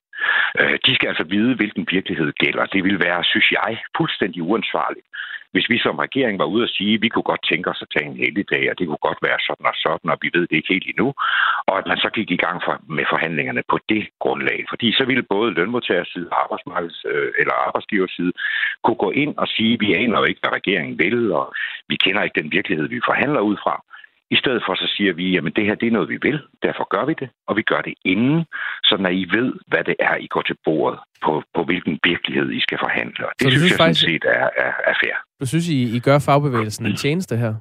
De 0.85 0.95
skal 0.95 1.07
altså 1.07 1.23
vide, 1.23 1.55
hvilken 1.55 1.87
virkelighed 1.91 2.31
gælder. 2.31 2.65
Det 2.65 2.83
vil 2.83 2.99
være, 2.99 3.23
synes 3.23 3.51
jeg, 3.51 3.77
fuldstændig 3.97 4.41
uansvarligt, 4.43 5.05
hvis 5.53 5.69
vi 5.69 5.77
som 5.85 6.03
regering 6.05 6.39
var 6.39 6.45
ude 6.53 6.63
og 6.67 6.73
sige, 6.77 6.93
at 6.95 7.01
vi 7.01 7.09
kunne 7.09 7.29
godt 7.31 7.43
tænke 7.51 7.69
os 7.69 7.81
at 7.85 7.91
tage 7.93 8.09
en 8.11 8.21
heldig 8.23 8.45
dag, 8.53 8.63
og 8.71 8.75
det 8.79 8.87
kunne 8.87 9.07
godt 9.09 9.21
være 9.27 9.39
sådan 9.47 9.65
og 9.71 9.77
sådan, 9.85 10.11
og 10.13 10.17
vi 10.21 10.29
ved 10.33 10.43
det 10.47 10.55
ikke 10.57 10.73
helt 10.73 10.87
endnu, 10.91 11.07
og 11.69 11.75
at 11.79 11.85
man 11.91 11.97
så 12.03 12.09
gik 12.17 12.29
i 12.31 12.41
gang 12.45 12.57
for, 12.65 12.73
med 12.97 13.05
forhandlingerne 13.13 13.63
på 13.71 13.77
det 13.91 14.03
grundlag. 14.23 14.59
Fordi 14.71 14.87
så 14.97 15.03
ville 15.09 15.31
både 15.35 15.53
lønmodtagerside 15.57 16.13
side, 16.13 16.37
arbejdsmarkeds 16.43 17.05
øh, 17.13 17.31
eller 17.39 17.53
arbejdsgiverside 17.67 18.33
kunne 18.83 19.01
gå 19.05 19.11
ind 19.11 19.33
og 19.37 19.47
sige, 19.55 19.73
at 19.73 19.81
vi 19.85 19.89
aner 19.93 20.17
jo 20.19 20.25
ikke, 20.29 20.41
hvad 20.43 20.57
regeringen 20.59 20.95
vil, 21.03 21.31
og 21.31 21.53
vi 21.89 21.95
kender 21.95 22.23
ikke 22.23 22.41
den 22.41 22.51
virkelighed, 22.51 22.87
vi 22.87 23.07
forhandler 23.09 23.41
ud 23.49 23.57
fra. 23.63 23.75
I 24.31 24.37
stedet 24.41 24.61
for 24.65 24.75
så 24.75 24.87
siger 24.95 25.13
vi, 25.13 25.37
at 25.37 25.43
det 25.55 25.65
her 25.65 25.75
det 25.75 25.87
er 25.87 25.91
noget, 25.91 26.09
vi 26.09 26.19
vil, 26.21 26.39
derfor 26.63 26.85
gør 26.95 27.05
vi 27.05 27.15
det, 27.21 27.29
og 27.47 27.53
vi 27.57 27.61
gør 27.61 27.81
det 27.81 27.93
inden, 28.05 28.45
så 28.83 28.97
når 28.99 29.09
I 29.09 29.25
ved, 29.37 29.53
hvad 29.67 29.83
det 29.89 29.95
er, 29.99 30.15
I 30.15 30.27
går 30.27 30.41
til 30.41 30.55
bordet, 30.65 30.99
på, 31.25 31.43
på 31.55 31.63
hvilken 31.63 31.99
virkelighed 32.03 32.51
I 32.51 32.59
skal 32.59 32.77
forhandle. 32.85 33.25
Og 33.25 33.31
det 33.39 33.43
så 33.45 33.49
synes 33.49 33.71
jeg 33.71 33.77
faktisk, 33.77 34.01
sådan 34.01 34.13
set 34.13 34.25
er, 34.41 34.47
er, 34.65 34.73
er 34.89 34.95
fair. 35.03 35.15
Du 35.41 35.45
synes, 35.45 35.67
I, 35.69 35.95
I 35.97 35.99
gør 35.99 36.19
fagbevægelsen 36.19 36.85
en 36.85 36.95
tjeneste 37.05 37.37
her? 37.37 37.53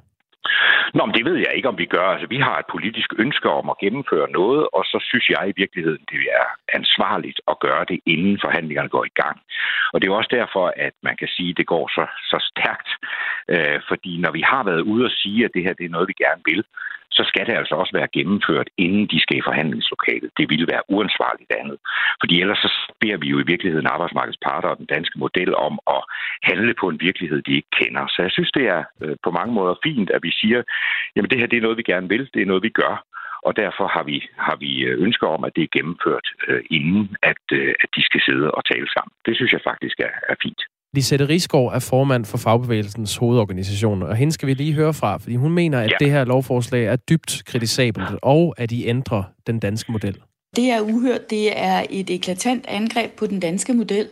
Nå, 0.93 1.05
men 1.05 1.15
det 1.15 1.25
ved 1.25 1.37
jeg 1.45 1.53
ikke, 1.55 1.67
om 1.67 1.77
vi 1.77 1.85
gør. 1.85 2.07
Altså, 2.13 2.27
vi 2.27 2.37
har 2.37 2.57
et 2.59 2.71
politisk 2.71 3.09
ønske 3.17 3.49
om 3.49 3.69
at 3.69 3.77
gennemføre 3.83 4.31
noget, 4.31 4.67
og 4.73 4.83
så 4.85 4.97
synes 5.09 5.29
jeg 5.29 5.43
i 5.49 5.53
virkeligheden, 5.61 6.03
det 6.11 6.23
er 6.41 6.47
ansvarligt 6.79 7.39
at 7.47 7.59
gøre 7.59 7.85
det, 7.89 7.99
inden 8.05 8.39
forhandlingerne 8.41 8.89
går 8.89 9.05
i 9.05 9.15
gang. 9.21 9.37
Og 9.93 10.01
det 10.01 10.07
er 10.07 10.13
også 10.13 10.33
derfor, 10.39 10.73
at 10.77 10.93
man 11.03 11.15
kan 11.17 11.27
sige, 11.27 11.49
at 11.49 11.57
det 11.57 11.67
går 11.67 11.85
så, 11.87 12.05
så 12.31 12.37
stærkt. 12.51 12.89
Øh, 13.53 13.79
fordi 13.89 14.17
når 14.17 14.31
vi 14.31 14.41
har 14.41 14.63
været 14.63 14.81
ude 14.81 15.05
og 15.05 15.11
sige, 15.11 15.45
at 15.45 15.51
det 15.53 15.63
her 15.63 15.73
det 15.73 15.85
er 15.85 15.95
noget, 15.95 16.07
vi 16.07 16.23
gerne 16.25 16.41
vil, 16.45 16.63
så 17.11 17.23
skal 17.27 17.45
det 17.47 17.55
altså 17.61 17.75
også 17.75 17.93
være 17.99 18.13
gennemført, 18.17 18.69
inden 18.77 19.07
de 19.07 19.19
skal 19.21 19.37
i 19.37 19.47
forhandlingslokalet. 19.49 20.29
Det 20.37 20.49
ville 20.49 20.67
være 20.73 20.87
uansvarligt 20.95 21.51
andet. 21.59 21.77
Fordi 22.21 22.41
ellers 22.41 22.57
så 22.57 22.69
beder 23.01 23.17
vi 23.17 23.27
jo 23.27 23.39
i 23.39 23.49
virkeligheden 23.51 23.87
arbejdsmarkedets 23.87 24.43
parter 24.47 24.69
og 24.69 24.77
den 24.77 24.85
danske 24.95 25.19
model 25.19 25.55
om 25.55 25.79
at 25.95 26.01
handle 26.43 26.73
på 26.81 26.87
en 26.89 26.99
virkelighed, 27.07 27.41
de 27.41 27.55
ikke 27.55 27.73
kender. 27.81 28.07
Så 28.07 28.21
jeg 28.21 28.31
synes, 28.31 28.51
det 28.51 28.65
er 28.67 28.83
øh, 29.01 29.15
på 29.23 29.31
mange 29.31 29.53
måder 29.53 29.75
fint, 29.83 30.09
at 30.09 30.23
vi 30.23 30.31
siger, 30.31 30.63
jamen 31.15 31.29
det 31.29 31.39
her 31.39 31.47
det 31.47 31.57
er 31.57 31.65
noget, 31.67 31.77
vi 31.77 31.91
gerne 31.93 32.09
vil, 32.09 32.29
det 32.33 32.41
er 32.41 32.51
noget, 32.51 32.63
vi 32.63 32.69
gør. 32.69 32.95
Og 33.47 33.55
derfor 33.55 33.87
har 33.87 34.03
vi, 34.03 34.17
har 34.37 34.55
vi 34.55 34.71
øh, 34.87 35.01
ønsker 35.05 35.27
om, 35.27 35.43
at 35.43 35.55
det 35.55 35.63
er 35.63 35.75
gennemført, 35.77 36.27
øh, 36.47 36.63
inden 36.69 37.15
at, 37.21 37.43
øh, 37.51 37.73
at 37.83 37.89
de 37.95 38.03
skal 38.03 38.21
sidde 38.21 38.51
og 38.51 38.65
tale 38.65 38.87
sammen. 38.95 39.13
Det 39.25 39.35
synes 39.35 39.51
jeg 39.53 39.61
faktisk 39.63 39.99
er, 39.99 40.13
er 40.29 40.35
fint. 40.43 40.61
Lisette 40.93 41.27
Risgaard 41.27 41.75
er 41.75 41.79
formand 41.79 42.25
for 42.25 42.37
Fagbevægelsens 42.37 43.15
hovedorganisation, 43.15 44.03
og 44.03 44.15
hende 44.15 44.33
skal 44.33 44.47
vi 44.47 44.53
lige 44.53 44.73
høre 44.73 44.93
fra, 44.93 45.17
fordi 45.17 45.35
hun 45.35 45.51
mener, 45.51 45.79
at 45.79 45.91
ja. 45.91 45.95
det 45.99 46.11
her 46.11 46.23
lovforslag 46.25 46.85
er 46.85 46.95
dybt 46.95 47.43
kritisabelt, 47.45 48.09
og 48.21 48.55
at 48.57 48.69
de 48.69 48.87
ændrer 48.87 49.23
den 49.47 49.59
danske 49.59 49.91
model. 49.91 50.17
Det 50.55 50.69
er 50.69 50.81
uhørt. 50.81 51.29
Det 51.29 51.59
er 51.59 51.83
et 51.89 52.09
eklatant 52.09 52.65
angreb 52.67 53.11
på 53.11 53.27
den 53.27 53.39
danske 53.39 53.73
model, 53.73 54.07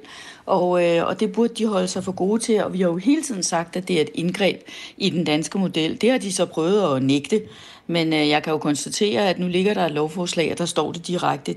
og, 0.46 0.86
øh, 0.86 1.08
og 1.08 1.20
det 1.20 1.32
burde 1.32 1.54
de 1.54 1.68
holde 1.68 1.88
sig 1.88 2.04
for 2.04 2.12
gode 2.12 2.42
til, 2.42 2.64
og 2.64 2.74
vi 2.74 2.82
har 2.82 2.90
jo 2.90 2.98
hele 2.98 3.22
tiden 3.22 3.44
sagt, 3.44 3.76
at 3.76 3.88
det 3.88 3.98
er 3.98 4.02
et 4.02 4.10
indgreb 4.14 4.62
i 4.98 5.10
den 5.10 5.24
danske 5.24 5.58
model. 5.58 6.02
Det 6.02 6.12
har 6.12 6.18
de 6.18 6.34
så 6.34 6.46
prøvet 6.46 6.96
at 6.96 7.04
nægte, 7.04 7.42
men 7.88 8.14
øh, 8.14 8.30
jeg 8.30 8.44
kan 8.44 8.54
jo 8.54 8.58
konstatere, 8.58 9.30
at 9.30 9.40
nu 9.40 9.48
ligger 9.48 9.74
der 9.74 9.86
et 9.86 9.92
lovforslag, 9.92 10.52
og 10.52 10.58
der 10.58 10.66
står 10.66 10.92
det 10.92 11.08
direkte. 11.08 11.56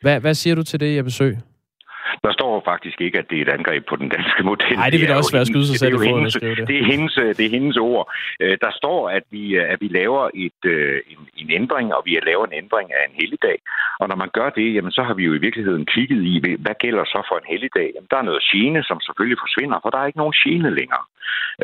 Hvad, 0.00 0.20
hvad 0.20 0.34
siger 0.34 0.54
du 0.54 0.62
til 0.62 0.80
det, 0.80 0.96
jeg 0.96 1.04
besøg? 1.04 1.38
Der 2.24 2.32
står 2.32 2.49
faktisk 2.64 3.00
ikke, 3.00 3.18
at 3.18 3.26
det 3.30 3.38
er 3.38 3.42
et 3.42 3.52
angreb 3.58 3.82
på 3.88 3.96
den 3.96 4.08
danske 4.08 4.42
model. 4.42 4.76
Nej, 4.76 4.90
det 4.90 5.00
vil 5.00 5.08
da 5.08 5.14
også 5.14 5.36
være 5.36 5.46
skyde 5.46 5.66
sig 5.66 5.78
selv 5.78 5.98
det, 5.98 6.06
hendes, 6.08 6.34
det. 6.34 6.68
Det 6.68 6.76
er, 6.82 6.84
hendes, 6.84 7.14
det 7.14 7.44
er 7.46 7.50
hendes 7.50 7.76
ord. 7.76 8.12
Øh, 8.40 8.58
der 8.60 8.70
står, 8.80 9.08
at 9.08 9.22
vi, 9.30 9.44
at 9.56 9.78
vi 9.80 9.88
laver 9.88 10.30
et, 10.34 10.60
øh, 10.64 11.00
en, 11.12 11.18
en 11.42 11.50
ændring, 11.50 11.94
og 11.94 12.02
vi 12.06 12.18
laver 12.30 12.44
en 12.46 12.56
ændring 12.62 12.88
af 12.98 13.02
en 13.08 13.14
helligdag. 13.20 13.58
Og 14.00 14.08
når 14.08 14.16
man 14.16 14.30
gør 14.38 14.50
det, 14.50 14.74
jamen, 14.74 14.92
så 14.92 15.02
har 15.02 15.14
vi 15.14 15.24
jo 15.24 15.34
i 15.34 15.44
virkeligheden 15.46 15.86
kigget 15.86 16.22
i, 16.32 16.34
hvad 16.64 16.76
gælder 16.84 17.04
så 17.04 17.20
for 17.28 17.36
en 17.38 17.50
helligdag? 17.52 17.88
Jamen, 17.94 18.08
der 18.10 18.16
er 18.18 18.28
noget 18.30 18.42
gene, 18.52 18.82
som 18.82 19.00
selvfølgelig 19.00 19.38
forsvinder, 19.44 19.78
for 19.82 19.90
der 19.90 19.98
er 19.98 20.06
ikke 20.06 20.22
nogen 20.22 20.40
gene 20.42 20.70
længere. 20.80 21.04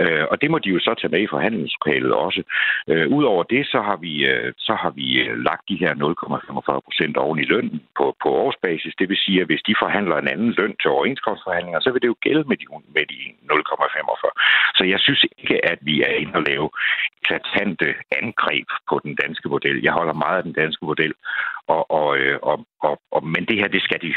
Øh, 0.01 0.25
og 0.31 0.41
det 0.41 0.51
må 0.51 0.59
de 0.59 0.69
jo 0.75 0.79
så 0.79 0.95
tage 0.95 1.13
med 1.15 1.23
i 1.23 1.33
forhandlingslokalet 1.35 2.13
også. 2.13 2.43
Øh, 2.91 3.07
Udover 3.17 3.43
det, 3.43 3.67
så 3.67 3.81
har 3.89 3.97
vi, 3.97 4.13
øh, 4.33 4.53
så 4.59 4.75
har 4.83 4.91
vi 4.91 5.07
øh, 5.23 5.39
lagt 5.49 5.69
de 5.69 5.81
her 5.83 5.93
0,45 5.95 6.81
procent 6.87 7.17
oven 7.17 7.39
i 7.39 7.45
lønnen 7.53 7.81
på, 7.99 8.17
på 8.23 8.29
årsbasis. 8.45 8.95
Det 8.99 9.09
vil 9.09 9.17
sige, 9.25 9.41
at 9.41 9.47
hvis 9.47 9.67
de 9.69 9.75
forhandler 9.83 10.17
en 10.17 10.29
anden 10.29 10.53
løn 10.59 10.75
til 10.87 10.97
overenskomstforhandlinger, 10.99 11.81
så 11.81 11.91
vil 11.93 12.03
det 12.03 12.13
jo 12.13 12.23
gælde 12.27 12.45
med 12.51 12.57
de, 12.61 12.67
med 12.97 13.05
de 13.13 13.19
0,45. 13.51 14.31
Så 14.79 14.83
jeg 14.93 15.01
synes 15.05 15.23
ikke, 15.39 15.57
at 15.73 15.79
vi 15.89 15.95
er 16.09 16.13
inde 16.23 16.35
og 16.41 16.45
lave 16.51 16.67
eklatante 17.21 17.89
angreb 18.21 18.69
på 18.91 18.95
den 19.05 19.15
danske 19.23 19.49
model. 19.55 19.77
Jeg 19.87 19.93
holder 19.99 20.23
meget 20.25 20.37
af 20.41 20.47
den 20.49 20.57
danske 20.63 20.85
model, 20.91 21.13
og, 21.75 21.83
og, 21.99 22.09
øh, 22.21 22.37
og, 22.51 22.57
og, 22.87 22.95
og, 23.15 23.21
men 23.35 23.43
det 23.49 23.57
her, 23.61 23.69
det 23.77 23.83
skal 23.87 24.01
de, 24.05 24.11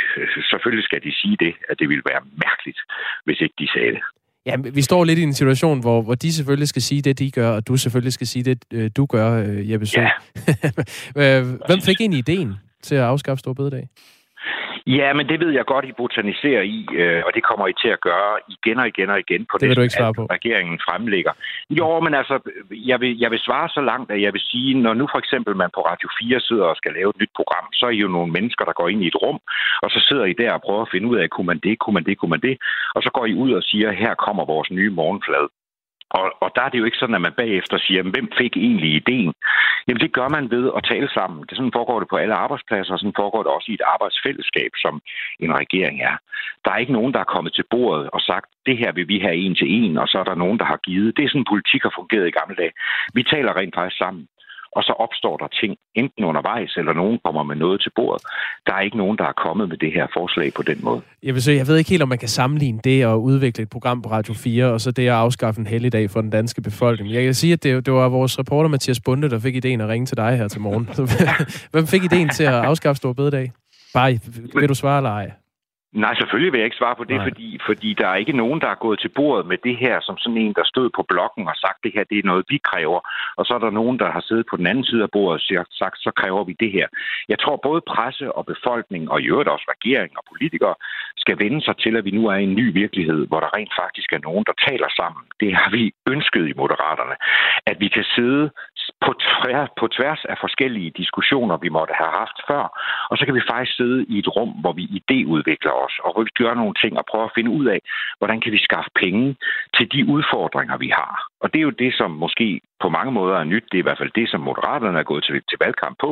selvfølgelig 0.52 0.86
skal 0.90 1.02
de 1.08 1.12
sige 1.22 1.38
det, 1.46 1.54
at 1.70 1.76
det 1.80 1.88
ville 1.92 2.06
være 2.12 2.22
mærkeligt, 2.46 2.80
hvis 3.26 3.40
ikke 3.44 3.58
de 3.62 3.68
sagde 3.76 3.92
det. 3.96 4.04
Ja, 4.46 4.56
vi 4.74 4.82
står 4.82 5.04
lidt 5.04 5.20
i 5.20 5.24
en 5.24 5.40
situation, 5.42 5.80
hvor, 5.80 6.02
hvor 6.02 6.16
de 6.16 6.34
selvfølgelig 6.34 6.68
skal 6.68 6.82
sige 6.82 7.02
det, 7.02 7.20
de 7.20 7.32
gør, 7.32 7.50
og 7.58 7.68
du 7.68 7.78
selvfølgelig 7.78 8.14
skal 8.14 8.28
sige 8.28 8.44
det, 8.44 8.58
øh, 8.74 8.92
du 8.98 9.06
gør, 9.06 9.30
øh, 9.44 9.72
Jeppe 9.72 9.86
Sø. 9.86 10.02
Ja. 10.02 10.12
Hvem 11.70 11.82
fik 11.82 12.02
egentlig 12.02 12.20
ideen 12.20 12.54
til 12.84 12.96
at 12.96 13.02
afskaffe 13.02 13.40
Stor 13.40 13.54
Bededag? 13.54 13.88
Ja, 14.88 15.14
men 15.14 15.30
det 15.30 15.40
ved 15.40 15.52
jeg 15.52 15.66
godt, 15.66 15.86
I 15.86 15.92
botaniserer 15.92 16.62
i, 16.62 16.88
øh, 16.94 17.22
og 17.26 17.32
det 17.36 17.44
kommer 17.44 17.68
I 17.68 17.74
til 17.84 17.90
at 17.96 18.02
gøre 18.02 18.34
igen 18.56 18.78
og 18.80 18.88
igen 18.88 19.10
og 19.10 19.20
igen 19.20 19.46
på 19.52 19.58
det, 19.58 19.70
det 19.70 19.78
du 19.78 19.82
ikke 19.82 19.94
svare 19.94 20.14
på. 20.14 20.26
regeringen 20.26 20.80
fremlægger. 20.88 21.34
Jo, 21.70 22.00
men 22.00 22.14
altså, 22.14 22.36
jeg 22.72 23.02
vil, 23.02 23.20
jeg 23.20 23.32
vil 23.32 23.40
svare 23.40 23.70
så 23.70 23.82
langt, 23.82 24.12
at 24.12 24.22
jeg 24.22 24.34
vil 24.34 24.42
sige, 24.42 24.82
når 24.86 24.94
nu 24.94 25.08
for 25.12 25.20
eksempel 25.20 25.56
man 25.56 25.70
på 25.76 25.82
Radio 25.82 26.10
4 26.22 26.40
sidder 26.40 26.66
og 26.66 26.76
skal 26.76 26.94
lave 26.94 27.10
et 27.10 27.20
nyt 27.22 27.34
program, 27.36 27.66
så 27.74 27.86
er 27.86 27.90
I 27.90 28.04
jo 28.06 28.08
nogle 28.08 28.32
mennesker, 28.32 28.66
der 28.66 28.74
går 28.74 28.90
ind 28.90 29.04
i 29.04 29.08
et 29.08 29.22
rum, 29.24 29.40
og 29.84 29.90
så 29.90 30.00
sidder 30.08 30.26
I 30.26 30.34
der 30.34 30.52
og 30.54 30.62
prøver 30.62 30.82
at 30.82 30.92
finde 30.92 31.08
ud 31.08 31.18
af, 31.18 31.30
kunne 31.30 31.48
man 31.48 31.60
det, 31.60 31.80
kunne 31.80 31.94
man 31.94 32.04
det, 32.04 32.18
kunne 32.18 32.34
man 32.36 32.42
det, 32.42 32.58
og 32.96 33.04
så 33.04 33.10
går 33.14 33.26
I 33.26 33.34
ud 33.34 33.52
og 33.52 33.64
siger, 33.64 33.92
her 33.92 34.14
kommer 34.16 34.46
vores 34.46 34.72
nye 34.72 34.90
morgenflade. 34.90 35.50
Og, 36.10 36.26
og 36.44 36.50
der 36.56 36.62
er 36.62 36.70
det 36.70 36.80
jo 36.80 36.86
ikke 36.86 36.98
sådan, 36.98 37.16
at 37.16 37.22
man 37.22 37.40
bagefter 37.42 37.78
siger, 37.78 38.04
hvem 38.04 38.28
fik 38.38 38.58
egentlig 38.58 38.92
ideen? 38.96 39.34
Jamen 39.88 40.02
det 40.02 40.14
gør 40.14 40.30
man 40.30 40.52
ved 40.52 40.72
at 40.78 40.84
tale 40.92 41.10
sammen. 41.18 41.46
Det 41.50 41.58
sådan 41.58 41.78
foregår 41.78 42.00
det 42.00 42.10
på 42.10 42.18
alle 42.18 42.36
arbejdspladser, 42.36 42.94
og 42.94 43.00
sådan 43.00 43.20
foregår 43.22 43.44
det 43.44 43.52
også 43.52 43.72
i 43.72 43.74
et 43.74 43.88
arbejdsfællesskab, 43.94 44.72
som 44.84 45.02
en 45.40 45.54
regering 45.62 46.02
er. 46.02 46.16
Der 46.66 46.72
er 46.72 46.78
ikke 46.78 46.98
nogen, 46.98 47.14
der 47.14 47.20
er 47.20 47.34
kommet 47.34 47.54
til 47.54 47.66
bordet 47.72 48.10
og 48.10 48.22
sagt, 48.22 48.48
det 48.66 48.78
her 48.78 48.92
vil 48.92 49.08
vi 49.08 49.20
have 49.20 49.36
en 49.36 49.56
til 49.56 49.68
en, 49.78 49.98
og 49.98 50.08
så 50.08 50.18
er 50.20 50.24
der 50.24 50.36
nogen, 50.44 50.60
der 50.60 50.66
har 50.66 50.78
givet. 50.78 51.18
Det 51.18 51.24
er 51.26 51.30
sådan, 51.30 51.52
politik 51.54 51.82
har 51.84 51.94
fungeret 52.00 52.28
i 52.28 52.38
gamle 52.40 52.56
dage. 52.56 52.74
Vi 53.14 53.24
taler 53.24 53.58
rent 53.58 53.76
faktisk 53.76 53.98
sammen 53.98 54.28
og 54.72 54.84
så 54.84 54.94
opstår 55.06 55.38
der 55.38 55.48
ting 55.48 55.78
enten 55.96 56.24
undervejs, 56.26 56.72
eller 56.78 56.94
nogen 56.94 57.20
kommer 57.26 57.44
med 57.44 57.56
noget 57.56 57.82
til 57.82 57.92
bordet. 57.96 58.22
Der 58.68 58.74
er 58.74 58.82
ikke 58.82 58.98
nogen, 58.98 59.18
der 59.18 59.24
er 59.24 59.36
kommet 59.46 59.70
med 59.70 59.78
det 59.78 59.92
her 59.94 60.08
forslag 60.18 60.54
på 60.54 60.64
den 60.64 60.80
måde. 60.84 61.02
Jeg, 61.24 61.34
vil 61.34 61.44
sige, 61.44 61.58
jeg 61.58 61.68
ved 61.68 61.78
ikke 61.78 61.90
helt, 61.90 62.04
om 62.04 62.10
man 62.10 62.18
kan 62.18 62.28
sammenligne 62.28 62.80
det 62.84 63.04
at 63.04 63.16
udvikle 63.16 63.64
et 63.64 63.70
program 63.70 64.02
på 64.02 64.10
Radio 64.10 64.34
4, 64.34 64.66
og 64.66 64.82
så 64.82 64.92
det 64.92 65.08
at 65.08 65.14
afskaffe 65.14 65.60
en 65.60 65.68
helligdag 65.68 66.10
for 66.10 66.22
den 66.22 66.30
danske 66.30 66.62
befolkning. 66.62 67.14
Jeg 67.14 67.24
kan 67.24 67.34
sige, 67.34 67.54
at 67.54 67.64
det, 67.64 67.86
det 67.86 67.94
var 67.94 68.10
vores 68.10 68.40
reporter 68.40 68.70
Mathias 68.70 69.00
Bunde, 69.00 69.30
der 69.30 69.40
fik 69.40 69.56
ideen 69.56 69.82
at 69.82 69.90
ringe 69.90 70.06
til 70.06 70.18
dig 70.18 70.38
her 70.38 70.48
til 70.48 70.62
morgen. 70.62 70.90
Hvem 71.74 71.88
fik 71.88 72.04
ideen 72.04 72.30
til 72.30 72.44
at 72.44 72.54
afskaffe 72.54 72.98
Stor 72.98 73.14
Bededag? 73.14 73.52
Bare, 73.94 74.20
vil 74.60 74.70
du 74.70 74.74
svare 74.74 74.98
eller 74.98 75.10
ej? 75.10 75.32
Nej, 75.94 76.16
selvfølgelig 76.16 76.52
vil 76.52 76.60
jeg 76.60 76.66
ikke 76.66 76.82
svare 76.82 76.96
på 76.96 77.04
det, 77.04 77.22
fordi, 77.28 77.60
fordi 77.66 77.94
der 77.94 78.08
er 78.08 78.16
ikke 78.16 78.38
nogen, 78.42 78.62
der 78.62 78.68
er 78.68 78.84
gået 78.86 79.00
til 79.00 79.12
bordet 79.16 79.46
med 79.46 79.58
det 79.64 79.78
her, 79.78 80.00
som 80.02 80.18
sådan 80.18 80.38
en, 80.38 80.54
der 80.54 80.64
stod 80.64 80.90
på 80.98 81.04
blokken 81.12 81.48
og 81.48 81.56
sagt, 81.56 81.84
det 81.84 81.92
her 81.96 82.04
det 82.04 82.18
er 82.18 82.30
noget, 82.32 82.46
vi 82.50 82.58
kræver. 82.70 83.00
Og 83.38 83.46
så 83.46 83.54
er 83.54 83.60
der 83.60 83.78
nogen, 83.80 84.00
der 84.00 84.12
har 84.12 84.24
siddet 84.28 84.46
på 84.50 84.58
den 84.58 84.68
anden 84.68 84.84
side 84.84 85.04
af 85.04 85.12
bordet 85.12 85.58
og 85.58 85.66
sagt, 85.82 85.98
så 86.00 86.12
kræver 86.16 86.44
vi 86.44 86.54
det 86.60 86.72
her. 86.72 86.88
Jeg 87.30 87.40
tror, 87.40 87.56
både 87.68 87.82
presse 87.82 88.32
og 88.38 88.46
befolkning, 88.46 89.12
og 89.12 89.22
i 89.22 89.28
øvrigt 89.32 89.50
også 89.50 89.66
regering 89.76 90.12
og 90.18 90.24
politikere, 90.32 90.76
skal 91.18 91.40
vende 91.40 91.62
sig 91.62 91.76
til, 91.78 91.98
at 91.98 92.06
vi 92.06 92.12
nu 92.12 92.28
er 92.28 92.36
i 92.36 92.44
en 92.44 92.56
ny 92.56 92.74
virkelighed, 92.74 93.28
hvor 93.28 93.40
der 93.40 93.56
rent 93.58 93.74
faktisk 93.82 94.14
er 94.14 94.22
nogen, 94.28 94.44
der 94.50 94.56
taler 94.68 94.90
sammen. 95.00 95.24
Det 95.40 95.56
har 95.56 95.70
vi 95.78 95.92
ønsket 96.14 96.48
i 96.48 96.54
Moderaterne. 96.62 97.16
At 97.66 97.78
vi 97.80 97.88
kan 97.88 98.06
sidde 98.16 98.52
på 99.06 99.12
tværs, 99.28 99.70
på 99.80 99.88
tværs 99.88 100.26
af 100.26 100.38
forskellige 100.40 100.92
diskussioner, 101.02 101.58
vi 101.58 101.70
måtte 101.70 101.94
have 102.02 102.14
haft 102.22 102.38
før. 102.50 102.64
Og 103.10 103.18
så 103.18 103.26
kan 103.26 103.36
vi 103.36 103.50
faktisk 103.52 103.78
sidde 103.78 104.06
i 104.14 104.20
et 104.20 104.28
rum, 104.36 104.52
hvor 104.62 104.74
vi 104.80 104.84
idéudvikler 105.00 105.74
os, 105.86 105.96
og 106.04 106.10
hvor 106.14 106.24
vi 106.24 106.32
gør 106.42 106.54
nogle 106.54 106.74
ting 106.82 106.98
og 106.98 107.06
prøver 107.12 107.26
at 107.26 107.36
finde 107.36 107.52
ud 107.52 107.66
af, 107.66 107.80
hvordan 108.18 108.42
kan 108.42 108.52
vi 108.52 108.68
skaffe 108.68 108.92
penge 108.96 109.36
til 109.76 109.92
de 109.92 110.02
udfordringer, 110.16 110.78
vi 110.78 110.90
har. 111.00 111.14
Og 111.42 111.54
det 111.54 111.60
er 111.60 111.68
jo 111.70 111.80
det, 111.84 111.94
som 111.94 112.12
måske 112.12 112.62
på 112.84 112.90
mange 112.90 113.12
måder 113.12 113.36
er 113.38 113.44
nyt. 113.44 113.66
Det 113.72 113.78
er 113.78 113.84
i 113.84 113.88
hvert 113.88 114.02
fald 114.02 114.12
det, 114.20 114.30
som 114.30 114.42
Moderaterne 114.42 115.00
er 115.00 115.04
gået 115.12 115.24
til, 115.24 115.36
til 115.50 115.58
valgkamp 115.64 115.98
på. 116.06 116.12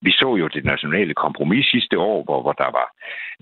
Vi 0.00 0.10
så 0.20 0.36
jo 0.40 0.46
det 0.48 0.64
nationale 0.64 1.14
kompromis 1.14 1.66
sidste 1.66 1.98
år, 1.98 2.24
hvor, 2.24 2.42
hvor, 2.42 2.52
der 2.52 2.70
var, 2.78 2.86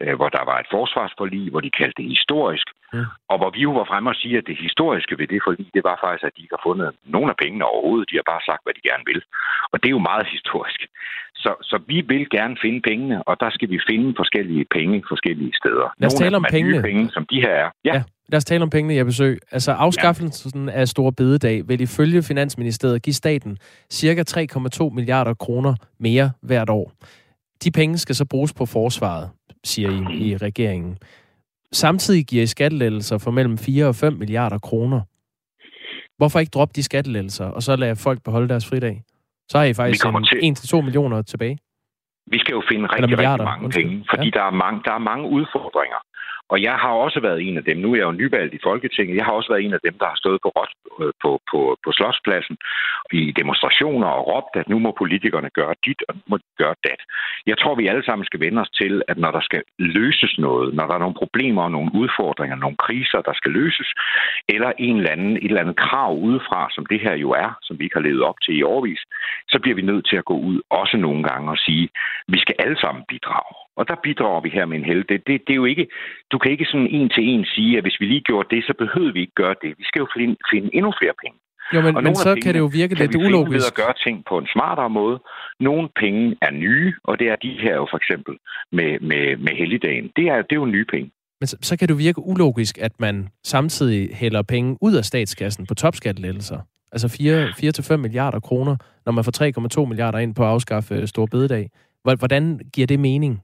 øh, 0.03 0.15
hvor 0.19 0.29
der 0.29 0.45
var 0.51 0.59
et 0.59 0.73
forsvarsforlig, 0.77 1.51
hvor 1.51 1.61
de 1.61 1.71
kaldte 1.71 2.03
det 2.03 2.11
historisk. 2.15 2.67
Mm. 2.93 3.05
Og 3.31 3.37
hvor 3.39 3.51
vi 3.57 3.61
jo 3.67 3.73
var 3.79 3.87
fremme 3.91 4.11
og 4.11 4.17
sige, 4.23 4.39
at 4.39 4.47
det 4.47 4.57
historiske 4.67 5.19
ved 5.19 5.27
det 5.27 5.41
forlig, 5.47 5.67
det 5.75 5.85
var 5.85 5.97
faktisk, 6.05 6.25
at 6.27 6.33
de 6.37 6.43
ikke 6.43 6.57
har 6.59 6.67
fundet 6.69 6.89
nogen 7.05 7.31
af 7.31 7.37
pengene 7.43 7.65
overhovedet. 7.65 8.11
De 8.11 8.17
har 8.21 8.27
bare 8.33 8.47
sagt, 8.49 8.63
hvad 8.65 8.75
de 8.75 8.89
gerne 8.91 9.05
vil. 9.11 9.21
Og 9.73 9.77
det 9.81 9.89
er 9.89 9.97
jo 9.99 10.09
meget 10.11 10.27
historisk. 10.37 10.81
Så, 11.43 11.51
så 11.63 11.77
vi 11.87 11.99
vil 12.01 12.25
gerne 12.31 12.57
finde 12.65 12.81
pengene, 12.81 13.23
og 13.29 13.35
der 13.41 13.51
skal 13.51 13.71
vi 13.71 13.79
finde 13.91 14.15
forskellige 14.17 14.65
penge 14.77 15.05
forskellige 15.09 15.53
steder. 15.61 15.89
Lad 15.99 16.07
os 16.07 16.15
tale 16.15 16.37
om 16.37 16.45
pengene. 16.51 16.83
penge, 16.83 17.11
som 17.11 17.27
de 17.31 17.41
her 17.41 17.55
er. 17.65 17.71
Ja. 17.85 17.95
ja. 17.95 18.03
Lad 18.29 18.37
os 18.37 18.45
tale 18.45 18.63
om 18.63 18.71
pengene, 18.71 18.95
jeg 18.95 19.07
besøg. 19.07 19.39
Altså 19.53 19.73
afskaffelsen 19.73 20.69
ja. 20.69 20.75
af 20.75 20.89
Store 20.89 21.13
Bededag 21.13 21.69
vil 21.69 21.81
ifølge 21.81 22.23
Finansministeriet 22.23 23.03
give 23.03 23.15
staten 23.15 23.59
cirka 23.91 24.23
3,2 24.29 24.91
milliarder 24.95 25.35
kroner 25.35 25.75
mere 25.99 26.31
hvert 26.43 26.71
år. 26.71 26.93
De 27.65 27.71
penge 27.71 27.99
skal 27.99 28.15
så 28.15 28.25
bruges 28.25 28.53
på 28.53 28.67
forsvaret, 28.67 29.31
siger 29.65 29.91
I 29.91 30.29
i 30.29 30.37
regeringen. 30.37 30.99
Samtidig 31.73 32.27
giver 32.27 32.43
I 32.43 32.47
skattelettelser 32.47 33.19
for 33.19 33.31
mellem 33.31 33.59
4 33.59 33.87
og 33.87 33.95
5 33.95 34.13
milliarder 34.13 34.59
kroner. 34.59 35.01
Hvorfor 36.17 36.39
ikke 36.41 36.51
droppe 36.51 36.73
de 36.77 36.83
skattelettelser, 36.83 37.45
og 37.45 37.63
så 37.63 37.77
lade 37.77 37.97
folk 37.97 38.23
beholde 38.23 38.49
deres 38.49 38.67
fridag? 38.69 39.03
Så 39.49 39.59
har 39.59 39.65
I 39.65 39.75
faktisk 39.75 40.05
en, 40.43 40.55
til... 40.55 40.77
1-2 40.77 40.81
millioner 40.81 41.23
tilbage. 41.23 41.59
Vi 42.27 42.39
skal 42.39 42.53
jo 42.53 42.63
finde 42.71 42.87
rigtig, 42.87 43.19
rigtig 43.19 43.45
mange 43.45 43.71
penge, 43.71 44.05
fordi 44.11 44.25
ja. 44.25 44.31
der, 44.39 44.45
er 44.51 44.51
mange, 44.51 44.81
der 44.85 44.93
er 44.93 44.99
mange 44.99 45.25
udfordringer. 45.29 46.01
Og 46.53 46.59
jeg 46.63 46.77
har 46.83 46.93
også 47.05 47.21
været 47.21 47.41
en 47.49 47.57
af 47.57 47.65
dem. 47.65 47.77
Nu 47.79 47.93
er 47.93 47.97
jeg 47.97 48.09
jo 48.11 48.21
nyvalgt 48.21 48.55
i 48.55 48.65
Folketinget. 48.69 49.17
Jeg 49.17 49.25
har 49.25 49.33
også 49.33 49.51
været 49.53 49.65
en 49.65 49.75
af 49.79 49.83
dem, 49.87 49.95
der 50.01 50.07
har 50.13 50.19
stået 50.23 50.39
på, 50.43 50.49
Rot, 50.49 50.73
øh, 51.01 51.13
på, 51.23 51.31
på, 51.51 51.61
på 51.85 51.91
Slotspladsen 51.93 52.57
i 53.13 53.33
demonstrationer 53.41 54.09
og 54.17 54.27
råbt, 54.31 54.55
at 54.61 54.69
nu 54.69 54.79
må 54.79 54.91
politikerne 55.03 55.51
gøre 55.59 55.75
dit, 55.87 56.01
og 56.09 56.15
nu 56.15 56.23
må 56.31 56.37
de 56.37 56.49
gøre 56.63 56.75
dat. 56.89 57.01
Jeg 57.47 57.57
tror, 57.59 57.75
vi 57.75 57.87
alle 57.87 58.05
sammen 58.05 58.25
skal 58.25 58.41
vende 58.41 58.61
os 58.65 58.71
til, 58.81 59.03
at 59.09 59.19
når 59.19 59.31
der 59.31 59.41
skal 59.49 59.63
løses 59.79 60.33
noget, 60.39 60.75
når 60.75 60.87
der 60.87 60.95
er 60.95 61.05
nogle 61.05 61.21
problemer 61.23 61.63
og 61.63 61.71
nogle 61.71 61.91
udfordringer, 61.95 62.57
nogle 62.57 62.77
kriser, 62.77 63.21
der 63.29 63.35
skal 63.35 63.53
løses, 63.61 63.89
eller 64.49 64.73
en 64.79 64.97
eller 64.97 65.11
anden, 65.11 65.37
et 65.37 65.45
eller 65.45 65.65
andet 65.65 65.77
krav 65.77 66.13
udefra, 66.29 66.69
som 66.71 66.87
det 66.87 67.01
her 67.01 67.15
jo 67.15 67.31
er, 67.31 67.51
som 67.63 67.79
vi 67.79 67.85
ikke 67.85 67.97
har 67.97 68.09
levet 68.09 68.23
op 68.23 68.39
til 68.45 68.57
i 68.59 68.63
årvis, 68.63 69.03
så 69.49 69.59
bliver 69.63 69.77
vi 69.77 69.83
nødt 69.91 70.07
til 70.09 70.17
at 70.17 70.25
gå 70.25 70.37
ud 70.51 70.61
også 70.71 70.97
nogle 70.97 71.23
gange 71.23 71.51
og 71.51 71.59
sige, 71.59 71.89
vi 72.29 72.39
skal 72.39 72.55
alle 72.59 72.79
sammen 72.81 73.05
bidrage. 73.09 73.62
Og 73.77 73.89
der 73.89 73.97
bidrager 74.03 74.41
vi 74.41 74.51
her 74.57 74.67
med 74.67 74.77
en 74.79 74.85
held. 74.85 75.05
Det, 75.05 75.19
det, 75.27 75.35
det 75.47 75.53
er 75.53 75.61
jo 75.63 75.65
ikke, 75.65 75.87
du 76.33 76.39
kan 76.39 76.51
ikke 76.53 76.65
sådan 76.65 76.87
en 76.87 77.09
til 77.09 77.25
en 77.25 77.45
sige, 77.45 77.77
at 77.77 77.85
hvis 77.85 78.01
vi 78.01 78.07
lige 78.07 78.21
gjorde 78.21 78.57
det, 78.57 78.65
så 78.65 78.75
behøvede 78.79 79.13
vi 79.13 79.21
ikke 79.21 79.41
gøre 79.43 79.55
det. 79.63 79.71
Vi 79.79 79.85
skal 79.85 80.01
jo 80.01 80.09
finde, 80.17 80.37
finde 80.53 80.69
endnu 80.77 80.93
flere 81.01 81.15
penge. 81.23 81.39
Jo, 81.75 81.81
men, 81.81 82.05
men 82.05 82.15
så 82.17 82.41
kan 82.43 82.55
det 82.55 82.61
jo 82.61 82.71
virke 82.73 82.95
lidt 82.95 83.15
ulogisk. 83.17 83.55
ved 83.55 83.73
at 83.73 83.75
gøre 83.83 83.95
ting 84.05 84.25
på 84.29 84.39
en 84.39 84.47
smartere 84.55 84.91
måde. 84.91 85.19
Nogle 85.61 85.89
penge 86.01 86.37
er 86.43 86.51
nye, 86.51 86.95
og 87.05 87.19
det 87.19 87.27
er 87.29 87.37
de 87.37 87.59
her 87.63 87.75
jo 87.75 87.87
for 87.91 87.97
eksempel 87.97 88.35
med, 88.73 89.01
med, 89.01 89.37
med 89.37 89.53
helligdagen. 89.61 90.11
Det 90.17 90.25
er, 90.29 90.37
det 90.37 90.53
er 90.53 90.63
jo 90.65 90.67
nye 90.67 90.85
penge. 90.85 91.11
Men 91.41 91.47
så, 91.47 91.57
så 91.63 91.79
kan 91.79 91.89
det 91.89 91.99
virke 91.99 92.21
ulogisk, 92.21 92.79
at 92.79 92.93
man 93.01 93.29
samtidig 93.45 94.17
hælder 94.17 94.43
penge 94.43 94.79
ud 94.81 94.95
af 94.95 95.05
statskassen 95.05 95.67
på 95.67 95.75
topskattelettelser. 95.75 96.59
Altså 96.93 97.09
4-5 97.95 97.97
milliarder 97.97 98.41
kroner, 98.41 98.77
når 99.07 99.13
man 99.13 99.25
får 99.25 99.81
3,2 99.83 99.89
milliarder 99.89 100.19
ind 100.19 100.35
på 100.35 100.43
at 100.43 100.49
afskaffe 100.49 101.07
Stor 101.07 101.27
Bededag. 101.27 101.71
Hvordan 102.03 102.61
giver 102.73 102.87
det 102.87 103.01
mening? 103.01 103.43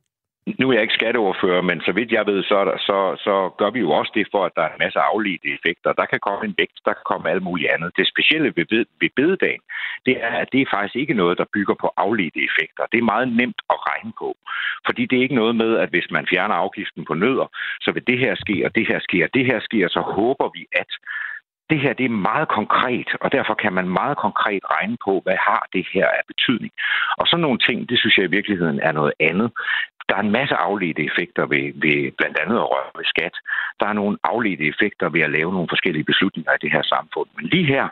Nu 0.58 0.68
er 0.68 0.72
jeg 0.72 0.82
ikke 0.82 1.00
skatteordfører, 1.00 1.62
men 1.62 1.80
så 1.80 1.92
vidt 1.92 2.12
jeg 2.12 2.26
ved, 2.26 2.42
så, 2.42 2.58
så, 2.88 2.98
så 3.26 3.34
gør 3.58 3.70
vi 3.70 3.80
jo 3.80 3.90
også 3.90 4.12
det 4.14 4.26
for, 4.32 4.44
at 4.44 4.52
der 4.56 4.62
er 4.62 4.72
en 4.72 4.82
masse 4.84 4.98
afledte 4.98 5.48
effekter. 5.56 5.92
Der 5.92 6.06
kan 6.12 6.20
komme 6.26 6.44
en 6.44 6.54
vækst, 6.58 6.84
der 6.84 6.92
kan 6.92 7.06
komme 7.10 7.30
alt 7.30 7.42
muligt 7.42 7.70
andet. 7.74 7.90
Det 7.96 8.06
specielle 8.12 8.52
ved, 8.56 8.84
ved 9.00 9.10
bededagen, 9.16 9.62
det 10.06 10.14
er, 10.26 10.32
at 10.42 10.48
det 10.52 10.60
er 10.60 10.72
faktisk 10.74 10.96
ikke 10.96 11.14
noget, 11.14 11.38
der 11.38 11.52
bygger 11.56 11.74
på 11.82 11.88
afledte 11.96 12.40
effekter. 12.48 12.84
Det 12.92 12.98
er 12.98 13.12
meget 13.14 13.28
nemt 13.40 13.60
at 13.72 13.78
regne 13.90 14.12
på. 14.22 14.28
Fordi 14.86 15.02
det 15.06 15.16
er 15.18 15.22
ikke 15.22 15.40
noget 15.42 15.56
med, 15.56 15.70
at 15.82 15.88
hvis 15.90 16.08
man 16.10 16.26
fjerner 16.32 16.54
afgiften 16.54 17.04
på 17.04 17.14
nødder, 17.14 17.48
så 17.84 17.92
vil 17.92 18.06
det 18.06 18.18
her 18.18 18.34
ske, 18.34 18.56
og 18.66 18.74
det 18.76 18.86
her 18.90 18.98
sker, 19.06 19.24
og 19.24 19.34
det 19.34 19.44
her 19.46 19.60
sker, 19.60 19.88
så 19.88 20.00
håber 20.00 20.48
vi, 20.56 20.66
at 20.72 20.90
det 21.70 21.80
her 21.80 21.92
det 21.92 22.04
er 22.04 22.24
meget 22.30 22.48
konkret, 22.48 23.08
og 23.20 23.32
derfor 23.32 23.54
kan 23.54 23.72
man 23.72 23.88
meget 23.88 24.16
konkret 24.26 24.62
regne 24.74 24.96
på, 25.06 25.20
hvad 25.24 25.38
har 25.48 25.62
det 25.72 25.84
her 25.92 26.06
af 26.18 26.24
betydning. 26.26 26.72
Og 27.18 27.26
sådan 27.26 27.42
nogle 27.46 27.58
ting, 27.58 27.88
det 27.88 27.98
synes 27.98 28.16
jeg 28.16 28.24
i 28.24 28.36
virkeligheden 28.36 28.80
er 28.80 28.92
noget 28.92 29.12
andet. 29.20 29.50
Der 30.08 30.16
er 30.16 30.20
en 30.20 30.36
masse 30.40 30.54
afledte 30.54 31.04
effekter 31.04 31.46
ved, 31.46 31.64
ved 31.84 32.12
blandt 32.18 32.38
andet 32.42 32.56
at 32.56 32.70
røre 32.72 32.90
ved 32.96 33.04
skat. 33.04 33.34
Der 33.80 33.86
er 33.86 33.92
nogle 33.92 34.18
afledte 34.24 34.64
effekter 34.72 35.08
ved 35.08 35.20
at 35.20 35.30
lave 35.30 35.52
nogle 35.52 35.68
forskellige 35.68 36.04
beslutninger 36.04 36.52
i 36.52 36.62
det 36.62 36.72
her 36.72 36.82
samfund. 36.82 37.28
Men 37.36 37.44
lige 37.46 37.66
her, 37.66 37.88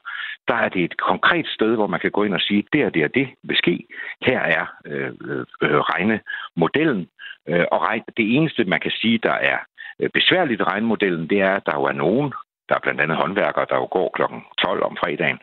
der 0.48 0.55
er 0.55 0.68
det 0.68 0.85
et 0.85 0.96
konkret 0.96 1.46
sted, 1.46 1.74
hvor 1.74 1.87
man 1.87 2.00
kan 2.00 2.11
gå 2.11 2.22
ind 2.24 2.35
og 2.35 2.40
sige, 2.40 2.64
det 2.72 2.87
og 2.87 2.94
det 2.94 3.05
og 3.05 3.14
det 3.14 3.29
vil 3.42 3.57
ske. 3.57 3.87
Her 4.22 4.40
er 4.40 4.64
øh, 4.87 5.12
øh, 5.29 5.44
øh 5.62 5.81
regnemodellen. 5.92 7.09
Øh, 7.48 7.64
og 7.72 7.83
regne, 7.83 8.05
det 8.16 8.37
eneste, 8.37 8.64
man 8.64 8.81
kan 8.81 8.90
sige, 8.90 9.18
der 9.18 9.37
er 9.52 9.59
øh, 10.00 10.11
besværligt 10.11 10.61
i 10.61 10.64
regnemodellen, 10.64 11.31
det 11.31 11.40
er, 11.40 11.55
at 11.55 11.66
der 11.66 11.74
jo 11.74 11.85
er 11.85 11.92
nogen, 11.92 12.33
der 12.68 12.74
er 12.74 12.85
blandt 12.85 13.00
andet 13.00 13.16
håndværkere, 13.16 13.66
der 13.70 13.76
jo 13.76 13.88
går 13.90 14.09
kl. 14.16 14.22
12 14.59 14.83
om 14.83 14.96
fredagen, 15.00 15.38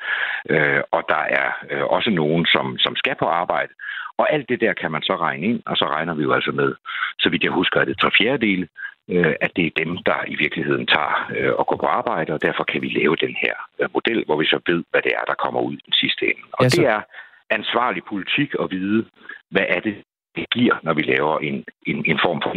øh, 0.49 0.81
og 0.91 1.03
der 1.09 1.23
er 1.39 1.49
øh, 1.71 1.83
også 1.83 2.09
nogen, 2.09 2.45
som, 2.45 2.77
som 2.77 2.95
skal 2.95 3.15
på 3.19 3.25
arbejde. 3.25 3.73
Og 4.17 4.33
alt 4.33 4.49
det 4.49 4.61
der 4.61 4.73
kan 4.73 4.91
man 4.91 5.01
så 5.01 5.15
regne 5.15 5.45
ind, 5.47 5.61
og 5.65 5.77
så 5.77 5.85
regner 5.85 6.13
vi 6.13 6.23
jo 6.23 6.33
altså 6.33 6.51
med, 6.51 6.75
så 7.19 7.29
vidt 7.29 7.43
jeg 7.43 7.51
husker, 7.51 7.79
at 7.79 7.87
det 7.87 7.95
er 7.95 8.01
tre 8.01 8.11
fjerdedele, 8.17 8.67
øh, 9.09 9.35
at 9.41 9.51
det 9.55 9.65
er 9.65 9.83
dem, 9.83 9.97
der 9.97 10.19
i 10.27 10.35
virkeligheden 10.35 10.87
tager 10.87 11.31
øh, 11.35 11.53
og 11.59 11.67
går 11.67 11.77
på 11.77 11.85
arbejde, 11.85 12.33
og 12.33 12.41
derfor 12.41 12.63
kan 12.63 12.81
vi 12.81 12.89
lave 12.89 13.15
den 13.15 13.35
her 13.43 13.55
øh, 13.79 13.89
model, 13.93 14.23
hvor 14.25 14.37
vi 14.37 14.45
så 14.45 14.59
ved, 14.67 14.83
hvad 14.91 15.01
det 15.01 15.11
er, 15.19 15.25
der 15.27 15.33
kommer 15.43 15.61
ud 15.61 15.73
i 15.73 15.83
den 15.85 15.93
sidste 15.93 16.25
ende. 16.25 16.43
Og 16.51 16.63
ja, 16.63 16.69
så... 16.69 16.81
det 16.81 16.87
er 16.89 17.01
ansvarlig 17.49 18.03
politik 18.03 18.55
at 18.59 18.71
vide, 18.71 19.05
hvad 19.51 19.65
er 19.69 19.79
det, 19.79 19.95
det 20.35 20.49
giver, 20.49 20.75
når 20.83 20.93
vi 20.93 21.01
laver 21.01 21.39
en, 21.39 21.65
en, 21.85 22.03
en 22.05 22.19
form 22.25 22.41
for 22.43 22.53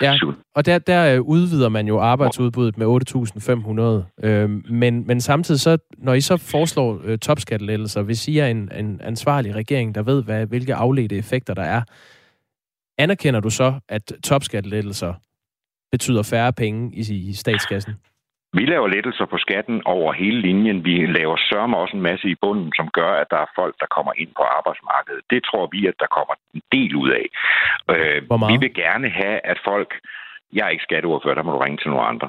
Ja, 0.00 0.18
og 0.54 0.66
der, 0.66 0.78
der 0.78 1.14
øh, 1.14 1.20
udvider 1.20 1.68
man 1.68 1.86
jo 1.86 2.00
arbejdsudbuddet 2.00 2.78
med 2.78 2.86
8.500. 4.22 4.26
Øh, 4.26 4.50
men, 4.70 5.06
men 5.06 5.20
samtidig 5.20 5.60
så, 5.60 5.78
når 5.98 6.14
I 6.14 6.20
så 6.20 6.36
foreslår 6.36 7.00
øh, 7.04 7.18
topskattelettelser, 7.18 8.02
hvis 8.02 8.28
I 8.28 8.38
er 8.38 8.46
en, 8.46 8.70
en 8.78 9.00
ansvarlig 9.00 9.54
regering, 9.54 9.94
der 9.94 10.02
ved, 10.02 10.22
hvad, 10.22 10.46
hvilke 10.46 10.74
afledte 10.74 11.16
effekter 11.16 11.54
der 11.54 11.62
er, 11.62 11.82
anerkender 12.98 13.40
du 13.40 13.50
så, 13.50 13.74
at 13.88 14.12
topskattelettelser 14.24 15.14
betyder 15.92 16.22
færre 16.22 16.52
penge 16.52 16.96
i, 16.96 17.28
i 17.28 17.32
statskassen? 17.32 17.92
Vi 18.58 18.64
laver 18.66 18.88
lettelser 18.88 19.26
på 19.26 19.38
skatten 19.38 19.82
over 19.84 20.12
hele 20.12 20.40
linjen. 20.40 20.84
Vi 20.84 21.06
laver 21.06 21.36
sørme 21.36 21.76
også 21.76 21.96
en 21.96 22.02
masse 22.10 22.28
i 22.28 22.40
bunden, 22.42 22.72
som 22.76 22.88
gør, 22.98 23.12
at 23.22 23.26
der 23.30 23.36
er 23.36 23.54
folk, 23.54 23.74
der 23.80 23.86
kommer 23.96 24.12
ind 24.16 24.32
på 24.36 24.42
arbejdsmarkedet. 24.58 25.22
Det 25.30 25.40
tror 25.44 25.68
vi, 25.72 25.86
at 25.86 25.94
der 26.02 26.06
kommer 26.16 26.34
en 26.54 26.62
del 26.72 26.96
ud 27.02 27.10
af. 27.20 27.26
Øh, 27.94 28.22
vi 28.50 28.56
vil 28.64 28.74
gerne 28.74 29.08
have, 29.20 29.38
at 29.52 29.58
folk 29.64 29.90
jeg 30.54 30.64
er 30.66 30.74
ikke 30.74 30.88
skatteordfører, 30.88 31.34
der 31.34 31.42
må 31.42 31.52
du 31.52 31.58
ringe 31.58 31.78
til 31.78 31.90
nogle 31.90 32.06
andre. 32.12 32.28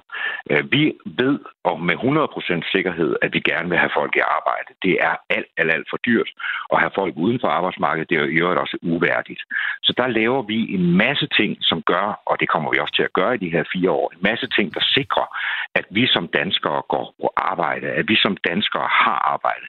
Øh, 0.52 0.72
vi 0.72 0.84
ved 1.06 1.40
og 1.64 1.82
med 1.82 1.96
100% 1.96 2.72
sikkerhed, 2.72 3.16
at 3.22 3.34
vi 3.34 3.40
gerne 3.40 3.70
vil 3.70 3.78
have 3.78 3.96
folk 4.00 4.16
i 4.16 4.28
arbejde. 4.38 4.70
Det 4.86 4.94
er 5.08 5.16
alt, 5.36 5.50
alt, 5.58 5.72
alt 5.76 5.88
for 5.90 5.98
dyrt 5.98 6.30
at 6.74 6.80
have 6.80 6.92
folk 6.96 7.14
uden 7.18 7.40
for 7.40 7.48
arbejdsmarkedet. 7.48 8.10
Det 8.10 8.18
er 8.18 8.26
jo 8.40 8.62
også 8.62 8.78
uværdigt. 8.82 9.42
Så 9.84 9.94
der 9.98 10.08
laver 10.08 10.42
vi 10.42 10.74
en 10.78 10.98
masse 10.98 11.28
ting, 11.40 11.58
som 11.62 11.82
gør, 11.82 12.22
og 12.26 12.40
det 12.40 12.50
kommer 12.50 12.72
vi 12.72 12.78
også 12.80 12.96
til 12.96 13.08
at 13.10 13.14
gøre 13.14 13.36
i 13.36 13.44
de 13.46 13.54
her 13.56 13.64
fire 13.74 13.92
år, 13.92 14.12
en 14.16 14.24
masse 14.30 14.48
ting, 14.58 14.74
der 14.74 14.84
sikrer, 14.98 15.28
at 15.76 15.86
vi 15.90 16.08
som 16.08 16.28
danskere 16.28 16.82
går 16.94 17.06
på 17.22 17.30
arbejde, 17.38 17.88
at 17.88 18.06
vi 18.08 18.16
som 18.16 18.38
danskere 18.50 18.88
har 19.04 19.20
arbejde. 19.34 19.66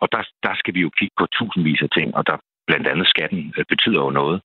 Og 0.00 0.08
der, 0.12 0.22
der 0.42 0.54
skal 0.54 0.74
vi 0.74 0.80
jo 0.80 0.90
kigge 0.98 1.14
på 1.18 1.26
tusindvis 1.26 1.82
af 1.82 1.90
ting, 1.98 2.16
og 2.16 2.26
der 2.26 2.36
blandt 2.68 2.86
andet 2.92 3.08
skatten 3.14 3.42
øh, 3.58 3.64
betyder 3.72 4.00
jo 4.06 4.10
noget. 4.20 4.38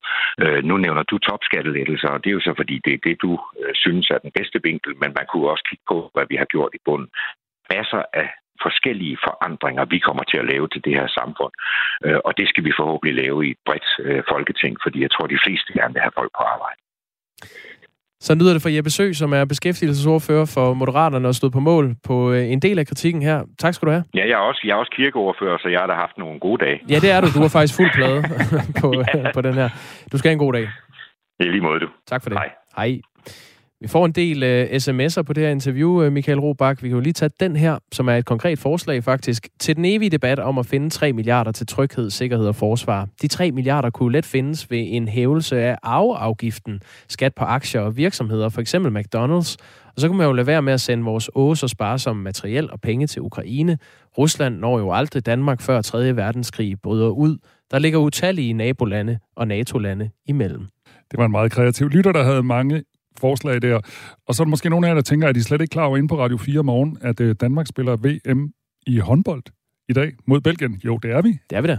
Øh, 0.43 0.59
nu 0.69 0.73
nævner 0.77 1.03
du 1.03 1.17
topskattelettelser, 1.17 2.09
og 2.15 2.19
det 2.21 2.29
er 2.29 2.37
jo 2.37 2.47
så 2.47 2.53
fordi, 2.57 2.75
det 2.85 2.93
er 2.93 3.01
det, 3.07 3.15
du 3.25 3.31
øh, 3.61 3.73
synes 3.83 4.05
er 4.09 4.19
den 4.25 4.31
bedste 4.37 4.59
vinkel, 4.67 4.91
men 5.01 5.11
man 5.17 5.25
kunne 5.31 5.49
også 5.53 5.65
kigge 5.69 5.85
på, 5.91 5.97
hvad 6.13 6.25
vi 6.31 6.35
har 6.41 6.47
gjort 6.53 6.73
i 6.77 6.85
bunden. 6.85 7.09
Masser 7.73 8.03
af 8.21 8.29
forskellige 8.65 9.17
forandringer, 9.27 9.85
vi 9.85 9.99
kommer 10.07 10.23
til 10.23 10.37
at 10.37 10.49
lave 10.53 10.67
til 10.67 10.81
det 10.85 10.93
her 10.99 11.07
samfund. 11.19 11.53
Og 12.25 12.31
det 12.37 12.47
skal 12.47 12.63
vi 12.65 12.73
forhåbentlig 12.79 13.15
lave 13.23 13.47
i 13.47 13.51
et 13.51 13.61
bredt 13.65 13.87
folketing, 14.31 14.73
fordi 14.83 15.01
jeg 15.01 15.11
tror, 15.11 15.27
de 15.27 15.43
fleste 15.45 15.73
gerne 15.73 15.93
vil 15.93 16.05
have 16.05 16.17
folk 16.19 16.31
på 16.37 16.43
arbejde. 16.53 16.79
Så 18.27 18.35
lyder 18.35 18.53
det 18.53 18.61
fra 18.61 18.71
Jeppe 18.71 18.89
Sø, 18.89 19.13
som 19.13 19.33
er 19.33 19.45
beskæftigelsesordfører 19.45 20.45
for 20.45 20.73
Moderaterne 20.73 21.27
og 21.27 21.35
stod 21.35 21.51
på 21.51 21.59
mål 21.59 21.95
på 22.03 22.31
øh, 22.31 22.51
en 22.51 22.59
del 22.59 22.79
af 22.79 22.87
kritikken 22.87 23.21
her. 23.21 23.43
Tak 23.59 23.73
skal 23.73 23.85
du 23.87 23.91
have. 23.91 24.03
Ja, 24.15 24.19
jeg 24.21 24.31
er 24.31 24.45
også, 24.49 24.61
jeg 24.63 24.71
er 24.71 24.75
også 24.75 24.91
kirkeordfører, 24.95 25.57
så 25.57 25.67
jeg 25.69 25.79
har 25.79 25.87
da 25.87 25.93
haft 25.93 26.17
nogle 26.17 26.39
gode 26.39 26.65
dage. 26.65 26.79
Ja, 26.89 26.99
det 26.99 27.11
er 27.11 27.21
du. 27.21 27.27
Du 27.35 27.39
har 27.39 27.47
faktisk 27.47 27.75
fuld 27.75 27.91
plade 27.93 28.21
på, 28.81 28.93
ja. 29.13 29.31
på 29.33 29.41
den 29.41 29.53
her. 29.53 29.69
Du 30.11 30.17
skal 30.17 30.29
have 30.29 30.33
en 30.33 30.45
god 30.45 30.53
dag. 30.53 30.67
I 31.39 31.43
lige 31.43 31.61
måde, 31.61 31.79
du. 31.79 31.87
Tak 32.07 32.23
for 32.23 32.29
det. 32.29 32.39
Hej. 32.39 32.49
Hej. 32.77 33.01
Vi 33.83 33.87
får 33.87 34.05
en 34.05 34.11
del 34.11 34.43
uh, 34.43 34.75
sms'er 34.75 35.21
på 35.21 35.33
det 35.33 35.43
her 35.43 35.49
interview, 35.49 36.05
uh, 36.05 36.11
Michael 36.11 36.39
Robach. 36.39 36.83
Vi 36.83 36.87
kan 36.87 36.95
jo 36.95 37.01
lige 37.01 37.13
tage 37.13 37.31
den 37.39 37.55
her, 37.55 37.77
som 37.91 38.07
er 38.09 38.15
et 38.15 38.25
konkret 38.25 38.59
forslag 38.59 39.03
faktisk, 39.03 39.47
til 39.59 39.75
den 39.75 39.85
evige 39.85 40.09
debat 40.09 40.39
om 40.39 40.57
at 40.57 40.65
finde 40.65 40.89
3 40.89 41.13
milliarder 41.13 41.51
til 41.51 41.67
tryghed, 41.67 42.09
sikkerhed 42.09 42.47
og 42.47 42.55
forsvar. 42.55 43.07
De 43.21 43.27
3 43.27 43.51
milliarder 43.51 43.89
kunne 43.89 44.11
let 44.11 44.25
findes 44.25 44.71
ved 44.71 44.85
en 44.87 45.07
hævelse 45.07 45.59
af 45.59 45.77
arveafgiften, 45.83 46.81
skat 47.09 47.35
på 47.35 47.43
aktier 47.43 47.81
og 47.81 47.97
virksomheder, 47.97 48.49
for 48.49 48.61
eksempel 48.61 48.91
McDonald's. 48.97 49.55
Og 49.95 50.01
så 50.01 50.07
kunne 50.07 50.17
man 50.17 50.27
jo 50.27 50.33
lade 50.33 50.47
være 50.47 50.61
med 50.61 50.73
at 50.73 50.81
sende 50.81 51.03
vores 51.03 51.29
åge 51.35 51.57
så 51.57 51.67
sparsomme 51.67 52.23
materiel 52.23 52.71
og 52.71 52.81
penge 52.81 53.07
til 53.07 53.21
Ukraine. 53.21 53.77
Rusland 54.17 54.57
når 54.57 54.79
jo 54.79 54.91
aldrig 54.91 55.25
Danmark 55.25 55.61
før 55.61 55.81
3. 55.81 56.15
verdenskrig 56.15 56.81
bryder 56.81 57.09
ud. 57.09 57.37
Der 57.71 57.79
ligger 57.79 57.99
utallige 57.99 58.53
nabolande 58.53 59.19
og 59.35 59.47
NATO-lande 59.47 60.09
imellem. 60.25 60.67
Det 61.11 61.17
var 61.17 61.25
en 61.25 61.31
meget 61.31 61.51
kreativ 61.51 61.89
lytter, 61.89 62.11
der 62.11 62.23
havde 62.23 62.43
mange 62.43 62.83
forslag 63.19 63.61
der. 63.61 63.79
Og 64.27 64.35
så 64.35 64.43
er 64.43 64.45
der 64.45 64.49
måske 64.49 64.69
nogle 64.69 64.87
af 64.87 64.89
jer, 64.89 64.95
der 64.95 65.01
tænker, 65.01 65.27
at 65.27 65.35
de 65.35 65.43
slet 65.43 65.61
ikke 65.61 65.71
klar 65.71 65.85
over 65.85 65.97
inde 65.97 66.07
på 66.07 66.19
Radio 66.19 66.37
4 66.37 66.63
morgen, 66.63 66.97
at 67.01 67.19
øh, 67.19 67.35
Danmark 67.41 67.67
spiller 67.67 67.95
VM 67.95 68.51
i 68.87 68.97
håndbold 68.99 69.43
i 69.89 69.93
dag 69.93 70.11
mod 70.25 70.41
Belgien. 70.41 70.81
Jo, 70.85 70.97
det 70.97 71.11
er 71.11 71.21
vi. 71.21 71.37
Det 71.49 71.57
er 71.57 71.61
vi 71.61 71.67
da. 71.67 71.77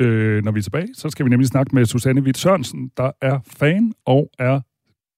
Øh, 0.00 0.44
når 0.44 0.52
vi 0.52 0.58
er 0.58 0.62
tilbage, 0.62 0.88
så 0.94 1.10
skal 1.10 1.24
vi 1.24 1.30
nemlig 1.30 1.48
snakke 1.48 1.74
med 1.74 1.86
Susanne 1.86 2.22
Witt 2.22 2.38
Sørensen, 2.38 2.90
der 2.96 3.10
er 3.22 3.38
fan 3.58 3.92
og 4.06 4.30
er 4.38 4.60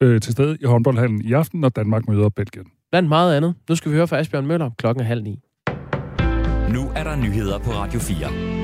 øh, 0.02 0.20
til 0.20 0.32
stede 0.32 0.56
i 0.60 0.64
håndboldhallen 0.64 1.24
i 1.24 1.32
aften, 1.32 1.60
når 1.60 1.68
Danmark 1.68 2.08
møder 2.08 2.28
Belgien. 2.28 2.66
Blandt 2.90 3.08
meget 3.08 3.36
andet. 3.36 3.54
Nu 3.68 3.74
skal 3.74 3.90
vi 3.90 3.96
høre 3.96 4.08
fra 4.08 4.18
Asbjørn 4.18 4.46
Møller 4.46 4.70
klokken 4.78 5.02
er 5.02 5.06
halv 5.06 5.22
ni. 5.22 5.40
Nu 6.72 6.90
er 6.96 7.04
der 7.04 7.16
nyheder 7.16 7.58
på 7.58 7.70
Radio 7.70 8.00
4. 8.00 8.61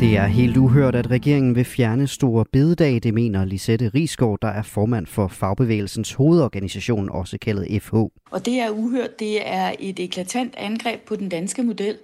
Det 0.00 0.16
er 0.16 0.26
helt 0.26 0.56
uhørt, 0.56 0.94
at 0.94 1.10
regeringen 1.10 1.54
vil 1.54 1.64
fjerne 1.64 2.06
Store 2.06 2.44
Bededag, 2.52 3.00
det 3.02 3.14
mener 3.14 3.44
Lisette 3.44 3.90
Risgaard, 3.94 4.38
der 4.42 4.48
er 4.48 4.62
formand 4.62 5.06
for 5.06 5.28
fagbevægelsens 5.28 6.12
hovedorganisation, 6.12 7.10
også 7.10 7.38
kaldet 7.38 7.82
FH. 7.82 7.94
Og 8.30 8.46
det 8.46 8.60
er 8.60 8.70
uhørt. 8.70 9.18
Det 9.18 9.48
er 9.48 9.72
et 9.78 10.00
eklatant 10.00 10.54
angreb 10.56 11.00
på 11.00 11.16
den 11.16 11.28
danske 11.28 11.62
model, 11.62 11.96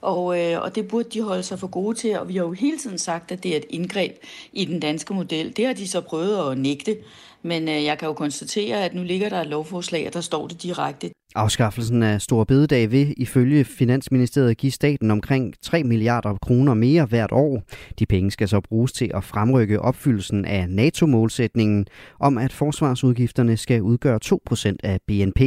og, 0.00 0.40
øh, 0.40 0.62
og 0.62 0.74
det 0.74 0.88
burde 0.88 1.08
de 1.08 1.22
holde 1.22 1.42
sig 1.42 1.58
for 1.58 1.66
gode 1.66 1.96
til. 1.96 2.18
Og 2.18 2.28
vi 2.28 2.36
har 2.36 2.44
jo 2.44 2.52
hele 2.52 2.78
tiden 2.78 2.98
sagt, 2.98 3.32
at 3.32 3.42
det 3.42 3.52
er 3.52 3.56
et 3.56 3.66
indgreb 3.70 4.12
i 4.52 4.64
den 4.64 4.80
danske 4.80 5.14
model. 5.14 5.56
Det 5.56 5.66
har 5.66 5.72
de 5.72 5.88
så 5.88 6.00
prøvet 6.00 6.50
at 6.50 6.58
nægte. 6.58 6.96
Men 7.42 7.68
øh, 7.68 7.84
jeg 7.84 7.98
kan 7.98 8.08
jo 8.08 8.14
konstatere, 8.14 8.84
at 8.84 8.94
nu 8.94 9.02
ligger 9.02 9.28
der 9.28 9.40
et 9.40 9.46
lovforslag, 9.46 10.06
og 10.06 10.14
der 10.14 10.20
står 10.20 10.46
det 10.46 10.62
direkte. 10.62 11.10
Afskaffelsen 11.36 12.02
af 12.02 12.20
Store 12.20 12.46
Bededag 12.46 12.90
vil 12.90 13.14
ifølge 13.16 13.64
Finansministeriet 13.64 14.56
give 14.56 14.72
staten 14.72 15.10
omkring 15.10 15.54
3 15.62 15.84
milliarder 15.84 16.34
kroner 16.42 16.74
mere 16.74 17.04
hvert 17.04 17.32
år. 17.32 17.62
De 17.98 18.06
penge 18.06 18.30
skal 18.30 18.48
så 18.48 18.60
bruges 18.60 18.92
til 18.92 19.10
at 19.14 19.24
fremrykke 19.24 19.80
opfyldelsen 19.80 20.44
af 20.44 20.68
NATO-målsætningen 20.68 21.86
om, 22.20 22.38
at 22.38 22.52
forsvarsudgifterne 22.52 23.56
skal 23.56 23.82
udgøre 23.82 24.20
2% 24.24 24.76
af 24.82 24.98
BNP. 25.06 25.40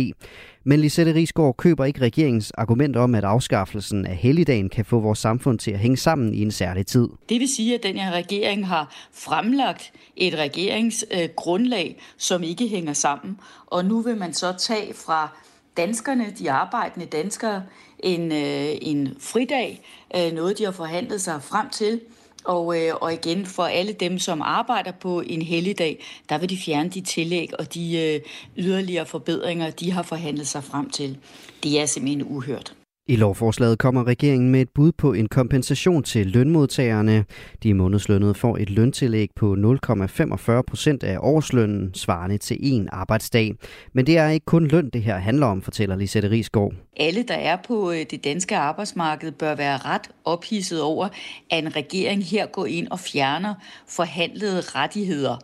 Men 0.63 0.79
Lisette 0.79 1.13
Risgaard 1.13 1.57
køber 1.57 1.85
ikke 1.85 2.01
regeringens 2.01 2.51
argument 2.51 2.95
om, 2.95 3.15
at 3.15 3.23
afskaffelsen 3.23 4.05
af 4.05 4.15
helligdagen 4.15 4.69
kan 4.69 4.85
få 4.85 4.99
vores 4.99 5.19
samfund 5.19 5.59
til 5.59 5.71
at 5.71 5.79
hænge 5.79 5.97
sammen 5.97 6.33
i 6.33 6.41
en 6.41 6.51
særlig 6.51 6.85
tid. 6.85 7.07
Det 7.29 7.39
vil 7.39 7.49
sige, 7.55 7.75
at 7.75 7.83
den 7.83 7.97
her 7.97 8.11
regering 8.11 8.67
har 8.67 9.09
fremlagt 9.13 9.91
et 10.17 10.35
regeringsgrundlag, 10.35 12.01
som 12.17 12.43
ikke 12.43 12.67
hænger 12.67 12.93
sammen. 12.93 13.39
Og 13.67 13.85
nu 13.85 14.01
vil 14.01 14.17
man 14.17 14.33
så 14.33 14.53
tage 14.59 14.93
fra 14.93 15.37
danskerne, 15.77 16.33
de 16.39 16.51
arbejdende 16.51 17.05
danskere, 17.05 17.63
en, 17.99 18.31
øh, 18.31 18.77
en 18.81 19.17
fridag, 19.19 19.81
øh, 20.15 20.31
noget 20.31 20.57
de 20.57 20.63
har 20.65 20.71
forhandlet 20.71 21.21
sig 21.21 21.43
frem 21.43 21.69
til. 21.69 22.01
Og, 22.43 22.81
øh, 22.81 22.95
og 23.01 23.13
igen, 23.13 23.45
for 23.45 23.63
alle 23.63 23.93
dem, 23.93 24.19
som 24.19 24.41
arbejder 24.41 24.91
på 24.91 25.21
en 25.21 25.41
helligdag, 25.41 26.03
der 26.29 26.37
vil 26.37 26.49
de 26.49 26.57
fjerne 26.57 26.89
de 26.89 27.01
tillæg 27.01 27.49
og 27.59 27.73
de 27.73 27.97
øh, 27.97 28.21
yderligere 28.57 29.05
forbedringer, 29.05 29.69
de 29.69 29.91
har 29.91 30.03
forhandlet 30.03 30.47
sig 30.47 30.63
frem 30.63 30.89
til. 30.89 31.17
Det 31.63 31.81
er 31.81 31.85
simpelthen 31.85 32.23
uhørt. 32.23 32.73
I 33.09 33.15
lovforslaget 33.15 33.79
kommer 33.79 34.07
regeringen 34.07 34.49
med 34.49 34.61
et 34.61 34.69
bud 34.69 34.91
på 34.91 35.13
en 35.13 35.29
kompensation 35.29 36.03
til 36.03 36.27
lønmodtagerne. 36.27 37.25
De 37.63 37.73
månedslønnede 37.73 38.33
får 38.33 38.57
et 38.57 38.69
løntillæg 38.69 39.29
på 39.35 39.53
0,45 39.53 40.61
procent 40.61 41.03
af 41.03 41.17
årslønnen, 41.19 41.93
svarende 41.93 42.37
til 42.37 42.57
en 42.59 42.89
arbejdsdag. 42.91 43.55
Men 43.93 44.07
det 44.07 44.17
er 44.17 44.29
ikke 44.29 44.45
kun 44.45 44.67
løn, 44.67 44.89
det 44.89 45.03
her 45.03 45.17
handler 45.17 45.47
om, 45.47 45.61
fortæller 45.61 45.95
Lisette 45.95 46.29
Risgaard. 46.29 46.73
Alle, 46.97 47.23
der 47.23 47.33
er 47.33 47.57
på 47.67 47.91
øh, 47.91 48.05
det 48.11 48.23
danske 48.23 48.57
arbejdsmarked, 48.57 49.31
bør 49.31 49.55
være 49.55 49.77
ret 49.77 50.09
ophidset 50.25 50.81
over, 50.81 51.07
at 51.51 51.63
en 51.63 51.75
regering 51.75 52.23
her 52.25 52.45
går 52.45 52.65
ind 52.65 52.87
og 52.87 52.99
fjerner 52.99 53.53
forhandlede 53.87 54.61
rettigheder. 54.61 55.37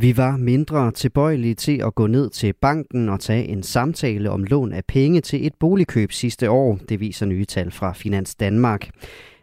Vi 0.00 0.16
var 0.16 0.36
mindre 0.36 0.90
tilbøjelige 0.92 1.54
til 1.54 1.82
at 1.86 1.94
gå 1.94 2.06
ned 2.06 2.30
til 2.30 2.52
banken 2.52 3.08
og 3.08 3.20
tage 3.20 3.44
en 3.44 3.62
samtale 3.62 4.30
om 4.30 4.44
lån 4.44 4.72
af 4.72 4.84
penge 4.84 5.20
til 5.20 5.46
et 5.46 5.54
boligkøb 5.54 6.12
sidste 6.12 6.50
år, 6.50 6.78
det 6.88 7.00
viser 7.00 7.26
nye 7.26 7.44
tal 7.44 7.70
fra 7.70 7.92
Finans 7.92 8.34
Danmark. 8.34 8.90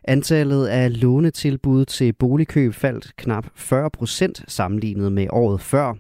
Antallet 0.03 0.67
af 0.67 1.01
lånetilbud 1.01 1.85
til 1.85 2.13
boligkøb 2.13 2.73
faldt 2.73 3.15
knap 3.17 3.45
40 3.55 3.89
procent 3.89 4.43
sammenlignet 4.47 5.11
med 5.11 5.27
året 5.29 5.61
før. 5.61 5.93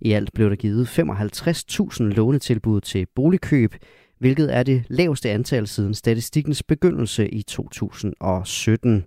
I 0.00 0.12
alt 0.12 0.32
blev 0.34 0.50
der 0.50 0.56
givet 0.56 0.98
55.000 0.98 2.02
lånetilbud 2.02 2.80
til 2.80 3.06
boligkøb, 3.14 3.74
hvilket 4.18 4.56
er 4.56 4.62
det 4.62 4.84
laveste 4.88 5.30
antal 5.30 5.66
siden 5.66 5.94
statistikkens 5.94 6.62
begyndelse 6.62 7.28
i 7.28 7.42
2017. 7.42 9.04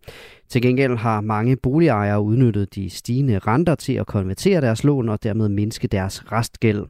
Til 0.54 0.62
gengæld 0.62 0.98
har 0.98 1.22
mange 1.22 1.56
boligejere 1.56 2.22
udnyttet 2.22 2.76
de 2.76 2.90
stigende 2.90 3.40
renter 3.40 3.76
til 3.76 3.94
at 3.94 4.08
konvertere 4.08 4.62
deres 4.62 4.84
lån 4.84 5.10
og 5.10 5.24
dermed 5.24 5.50
mindske 5.50 5.88
deres 5.88 6.32
restgæld. 6.32 6.86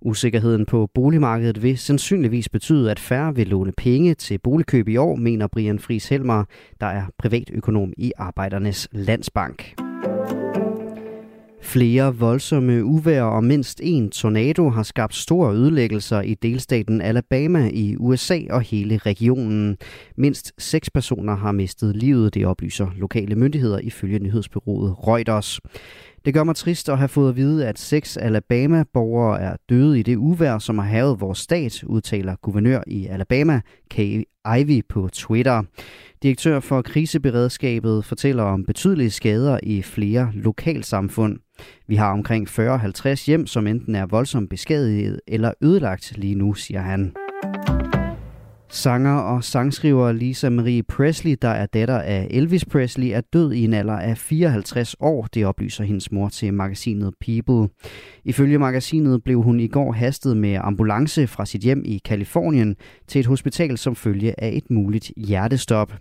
Usikkerheden 0.00 0.66
på 0.66 0.90
boligmarkedet 0.94 1.62
vil 1.62 1.78
sandsynligvis 1.78 2.48
betyde, 2.48 2.90
at 2.90 2.98
færre 2.98 3.34
vil 3.34 3.48
låne 3.48 3.72
penge 3.76 4.14
til 4.14 4.38
boligkøb 4.38 4.88
i 4.88 4.96
år, 4.96 5.16
mener 5.16 5.46
Brian 5.46 5.78
Friis 5.78 6.08
Helmer, 6.08 6.44
der 6.80 6.86
er 6.86 7.02
privatøkonom 7.18 7.92
i 7.96 8.12
Arbejdernes 8.18 8.88
Landsbank. 8.92 9.89
Flere 11.62 12.16
voldsomme 12.16 12.84
uvejr 12.84 13.22
og 13.22 13.44
mindst 13.44 13.80
en 13.84 14.10
tornado 14.10 14.68
har 14.68 14.82
skabt 14.82 15.14
store 15.14 15.54
ødelæggelser 15.54 16.20
i 16.20 16.34
delstaten 16.34 17.00
Alabama 17.00 17.70
i 17.72 17.96
USA 17.98 18.38
og 18.50 18.60
hele 18.60 18.98
regionen. 18.98 19.76
Mindst 20.16 20.52
seks 20.58 20.90
personer 20.90 21.36
har 21.36 21.52
mistet 21.52 21.96
livet, 21.96 22.34
det 22.34 22.46
oplyser 22.46 22.90
lokale 22.96 23.36
myndigheder 23.36 23.78
ifølge 23.78 24.18
nyhedsbyrået 24.18 24.94
Reuters. 25.06 25.60
Det 26.24 26.34
gør 26.34 26.44
mig 26.44 26.56
trist 26.56 26.88
at 26.88 26.98
have 26.98 27.08
fået 27.08 27.28
at 27.28 27.36
vide, 27.36 27.66
at 27.66 27.78
seks 27.78 28.16
Alabama-borgere 28.16 29.40
er 29.40 29.56
døde 29.68 30.00
i 30.00 30.02
det 30.02 30.16
uvær, 30.16 30.58
som 30.58 30.78
har 30.78 30.86
havet 30.86 31.20
vores 31.20 31.38
stat, 31.38 31.84
udtaler 31.84 32.36
guvernør 32.42 32.80
i 32.86 33.06
Alabama, 33.06 33.60
Kay 33.90 34.22
Ivy 34.58 34.82
på 34.88 35.08
Twitter. 35.12 35.62
Direktør 36.22 36.60
for 36.60 36.82
kriseberedskabet 36.82 38.04
fortæller 38.04 38.42
om 38.42 38.64
betydelige 38.64 39.10
skader 39.10 39.58
i 39.62 39.82
flere 39.82 40.30
lokalsamfund. 40.34 41.38
Vi 41.86 41.96
har 41.96 42.12
omkring 42.12 42.48
40-50 42.48 43.26
hjem, 43.26 43.46
som 43.46 43.66
enten 43.66 43.94
er 43.94 44.06
voldsomt 44.06 44.50
beskadiget 44.50 45.20
eller 45.26 45.52
ødelagt 45.62 46.12
lige 46.16 46.34
nu, 46.34 46.54
siger 46.54 46.80
han. 46.80 47.12
Sanger 48.72 49.14
og 49.14 49.44
sangskriver 49.44 50.12
Lisa 50.12 50.48
Marie 50.48 50.82
Presley, 50.82 51.36
der 51.42 51.48
er 51.48 51.66
datter 51.66 51.98
af 51.98 52.26
Elvis 52.30 52.64
Presley, 52.64 53.06
er 53.06 53.20
død 53.32 53.52
i 53.52 53.64
en 53.64 53.74
alder 53.74 53.98
af 53.98 54.18
54 54.18 54.96
år, 55.00 55.28
det 55.34 55.46
oplyser 55.46 55.84
hendes 55.84 56.12
mor 56.12 56.28
til 56.28 56.54
magasinet 56.54 57.14
People. 57.20 57.68
Ifølge 58.24 58.58
magasinet 58.58 59.24
blev 59.24 59.42
hun 59.42 59.60
i 59.60 59.66
går 59.68 59.92
hastet 59.92 60.36
med 60.36 60.58
ambulance 60.60 61.26
fra 61.26 61.46
sit 61.46 61.60
hjem 61.60 61.82
i 61.84 62.00
Kalifornien 62.04 62.76
til 63.06 63.18
et 63.18 63.26
hospital 63.26 63.78
som 63.78 63.96
følge 63.96 64.40
af 64.42 64.50
et 64.54 64.70
muligt 64.70 65.12
hjertestop. 65.16 65.92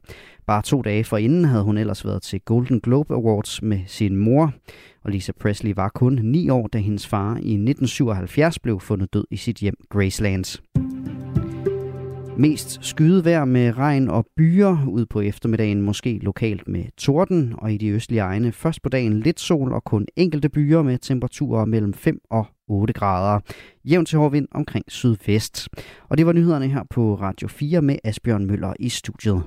Bare 0.47 0.61
to 0.61 0.81
dage 0.81 1.03
forinden 1.03 1.45
havde 1.45 1.63
hun 1.63 1.77
ellers 1.77 2.05
været 2.05 2.21
til 2.21 2.41
Golden 2.41 2.79
Globe 2.79 3.13
Awards 3.13 3.61
med 3.61 3.79
sin 3.87 4.15
mor. 4.15 4.53
Og 5.03 5.11
Lisa 5.11 5.31
Presley 5.39 5.73
var 5.75 5.89
kun 5.89 6.19
9 6.23 6.49
år, 6.49 6.67
da 6.67 6.77
hendes 6.77 7.07
far 7.07 7.31
i 7.31 7.53
1977 7.53 8.59
blev 8.59 8.79
fundet 8.79 9.13
død 9.13 9.25
i 9.31 9.37
sit 9.37 9.57
hjem 9.57 9.75
Gracelands. 9.89 10.61
Mest 12.39 12.85
skydevejr 12.85 13.45
med 13.45 13.77
regn 13.77 14.09
og 14.09 14.25
byer 14.37 14.87
ud 14.87 15.05
på 15.05 15.21
eftermiddagen, 15.21 15.81
måske 15.81 16.19
lokalt 16.21 16.67
med 16.67 16.83
torden, 16.97 17.53
og 17.57 17.73
i 17.73 17.77
de 17.77 17.89
østlige 17.89 18.21
egne 18.21 18.51
først 18.51 18.81
på 18.81 18.89
dagen 18.89 19.19
lidt 19.19 19.39
sol 19.39 19.73
og 19.73 19.83
kun 19.83 20.05
enkelte 20.15 20.49
byer 20.49 20.81
med 20.81 20.97
temperaturer 20.97 21.65
mellem 21.65 21.93
5 21.93 22.19
og 22.29 22.45
8 22.67 22.93
grader. 22.93 23.39
Jævn 23.85 24.05
til 24.05 24.19
hård 24.19 24.31
vind 24.31 24.47
omkring 24.51 24.85
sydvest. 24.87 25.69
Og 26.09 26.17
det 26.17 26.25
var 26.25 26.33
nyhederne 26.33 26.67
her 26.67 26.83
på 26.89 27.15
Radio 27.15 27.47
4 27.47 27.81
med 27.81 27.95
Asbjørn 28.03 28.45
Møller 28.45 28.73
i 28.79 28.89
studiet. 28.89 29.43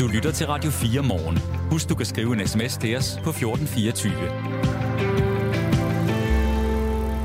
Du 0.00 0.08
lytter 0.08 0.32
til 0.32 0.46
Radio 0.46 0.70
4 0.70 1.02
morgen. 1.02 1.38
Husk, 1.70 1.88
du 1.88 1.94
kan 1.94 2.06
skrive 2.06 2.32
en 2.40 2.46
sms 2.46 2.76
til 2.76 2.96
os 2.96 3.20
på 3.24 3.30
1424. 3.30 4.12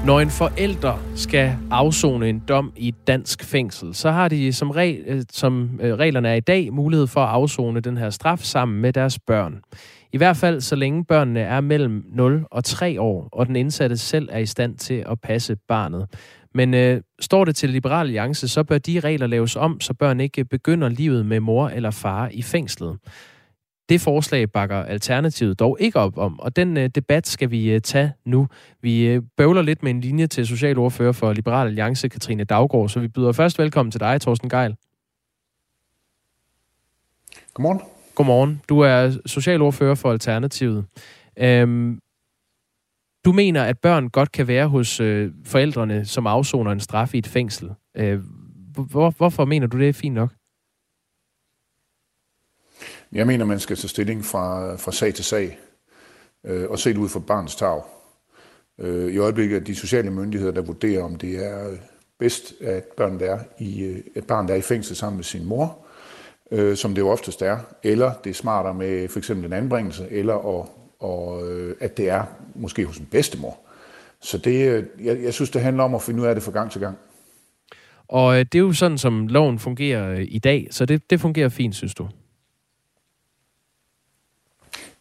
Når 0.06 0.20
en 0.20 0.30
forælder 0.30 0.98
skal 1.16 1.58
afzone 1.72 2.30
en 2.30 2.40
dom 2.48 2.74
i 2.76 2.94
dansk 3.08 3.44
fængsel, 3.44 3.96
så 3.96 4.12
har 4.12 4.28
de 4.28 4.54
som, 4.54 4.72
regel, 4.72 5.04
øh, 5.08 5.22
som 5.32 5.80
øh, 5.82 5.94
reglerne 5.94 6.30
er 6.30 6.34
i 6.34 6.40
dag 6.40 6.74
mulighed 6.74 7.08
for 7.08 7.22
at 7.22 7.30
afzone 7.30 7.80
den 7.80 7.98
her 7.98 8.10
straf 8.10 8.40
sammen 8.40 8.82
med 8.82 8.94
deres 8.94 9.20
børn. 9.20 9.62
I 10.14 10.18
hvert 10.18 10.38
fald 10.38 10.62
så 10.62 10.76
længe 10.76 11.06
børnene 11.06 11.40
er 11.40 11.62
mellem 11.62 12.06
0 12.08 12.46
og 12.52 12.64
3 12.64 13.02
år, 13.02 13.30
og 13.32 13.48
den 13.48 13.56
indsatte 13.56 13.98
selv 13.98 14.30
er 14.32 14.40
i 14.40 14.46
stand 14.46 14.78
til 14.78 15.04
at 15.10 15.22
passe 15.22 15.56
barnet. 15.68 16.08
Men 16.54 16.74
øh, 16.74 17.02
står 17.20 17.46
det 17.46 17.56
til 17.56 17.70
Liberal 17.70 18.08
Alliance, 18.08 18.48
så 18.48 18.64
bør 18.64 18.78
de 18.78 19.00
regler 19.00 19.28
laves 19.28 19.56
om, 19.56 19.82
så 19.82 19.94
børn 19.94 20.20
ikke 20.20 20.46
begynder 20.46 20.90
livet 20.90 21.26
med 21.26 21.40
mor 21.40 21.70
eller 21.70 21.92
far 21.92 22.30
i 22.34 22.42
fængslet. 22.42 22.98
Det 23.90 24.02
forslag 24.02 24.52
bakker 24.52 24.84
Alternativet 24.84 25.60
dog 25.60 25.78
ikke 25.80 26.00
op 26.00 26.18
om, 26.18 26.40
og 26.40 26.56
den 26.56 26.78
øh, 26.78 26.90
debat 26.90 27.28
skal 27.28 27.52
vi 27.52 27.72
øh, 27.72 27.82
tage 27.82 28.14
nu. 28.26 28.48
Vi 28.82 29.08
øh, 29.08 29.22
bøvler 29.38 29.62
lidt 29.62 29.84
med 29.84 29.92
en 29.92 30.02
linje 30.02 30.28
til 30.28 30.48
socialordfører 30.48 31.12
for 31.12 31.34
Liberal 31.34 31.68
Alliance, 31.68 32.10
Katrine 32.10 32.44
Daggaard, 32.44 32.90
så 32.90 33.00
vi 33.00 33.08
byder 33.08 33.32
først 33.32 33.60
velkommen 33.60 33.92
til 33.92 34.00
dig, 34.00 34.22
Thorsten 34.22 34.50
Geil. 34.50 34.76
Godmorgen. 37.54 37.99
Godmorgen. 38.16 38.62
Du 38.70 38.80
er 38.80 39.18
socialordfører 39.26 39.96
for 39.96 40.12
Alternativet. 40.12 40.86
Øhm, 41.40 42.00
du 43.26 43.32
mener, 43.32 43.64
at 43.64 43.80
børn 43.80 44.10
godt 44.10 44.32
kan 44.32 44.48
være 44.48 44.68
hos 44.68 45.00
øh, 45.00 45.32
forældrene, 45.46 46.06
som 46.06 46.28
afsoner 46.28 46.72
en 46.72 46.80
straf 46.80 47.14
i 47.14 47.18
et 47.18 47.28
fængsel. 47.28 47.72
Øh, 47.98 48.20
hvor, 48.76 49.10
hvorfor 49.18 49.46
mener 49.46 49.68
du, 49.68 49.78
det 49.78 49.90
er 49.90 49.94
fint 49.94 50.16
nok? 50.16 50.30
Jeg 53.12 53.28
mener, 53.28 53.46
man 53.46 53.60
skal 53.60 53.76
tage 53.76 53.90
stilling 53.90 54.26
fra, 54.26 54.76
fra 54.76 54.92
sag 54.92 55.14
til 55.14 55.26
sag, 55.26 55.60
øh, 56.44 56.70
og 56.70 56.80
se 56.80 56.90
det 56.90 56.98
ud 56.98 57.10
fra 57.10 57.20
barnets 57.20 57.56
tag. 57.56 57.82
Øh, 58.80 59.14
I 59.14 59.18
øjeblikket 59.18 59.56
er 59.56 59.64
de 59.64 59.76
sociale 59.76 60.12
myndigheder, 60.12 60.52
der 60.54 60.62
vurderer, 60.62 61.04
om 61.04 61.16
det 61.16 61.46
er 61.46 61.78
bedst, 62.20 62.54
at 62.62 62.84
børn 62.84 63.22
er 63.22 63.40
i, 63.60 63.84
øh, 63.84 63.98
at 63.98 64.04
et 64.16 64.28
barn, 64.28 64.48
der 64.48 64.54
er 64.54 64.58
i 64.58 64.62
fængsel 64.62 64.96
sammen 64.96 65.18
med 65.18 65.24
sin 65.24 65.46
mor, 65.46 65.86
øh, 66.52 66.78
som 66.78 66.96
det 66.96 67.02
jo 67.02 67.10
oftest 67.10 67.42
er, 67.42 67.58
eller 67.84 68.14
det 68.24 68.30
er 68.30 68.34
smartere 68.34 68.74
med 68.74 69.08
for 69.08 69.20
eksempel 69.20 69.46
en 69.46 69.54
anbringelse, 69.54 70.08
eller 70.12 70.60
at, 70.60 70.70
og, 71.00 71.50
øh, 71.52 71.76
at 71.80 71.98
det 71.98 72.10
er 72.10 72.24
måske 72.56 72.86
hos 72.86 72.98
en 72.98 73.08
bedstemor. 73.12 73.58
Så 74.22 74.38
det, 74.38 74.70
øh, 74.70 74.84
jeg, 75.06 75.24
jeg 75.24 75.34
synes, 75.34 75.50
det 75.50 75.62
handler 75.62 75.84
om 75.84 75.96
at 75.96 76.02
finde 76.02 76.22
ud 76.22 76.28
af 76.28 76.36
det 76.36 76.44
fra 76.44 76.52
gang 76.52 76.72
til 76.72 76.82
gang. 76.82 76.98
Og 78.08 78.34
øh, 78.34 78.40
det 78.40 78.56
er 78.56 78.60
jo 78.60 78.74
sådan, 78.74 78.98
som 78.98 79.28
loven 79.28 79.60
fungerer 79.60 80.12
øh, 80.12 80.26
i 80.30 80.40
dag, 80.40 80.68
så 80.72 80.86
det, 80.86 81.10
det 81.10 81.22
fungerer 81.22 81.50
fint, 81.50 81.76
synes 81.76 81.94
du? 81.94 82.08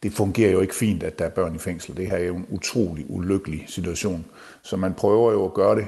det 0.03 0.13
fungerer 0.13 0.53
jo 0.53 0.61
ikke 0.61 0.75
fint, 0.75 1.03
at 1.03 1.19
der 1.19 1.25
er 1.25 1.31
børn 1.31 1.55
i 1.55 1.59
fængsel. 1.59 1.97
Det 1.97 2.11
her 2.11 2.17
er 2.17 2.25
jo 2.25 2.37
en 2.37 2.47
utrolig 2.49 3.05
ulykkelig 3.09 3.65
situation. 3.67 4.25
Så 4.63 4.77
man 4.77 4.95
prøver 4.95 5.33
jo 5.33 5.45
at 5.45 5.55
gøre 5.55 5.77
det 5.77 5.87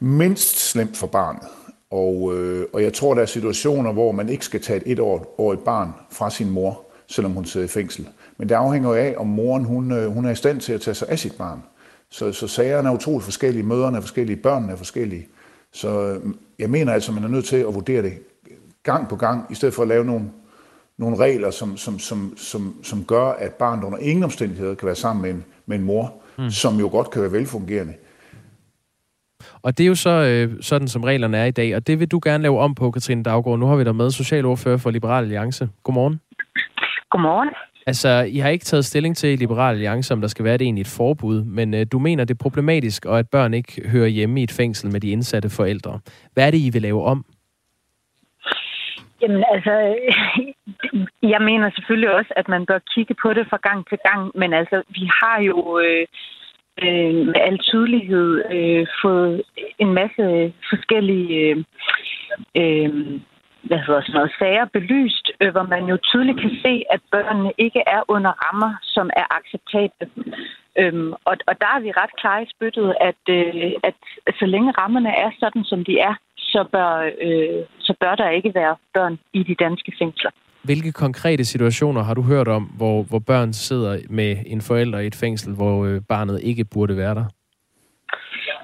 mindst 0.00 0.70
slemt 0.70 0.96
for 0.96 1.06
barnet. 1.06 1.42
Og, 1.90 2.34
øh, 2.36 2.66
og 2.72 2.82
jeg 2.82 2.92
tror, 2.92 3.14
der 3.14 3.22
er 3.22 3.26
situationer, 3.26 3.92
hvor 3.92 4.12
man 4.12 4.28
ikke 4.28 4.44
skal 4.44 4.60
tage 4.60 4.76
et 4.76 4.92
etårigt 4.92 5.64
barn 5.64 5.92
fra 6.10 6.30
sin 6.30 6.50
mor, 6.50 6.82
selvom 7.06 7.32
hun 7.32 7.44
sidder 7.44 7.66
i 7.66 7.68
fængsel. 7.68 8.08
Men 8.38 8.48
det 8.48 8.54
afhænger 8.54 8.94
af, 8.94 9.14
om 9.16 9.26
moren 9.26 9.64
hun, 9.64 9.92
øh, 9.92 10.12
hun 10.12 10.24
er 10.24 10.30
i 10.30 10.34
stand 10.34 10.60
til 10.60 10.72
at 10.72 10.80
tage 10.80 10.94
sig 10.94 11.08
af 11.08 11.18
sit 11.18 11.34
barn. 11.38 11.62
Så, 12.10 12.32
så 12.32 12.48
sagerne 12.48 12.88
er 12.88 12.92
utroligt 12.92 13.24
forskellige, 13.24 13.62
møderne 13.62 13.96
er 13.96 14.00
forskellige, 14.00 14.36
børnene 14.36 14.72
er 14.72 14.76
forskellige. 14.76 15.28
Så 15.72 15.88
øh, 15.88 16.20
jeg 16.58 16.70
mener 16.70 16.92
altså, 16.92 17.12
man 17.12 17.24
er 17.24 17.28
nødt 17.28 17.44
til 17.44 17.56
at 17.56 17.74
vurdere 17.74 18.02
det 18.02 18.12
gang 18.82 19.08
på 19.08 19.16
gang, 19.16 19.44
i 19.50 19.54
stedet 19.54 19.74
for 19.74 19.82
at 19.82 19.88
lave 19.88 20.04
nogle 20.04 20.30
nogle 20.98 21.16
regler, 21.16 21.50
som, 21.50 21.76
som, 21.76 21.98
som, 21.98 22.34
som, 22.36 22.74
som 22.82 23.04
gør, 23.04 23.24
at 23.24 23.54
barnet 23.54 23.84
under 23.84 23.98
ingen 23.98 24.24
omstændigheder 24.24 24.74
kan 24.74 24.86
være 24.86 24.96
sammen 24.96 25.22
med 25.22 25.30
en, 25.30 25.44
med 25.66 25.76
en 25.76 25.84
mor, 25.84 26.14
mm. 26.38 26.50
som 26.50 26.78
jo 26.78 26.88
godt 26.88 27.10
kan 27.10 27.22
være 27.22 27.32
velfungerende. 27.32 27.94
Og 29.66 29.78
det 29.78 29.84
er 29.84 29.88
jo 29.88 29.94
så 29.94 30.10
øh, 30.10 30.62
sådan, 30.62 30.88
som 30.88 31.04
reglerne 31.04 31.38
er 31.38 31.44
i 31.44 31.50
dag, 31.50 31.76
og 31.76 31.86
det 31.86 32.00
vil 32.00 32.10
du 32.10 32.20
gerne 32.24 32.42
lave 32.42 32.58
om 32.60 32.74
på, 32.74 32.90
Katrine 32.90 33.22
Daggaard. 33.22 33.58
Nu 33.58 33.66
har 33.66 33.76
vi 33.76 33.84
dig 33.84 33.96
med, 33.96 34.10
socialordfører 34.10 34.76
for 34.76 34.90
Liberal 34.90 35.24
Alliance. 35.24 35.68
Godmorgen. 35.82 36.20
Godmorgen. 37.10 37.50
Altså, 37.86 38.08
I 38.28 38.38
har 38.38 38.48
ikke 38.48 38.64
taget 38.64 38.84
stilling 38.84 39.16
til 39.16 39.30
i 39.32 39.36
Liberal 39.36 39.74
Alliance, 39.74 40.14
om 40.14 40.20
der 40.20 40.28
skal 40.28 40.44
være 40.44 40.54
et 40.54 40.62
egentligt 40.62 40.88
forbud, 40.96 41.44
men 41.44 41.74
øh, 41.74 41.86
du 41.92 41.98
mener, 41.98 42.24
det 42.24 42.34
er 42.34 42.42
problematisk, 42.42 43.04
og 43.04 43.18
at 43.18 43.28
børn 43.30 43.54
ikke 43.54 43.88
hører 43.88 44.06
hjemme 44.06 44.40
i 44.40 44.42
et 44.42 44.50
fængsel 44.50 44.92
med 44.92 45.00
de 45.00 45.10
indsatte 45.10 45.50
forældre. 45.50 46.00
Hvad 46.34 46.46
er 46.46 46.50
det, 46.50 46.58
I 46.58 46.70
vil 46.72 46.82
lave 46.82 47.04
om? 47.04 47.24
Jamen 49.22 49.44
altså, 49.54 49.74
jeg 51.34 51.40
mener 51.42 51.70
selvfølgelig 51.70 52.10
også, 52.14 52.32
at 52.36 52.48
man 52.48 52.66
bør 52.66 52.78
kigge 52.94 53.14
på 53.22 53.34
det 53.34 53.46
fra 53.50 53.56
gang 53.68 53.88
til 53.88 53.98
gang, 54.08 54.32
men 54.34 54.52
altså, 54.52 54.82
vi 54.88 55.10
har 55.20 55.42
jo 55.42 55.78
øh, 55.78 56.06
øh, 56.82 57.14
med 57.26 57.40
al 57.48 57.58
tydelighed 57.58 58.44
øh, 58.56 58.86
fået 59.02 59.42
en 59.78 59.94
masse 59.94 60.52
forskellige 60.70 61.38
øh, 61.38 61.64
øh, 62.56 63.20
hvad 63.68 63.78
hedder 63.86 64.00
sådan 64.00 64.14
noget, 64.14 64.36
sager 64.38 64.64
belyst, 64.64 65.26
øh, 65.40 65.50
hvor 65.52 65.66
man 65.74 65.84
jo 65.92 65.96
tydeligt 66.02 66.40
kan 66.40 66.54
se, 66.64 66.84
at 66.90 67.00
børnene 67.10 67.52
ikke 67.58 67.82
er 67.86 68.02
under 68.08 68.32
rammer, 68.44 68.72
som 68.82 69.10
er 69.16 69.26
acceptable. 69.38 70.06
Øhm, 70.78 71.12
og, 71.12 71.34
og 71.48 71.54
der 71.62 71.70
er 71.76 71.80
vi 71.80 71.90
ret 72.00 72.16
klare 72.20 72.42
i 72.42 72.52
spyttet, 72.54 72.94
at, 73.00 73.22
øh, 73.28 73.72
at 73.88 73.94
så 74.38 74.46
længe 74.46 74.74
rammerne 74.80 75.12
er 75.24 75.30
sådan, 75.40 75.64
som 75.64 75.84
de 75.84 75.98
er, 75.98 76.14
så 76.36 76.64
bør, 76.72 77.10
øh, 77.26 77.64
så 77.78 77.94
bør 78.00 78.14
der 78.14 78.30
ikke 78.30 78.54
være 78.54 78.76
børn 78.94 79.18
i 79.32 79.42
de 79.42 79.54
danske 79.54 79.92
fængsler. 79.98 80.30
Hvilke 80.66 80.92
konkrete 80.92 81.44
situationer 81.44 82.02
har 82.02 82.14
du 82.14 82.22
hørt 82.22 82.48
om, 82.48 82.62
hvor, 82.62 83.02
hvor 83.02 83.18
børn 83.18 83.52
sidder 83.52 83.98
med 84.10 84.36
en 84.46 84.60
forælder 84.60 84.98
i 84.98 85.06
et 85.06 85.14
fængsel, 85.14 85.54
hvor 85.54 85.84
øh, 85.86 86.00
barnet 86.08 86.40
ikke 86.42 86.64
burde 86.74 86.96
være 86.96 87.14
der? 87.14 87.26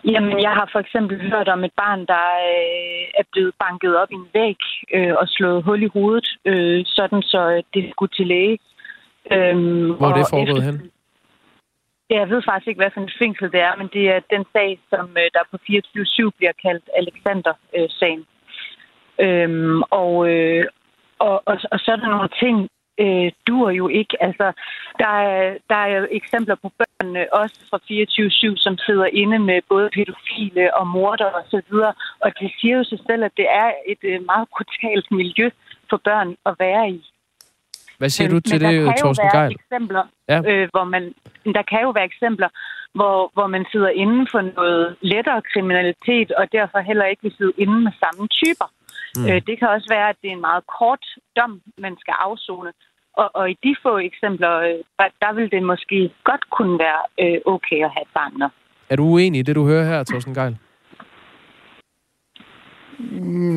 Jamen, 0.04 0.42
jeg 0.42 0.50
har 0.50 0.68
for 0.72 0.78
eksempel 0.78 1.30
hørt 1.30 1.48
om 1.48 1.64
et 1.64 1.74
barn, 1.76 2.00
der 2.12 2.26
øh, 2.52 3.20
er 3.20 3.24
blevet 3.32 3.52
banket 3.64 3.96
op 3.96 4.10
i 4.10 4.14
en 4.14 4.28
væg 4.34 4.60
øh, 4.94 5.14
og 5.20 5.26
slået 5.28 5.64
hul 5.64 5.82
i 5.82 5.90
hovedet, 5.96 6.28
øh, 6.44 6.82
sådan 6.86 7.22
så 7.22 7.62
det 7.74 7.90
skulle 7.90 8.12
til 8.16 8.26
læge. 8.26 8.58
Øhm, 9.32 9.90
Hvor 9.98 10.08
er 10.08 10.16
det 10.16 10.26
foregået 10.30 10.62
hen? 10.62 10.90
Jeg 12.10 12.30
ved 12.30 12.42
faktisk 12.48 12.68
ikke, 12.68 12.82
hvad 12.82 12.90
for 12.94 13.00
et 13.00 13.18
fængsel 13.22 13.52
det 13.52 13.60
er, 13.60 13.74
men 13.80 13.88
det 13.92 14.04
er 14.14 14.20
den 14.34 14.44
sag, 14.52 14.78
som 14.90 15.04
øh, 15.22 15.28
der 15.36 15.44
på 15.50 15.56
24-7 15.56 16.30
bliver 16.38 16.54
kaldt 16.64 16.86
Alexander-sagen. 17.00 18.22
Øhm, 19.26 19.82
og, 19.82 20.28
øh, 20.32 20.64
og, 21.26 21.42
og, 21.50 21.56
og 21.72 21.78
så 21.84 21.90
der 22.00 22.08
nogle 22.16 22.32
ting, 22.42 22.56
øh, 23.00 23.32
duer 23.46 23.70
jo 23.70 23.88
ikke. 23.88 24.14
Altså, 24.26 24.46
der 25.02 25.12
er, 25.30 25.56
der 25.70 25.80
er 25.92 26.06
eksempler 26.10 26.56
på 26.62 26.68
børn, 26.78 27.08
også 27.32 27.58
fra 27.70 27.78
24-7, 28.56 28.64
som 28.64 28.78
sidder 28.86 29.06
inde 29.06 29.38
med 29.38 29.58
både 29.68 29.90
pædofile 29.94 30.74
og 30.78 30.86
morder 30.86 31.30
og 31.38 31.44
så 31.50 31.60
videre. 31.70 31.94
Og 32.20 32.30
det 32.40 32.50
siger 32.60 32.76
jo 32.76 32.84
sig 32.84 33.00
selv, 33.08 33.24
at 33.24 33.32
det 33.36 33.46
er 33.64 33.70
et 33.92 34.02
øh, 34.10 34.18
meget 34.30 34.46
brutalt 34.54 35.06
miljø 35.10 35.50
for 35.90 36.00
børn 36.04 36.28
at 36.46 36.54
være 36.58 36.90
i. 36.90 37.00
Hvad 37.98 38.10
siger 38.10 38.28
men, 38.28 38.34
du 38.34 38.40
til 38.40 38.60
det, 38.60 38.94
Torsten 39.00 39.28
Geil? 39.36 39.52
Eksempler, 39.60 40.04
ja. 40.28 40.38
øh, 40.50 40.68
hvor 40.74 40.84
man, 40.84 41.14
der 41.56 41.62
kan 41.70 41.80
jo 41.82 41.90
være 41.90 42.04
eksempler, 42.04 42.48
hvor, 42.94 43.30
hvor 43.34 43.46
man 43.46 43.64
sidder 43.72 43.88
inde 43.88 44.26
for 44.32 44.40
noget 44.40 44.96
lettere 45.00 45.42
kriminalitet, 45.52 46.32
og 46.32 46.44
derfor 46.52 46.78
heller 46.78 47.04
ikke 47.04 47.22
vil 47.22 47.34
sidde 47.38 47.52
inde 47.58 47.80
med 47.86 47.92
samme 48.02 48.28
typer. 48.28 48.68
Mm. 49.16 49.26
Øh, 49.28 49.42
det 49.46 49.58
kan 49.58 49.68
også 49.68 49.88
være, 49.90 50.08
at 50.08 50.16
det 50.22 50.28
er 50.28 50.36
en 50.36 50.46
meget 50.50 50.64
kort 50.78 51.04
dom, 51.36 51.60
man 51.78 51.96
skal 52.02 52.14
afzone. 52.26 52.72
Og, 53.20 53.30
og 53.34 53.50
i 53.50 53.56
de 53.64 53.76
få 53.82 53.98
eksempler, 53.98 54.52
øh, 54.58 55.10
der 55.22 55.32
vil 55.32 55.50
det 55.50 55.62
måske 55.62 56.12
godt 56.24 56.50
kunne 56.50 56.78
være 56.78 57.02
øh, 57.22 57.40
okay 57.54 57.80
at 57.84 57.90
have 57.94 58.02
et 58.02 58.14
barn 58.14 58.38
med. 58.38 58.48
Er 58.90 58.96
du 58.96 59.04
uenig 59.04 59.38
i 59.38 59.42
det, 59.42 59.56
du 59.56 59.66
hører 59.66 59.84
her, 59.84 60.04
Torsten 60.04 60.34
Geil? 60.34 60.58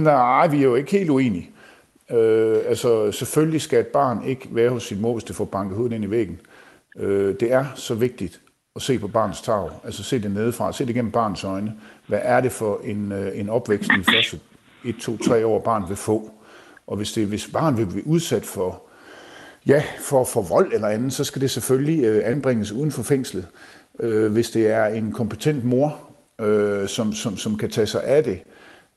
Nej, 0.03 0.47
vi 0.47 0.57
er 0.57 0.63
jo 0.63 0.75
ikke 0.75 0.91
helt 0.91 1.09
uenige. 1.09 1.49
Øh, 2.11 2.57
altså, 2.67 3.11
selvfølgelig 3.11 3.61
skal 3.61 3.79
et 3.79 3.87
barn 3.87 4.23
ikke 4.23 4.47
være 4.51 4.69
hos 4.69 4.83
sin 4.83 5.01
mor, 5.01 5.13
hvis 5.13 5.23
det 5.23 5.35
får 5.35 5.45
banket 5.45 5.77
hovedet 5.77 5.95
ind 5.95 6.03
i 6.03 6.09
væggen. 6.09 6.39
Øh, 6.99 7.35
det 7.39 7.53
er 7.53 7.65
så 7.75 7.95
vigtigt 7.95 8.41
at 8.75 8.81
se 8.81 8.99
på 8.99 9.07
barnets 9.07 9.41
tag, 9.41 9.69
altså 9.83 10.03
se 10.03 10.21
det 10.21 10.31
nedefra, 10.31 10.73
se 10.73 10.85
det 10.85 10.95
gennem 10.95 11.11
barnets 11.11 11.43
øjne. 11.43 11.73
Hvad 12.07 12.19
er 12.23 12.41
det 12.41 12.51
for 12.51 12.79
en, 12.83 13.11
øh, 13.11 13.39
en 13.39 13.49
opvækst 13.49 13.89
i 13.99 14.03
første 14.03 14.39
1, 14.85 14.95
2, 15.01 15.17
3 15.17 15.45
år, 15.45 15.59
barn 15.59 15.83
vil 15.87 15.97
få? 15.97 16.31
Og 16.87 16.97
hvis, 16.97 17.13
det, 17.13 17.27
hvis 17.27 17.47
barn 17.47 17.77
vil 17.77 17.85
blive 17.85 18.07
udsat 18.07 18.45
for, 18.45 18.83
ja, 19.67 19.83
for, 19.99 20.23
for 20.23 20.41
vold 20.41 20.73
eller 20.73 20.87
andet, 20.87 21.13
så 21.13 21.23
skal 21.23 21.41
det 21.41 21.51
selvfølgelig 21.51 22.03
øh, 22.03 22.21
anbringes 22.31 22.71
uden 22.71 22.91
for 22.91 23.03
fængslet. 23.03 23.47
Øh, 23.99 24.31
hvis 24.31 24.49
det 24.49 24.67
er 24.67 24.85
en 24.85 25.11
kompetent 25.11 25.63
mor, 25.63 25.99
øh, 26.41 26.87
som, 26.87 27.13
som, 27.13 27.37
som 27.37 27.57
kan 27.57 27.69
tage 27.69 27.87
sig 27.87 28.03
af 28.03 28.23
det, 28.23 28.39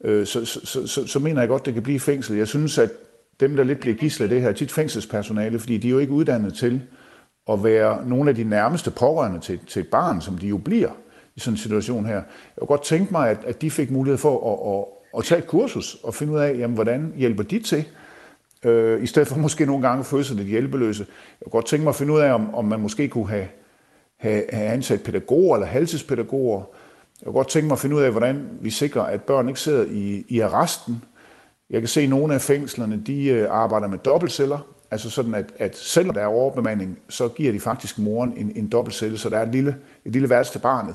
øh, 0.05 0.27
så, 0.27 0.45
så, 0.45 0.87
så, 0.87 1.07
så 1.07 1.19
mener 1.19 1.41
jeg 1.41 1.49
godt, 1.49 1.67
det 1.67 1.75
kan 1.75 1.83
blive 1.83 2.01
fængsel. 2.01 2.37
Jeg 2.37 2.49
synes, 2.49 2.79
at 2.79 2.91
dem, 3.41 3.57
der 3.57 3.65
lidt 3.65 3.81
bliver 3.81 3.97
gislet 3.97 4.31
det 4.31 4.43
her, 4.43 4.49
er 4.49 4.53
tit 4.53 4.73
fængselspersonale, 4.73 5.59
fordi 5.59 5.79
de 5.79 5.89
er 5.89 5.93
jo 5.93 5.99
ikke 5.99 6.13
uddannet 6.13 6.55
til 6.55 6.83
at 7.49 7.65
være 7.65 8.09
nogle 8.09 8.31
af 8.31 8.37
de 8.37 8.45
nærmeste 8.45 8.91
pårørende 8.91 9.41
til, 9.41 9.59
til 9.67 9.81
et 9.81 9.89
barn, 9.89 10.21
som 10.21 10.39
de 10.39 10.47
jo 10.47 10.57
bliver 10.57 10.91
i 11.37 11.41
sådan 11.41 11.55
en 11.55 11.59
situation 11.59 12.07
her. 12.07 12.15
Jeg 12.15 12.25
kunne 12.59 12.67
godt 12.67 12.85
tænke 12.85 13.13
mig, 13.13 13.31
at, 13.31 13.39
at 13.47 13.63
de 13.63 13.71
fik 13.71 13.91
mulighed 13.91 14.19
for 14.19 14.53
at, 14.53 14.79
at, 14.79 14.98
at 15.19 15.25
tage 15.25 15.39
et 15.39 15.47
kursus 15.47 15.97
og 16.03 16.15
finde 16.15 16.33
ud 16.33 16.39
af, 16.39 16.59
jamen, 16.59 16.75
hvordan 16.75 17.13
hjælper 17.17 17.43
de 17.43 17.59
til, 17.59 17.85
øh, 18.65 19.03
i 19.03 19.07
stedet 19.07 19.29
for 19.29 19.37
måske 19.37 19.67
nogle 19.67 19.89
gange 19.89 20.01
at 20.01 20.07
føle 20.07 20.25
sig 20.25 20.37
lidt 20.37 20.49
hjælpeløse. 20.49 21.07
Jeg 21.41 21.45
kunne 21.45 21.51
godt 21.51 21.67
tænke 21.67 21.83
mig 21.83 21.91
at 21.91 21.97
finde 21.97 22.13
ud 22.13 22.21
af, 22.21 22.33
om, 22.33 22.55
om 22.55 22.65
man 22.65 22.81
måske 22.81 23.09
kunne 23.09 23.29
have, 23.29 23.49
have, 24.17 24.45
have 24.53 24.69
ansat 24.69 25.03
pædagoger 25.03 25.57
eller 25.57 25.67
halvtidspædagoger. 25.67 26.63
Jeg 27.21 27.25
kunne 27.25 27.35
godt 27.35 27.49
tænke 27.49 27.67
mig 27.67 27.75
at 27.75 27.81
finde 27.81 27.97
ud 27.97 28.03
af, 28.03 28.11
hvordan 28.11 28.49
vi 28.61 28.71
sikrer, 28.71 29.03
at 29.03 29.23
børn 29.23 29.49
ikke 29.49 29.61
sidder 29.61 29.85
i, 29.91 30.25
i 30.29 30.41
arresten. 30.41 31.05
Jeg 31.71 31.81
kan 31.81 31.89
se, 31.89 32.01
at 32.01 32.09
nogle 32.09 32.35
af 32.35 32.41
fængslerne 32.41 33.03
de 33.07 33.25
øh, 33.25 33.47
arbejder 33.51 33.89
med 33.89 33.99
dobbeltceller, 33.99 34.59
Altså 34.91 35.11
sådan, 35.11 35.35
at, 35.35 35.53
at 35.59 35.77
selvom 35.77 36.15
der 36.15 36.21
er 36.21 36.27
overbemanding, 36.27 36.99
så 37.09 37.29
giver 37.29 37.53
de 37.53 37.61
faktisk 37.61 37.99
moren 37.99 38.33
en, 38.37 38.53
en 38.57 38.69
dobbeltcelle, 38.69 39.19
så 39.19 39.29
der 39.29 39.39
er 39.39 39.43
et 39.43 39.53
lille, 39.53 39.77
et 40.05 40.13
lille 40.13 40.31
værelse 40.31 40.53
til 40.53 40.59
barnet. 40.59 40.95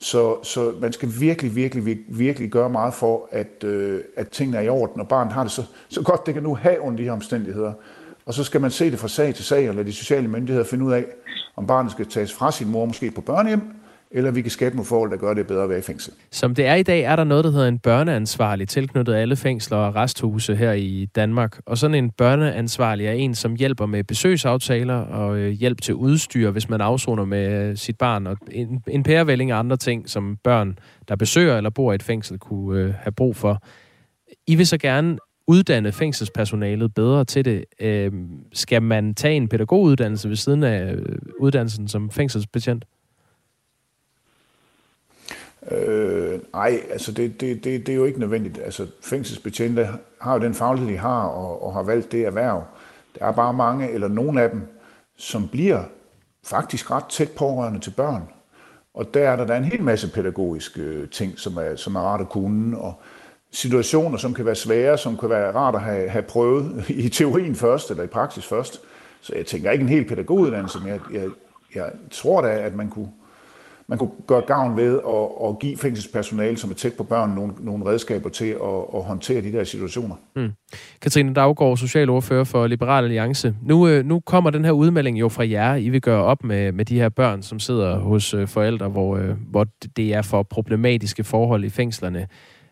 Så, 0.00 0.44
så 0.44 0.72
man 0.80 0.92
skal 0.92 1.08
virkelig, 1.18 1.56
virkelig, 1.56 1.98
virkelig 2.08 2.50
gøre 2.50 2.70
meget 2.70 2.94
for, 2.94 3.28
at, 3.32 3.64
øh, 3.64 4.00
at 4.16 4.28
tingene 4.28 4.58
er 4.58 4.62
i 4.62 4.68
orden, 4.68 5.00
og 5.00 5.08
barnet 5.08 5.32
har 5.32 5.42
det 5.42 5.52
så, 5.52 5.62
så 5.88 6.02
godt, 6.02 6.26
det 6.26 6.34
kan 6.34 6.42
nu 6.42 6.54
have 6.54 6.80
under 6.80 6.96
de 6.96 7.04
her 7.04 7.12
omstændigheder. 7.12 7.72
Og 8.26 8.34
så 8.34 8.44
skal 8.44 8.60
man 8.60 8.70
se 8.70 8.90
det 8.90 8.98
fra 8.98 9.08
sag 9.08 9.34
til 9.34 9.44
sag, 9.44 9.68
og 9.68 9.74
lade 9.74 9.86
de 9.86 9.92
sociale 9.92 10.28
myndigheder 10.28 10.66
finde 10.66 10.84
ud 10.84 10.92
af, 10.92 11.04
om 11.56 11.66
barnet 11.66 11.92
skal 11.92 12.06
tages 12.06 12.32
fra 12.32 12.52
sin 12.52 12.68
mor, 12.68 12.84
måske 12.84 13.10
på 13.10 13.20
børnehjem, 13.20 13.60
eller 14.10 14.30
vi 14.30 14.42
kan 14.42 14.50
skabe 14.50 14.76
nogle 14.76 14.86
forhold, 14.86 15.10
der 15.10 15.16
gør 15.16 15.34
det 15.34 15.46
bedre 15.46 15.62
at 15.62 15.68
være 15.68 15.78
i 15.78 15.82
fængsel. 15.82 16.12
Som 16.30 16.54
det 16.54 16.66
er 16.66 16.74
i 16.74 16.82
dag, 16.82 17.00
er 17.00 17.16
der 17.16 17.24
noget, 17.24 17.44
der 17.44 17.50
hedder 17.50 17.68
en 17.68 17.78
børneansvarlig, 17.78 18.68
tilknyttet 18.68 19.14
alle 19.14 19.36
fængsler 19.36 19.78
og 19.78 19.94
resthuse 19.94 20.56
her 20.56 20.72
i 20.72 21.08
Danmark. 21.14 21.60
Og 21.66 21.78
sådan 21.78 21.94
en 21.94 22.10
børneansvarlig 22.10 23.06
er 23.06 23.12
en, 23.12 23.34
som 23.34 23.54
hjælper 23.54 23.86
med 23.86 24.04
besøgsaftaler 24.04 24.94
og 24.94 25.38
øh, 25.38 25.50
hjælp 25.50 25.80
til 25.80 25.94
udstyr, 25.94 26.50
hvis 26.50 26.68
man 26.68 26.80
afsoner 26.80 27.24
med 27.24 27.68
øh, 27.68 27.76
sit 27.76 27.98
barn. 27.98 28.26
Og 28.26 28.36
en, 28.50 28.82
en 28.88 29.02
pærevælling 29.02 29.52
og 29.52 29.58
andre 29.58 29.76
ting, 29.76 30.08
som 30.08 30.36
børn, 30.44 30.78
der 31.08 31.16
besøger 31.16 31.56
eller 31.56 31.70
bor 31.70 31.92
i 31.92 31.94
et 31.94 32.02
fængsel, 32.02 32.38
kunne 32.38 32.80
øh, 32.80 32.94
have 32.94 33.12
brug 33.12 33.36
for. 33.36 33.62
I 34.46 34.54
vil 34.54 34.66
så 34.66 34.78
gerne 34.78 35.18
uddanne 35.46 35.92
fængselspersonalet 35.92 36.94
bedre 36.94 37.24
til 37.24 37.44
det. 37.44 37.64
Øh, 37.80 38.12
skal 38.52 38.82
man 38.82 39.14
tage 39.14 39.34
en 39.34 39.48
pædagoguddannelse 39.48 40.28
ved 40.28 40.36
siden 40.36 40.62
af 40.62 40.92
øh, 40.92 41.16
uddannelsen 41.38 41.88
som 41.88 42.10
fængselsbetjent? 42.10 42.84
Øh, 45.70 46.38
ej, 46.54 46.82
altså 46.90 47.12
det, 47.12 47.40
det, 47.40 47.64
det, 47.64 47.86
det 47.86 47.92
er 47.92 47.96
jo 47.96 48.04
ikke 48.04 48.20
nødvendigt. 48.20 48.58
Altså 48.64 48.86
fængselsbetjente 49.02 49.88
har 50.20 50.34
jo 50.34 50.40
den 50.40 50.54
faglighed, 50.54 50.92
de 50.92 50.98
har, 50.98 51.22
og, 51.24 51.62
og 51.66 51.72
har 51.72 51.82
valgt 51.82 52.12
det 52.12 52.26
erhverv. 52.26 52.64
Der 53.18 53.24
er 53.24 53.32
bare 53.32 53.54
mange, 53.54 53.90
eller 53.90 54.08
nogle 54.08 54.42
af 54.42 54.50
dem, 54.50 54.62
som 55.16 55.48
bliver 55.48 55.82
faktisk 56.44 56.90
ret 56.90 57.04
tæt 57.04 57.30
pårørende 57.30 57.80
til 57.80 57.90
børn. 57.90 58.22
Og 58.94 59.14
der 59.14 59.28
er 59.28 59.36
der, 59.36 59.46
der 59.46 59.54
er 59.54 59.58
en 59.58 59.64
hel 59.64 59.82
masse 59.82 60.12
pædagogiske 60.12 60.80
øh, 60.80 61.08
ting, 61.08 61.38
som 61.38 61.56
er, 61.56 61.76
som 61.76 61.96
er 61.96 62.00
rart 62.00 62.20
at 62.20 62.28
kunne, 62.28 62.78
og 62.78 62.94
situationer, 63.52 64.18
som 64.18 64.34
kan 64.34 64.44
være 64.44 64.54
svære, 64.54 64.98
som 64.98 65.16
kan 65.16 65.30
være 65.30 65.52
rart 65.52 65.74
at 65.74 65.80
have, 65.80 66.08
have 66.08 66.22
prøvet 66.22 66.84
i 66.88 67.08
teorien 67.08 67.54
først, 67.54 67.90
eller 67.90 68.04
i 68.04 68.06
praksis 68.06 68.46
først. 68.46 68.80
Så 69.20 69.32
jeg 69.36 69.46
tænker 69.46 69.70
ikke 69.70 69.82
en 69.82 69.88
helt 69.88 70.08
pædagoguddannelse, 70.08 70.78
men 70.78 70.88
jeg, 70.88 71.00
jeg, 71.12 71.28
jeg 71.74 71.92
tror 72.10 72.40
da, 72.40 72.48
at 72.48 72.74
man 72.74 72.90
kunne, 72.90 73.10
man 73.90 73.98
kunne 73.98 74.10
gøre 74.26 74.40
gavn 74.40 74.76
ved 74.76 75.00
at, 75.08 75.48
at 75.48 75.58
give 75.58 75.76
fængselspersonale, 75.76 76.56
som 76.56 76.70
er 76.70 76.74
tæt 76.74 76.92
på 76.92 77.04
børn, 77.04 77.30
nogle, 77.30 77.52
nogle 77.60 77.86
redskaber 77.86 78.28
til 78.28 78.44
at, 78.44 78.84
at 78.94 79.02
håndtere 79.02 79.42
de 79.42 79.52
der 79.52 79.64
situationer. 79.64 80.14
Mm. 80.36 80.50
Katrine 81.02 81.34
Daggaard, 81.34 81.76
socialordfører 81.76 82.44
for 82.44 82.66
Liberal 82.66 83.04
Alliance. 83.04 83.54
Nu, 83.62 83.88
øh, 83.88 84.04
nu 84.04 84.20
kommer 84.20 84.50
den 84.50 84.64
her 84.64 84.72
udmelding 84.72 85.20
jo 85.20 85.28
fra 85.28 85.48
jer. 85.48 85.74
I 85.74 85.88
vil 85.88 86.00
gøre 86.00 86.24
op 86.24 86.44
med, 86.44 86.72
med 86.72 86.84
de 86.84 86.94
her 86.94 87.08
børn, 87.08 87.42
som 87.42 87.58
sidder 87.58 87.98
hos 87.98 88.34
øh, 88.34 88.48
forældre, 88.48 88.88
hvor, 88.88 89.16
øh, 89.16 89.30
hvor 89.50 89.66
det 89.96 90.14
er 90.14 90.22
for 90.22 90.42
problematiske 90.42 91.24
forhold 91.24 91.64
i 91.64 91.68
fængslerne. 91.68 92.26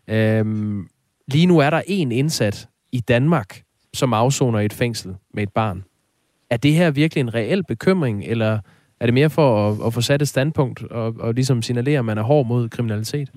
Øhm, 0.09 0.87
lige 1.27 1.45
nu 1.45 1.59
er 1.59 1.69
der 1.69 1.81
en 1.87 2.11
indsat 2.11 2.67
i 2.91 2.99
Danmark, 2.99 3.61
som 3.93 4.13
afsoner 4.13 4.59
i 4.59 4.65
et 4.65 4.73
fængsel 4.73 5.15
med 5.33 5.43
et 5.43 5.53
barn. 5.55 5.83
Er 6.49 6.57
det 6.57 6.73
her 6.73 6.91
virkelig 6.91 7.21
en 7.21 7.33
reel 7.33 7.63
bekymring, 7.63 8.23
eller 8.23 8.59
er 8.99 9.05
det 9.05 9.13
mere 9.13 9.29
for 9.29 9.47
at, 9.67 9.87
at 9.87 9.93
få 9.93 10.01
sat 10.01 10.21
et 10.21 10.27
standpunkt 10.27 10.83
og, 10.83 11.15
og 11.19 11.33
ligesom 11.33 11.61
signalere, 11.61 11.99
at 11.99 12.05
man 12.05 12.17
er 12.17 12.23
hård 12.23 12.45
mod 12.45 12.69
kriminalitet? 12.69 13.29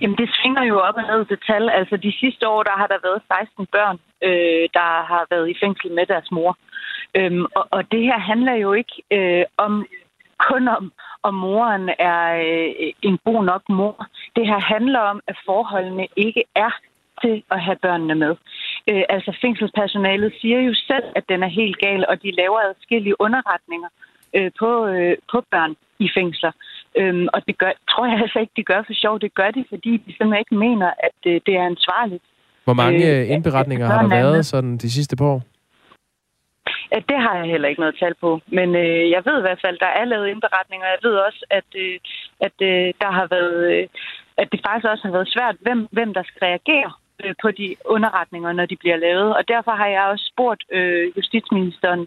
Jamen, 0.00 0.16
det 0.16 0.28
svinger 0.38 0.64
jo 0.64 0.76
op 0.78 0.94
og 0.96 1.02
ned 1.02 1.24
til 1.24 1.38
tal. 1.46 1.70
Altså, 1.70 1.96
de 1.96 2.12
sidste 2.20 2.48
år, 2.48 2.62
der 2.62 2.74
har 2.80 2.86
der 2.86 2.98
været 3.02 3.22
16 3.46 3.66
børn, 3.66 3.96
øh, 4.28 4.68
der 4.78 4.90
har 5.12 5.26
været 5.30 5.50
i 5.50 5.56
fængsel 5.62 5.92
med 5.92 6.06
deres 6.06 6.30
mor. 6.30 6.58
Øhm, 7.16 7.44
og, 7.54 7.64
og 7.70 7.92
det 7.92 8.02
her 8.02 8.18
handler 8.18 8.54
jo 8.54 8.72
ikke 8.72 8.96
øh, 9.10 9.44
om 9.56 9.86
kun 10.48 10.68
om, 10.68 10.92
om 11.22 11.34
moren 11.34 11.88
er 11.98 12.22
øh, 12.48 12.92
en 13.02 13.18
god 13.24 13.44
nok 13.44 13.62
mor. 13.68 14.06
Det 14.36 14.46
her 14.46 14.60
handler 14.74 14.98
om, 14.98 15.20
at 15.26 15.36
forholdene 15.46 16.06
ikke 16.16 16.44
er 16.54 16.72
til 17.22 17.42
at 17.50 17.60
have 17.60 17.78
børnene 17.82 18.14
med. 18.14 18.34
Øh, 18.90 19.04
altså 19.08 19.38
fængselspersonalet 19.42 20.32
siger 20.40 20.60
jo 20.60 20.74
selv, 20.74 21.06
at 21.16 21.24
den 21.28 21.42
er 21.42 21.48
helt 21.60 21.78
gal, 21.78 22.06
og 22.08 22.22
de 22.22 22.30
laver 22.30 22.58
adskillige 22.68 23.20
underretninger 23.20 23.88
øh, 24.36 24.50
på, 24.58 24.86
øh, 24.86 25.16
på 25.32 25.44
børn 25.50 25.74
i 25.98 26.08
fængsler. 26.16 26.52
Øhm, 27.00 27.28
og 27.34 27.40
det 27.46 27.58
gør, 27.58 27.72
tror 27.90 28.06
jeg 28.06 28.18
altså 28.20 28.38
ikke, 28.38 28.52
de 28.56 28.64
gør 28.64 28.82
for 28.86 28.92
sjov. 28.92 29.20
Det 29.20 29.34
gør 29.34 29.50
de, 29.50 29.64
fordi 29.68 29.92
de 30.04 30.10
simpelthen 30.16 30.44
ikke 30.44 30.54
mener, 30.54 30.90
at 31.08 31.18
øh, 31.26 31.40
det 31.46 31.54
er 31.56 31.64
ansvarligt. 31.66 32.24
Hvor 32.64 32.74
mange 32.74 33.02
øh, 33.10 33.30
indberetninger 33.30 33.86
har 33.86 34.02
der 34.02 34.08
været 34.08 34.46
sådan 34.46 34.76
de 34.78 34.90
sidste 34.90 35.16
par 35.16 35.24
år? 35.24 35.42
Ja, 36.92 36.98
det 37.08 37.18
har 37.24 37.34
jeg 37.36 37.46
heller 37.52 37.68
ikke 37.68 37.80
noget 37.80 37.96
tal 38.02 38.14
på. 38.20 38.40
Men 38.46 38.68
øh, 38.76 39.10
jeg 39.10 39.22
ved 39.24 39.38
i 39.38 39.46
hvert 39.46 39.60
fald, 39.64 39.78
der 39.78 39.92
er 40.00 40.04
lavet 40.04 40.28
indberetninger. 40.28 40.86
Jeg 40.86 40.98
ved 41.02 41.14
også, 41.26 41.44
at, 41.50 41.68
øh, 41.76 41.98
at 42.40 42.56
øh, 42.62 42.94
der 43.02 43.10
har 43.18 43.26
været, 43.30 43.58
øh, 43.72 43.88
at 44.36 44.48
det 44.52 44.60
faktisk 44.66 44.86
også 44.90 45.04
har 45.04 45.12
været 45.12 45.32
svært, 45.36 45.56
hvem, 45.60 45.88
hvem 45.90 46.14
der 46.14 46.22
skal 46.22 46.40
reagere 46.48 46.92
øh, 47.24 47.34
på 47.42 47.50
de 47.50 47.76
underretninger, 47.84 48.52
når 48.52 48.66
de 48.66 48.76
bliver 48.76 48.96
lavet. 48.96 49.36
Og 49.36 49.48
derfor 49.48 49.70
har 49.70 49.86
jeg 49.86 50.02
også 50.02 50.26
spurgt 50.32 50.62
øh, 50.72 51.16
justitsministeren, 51.16 52.06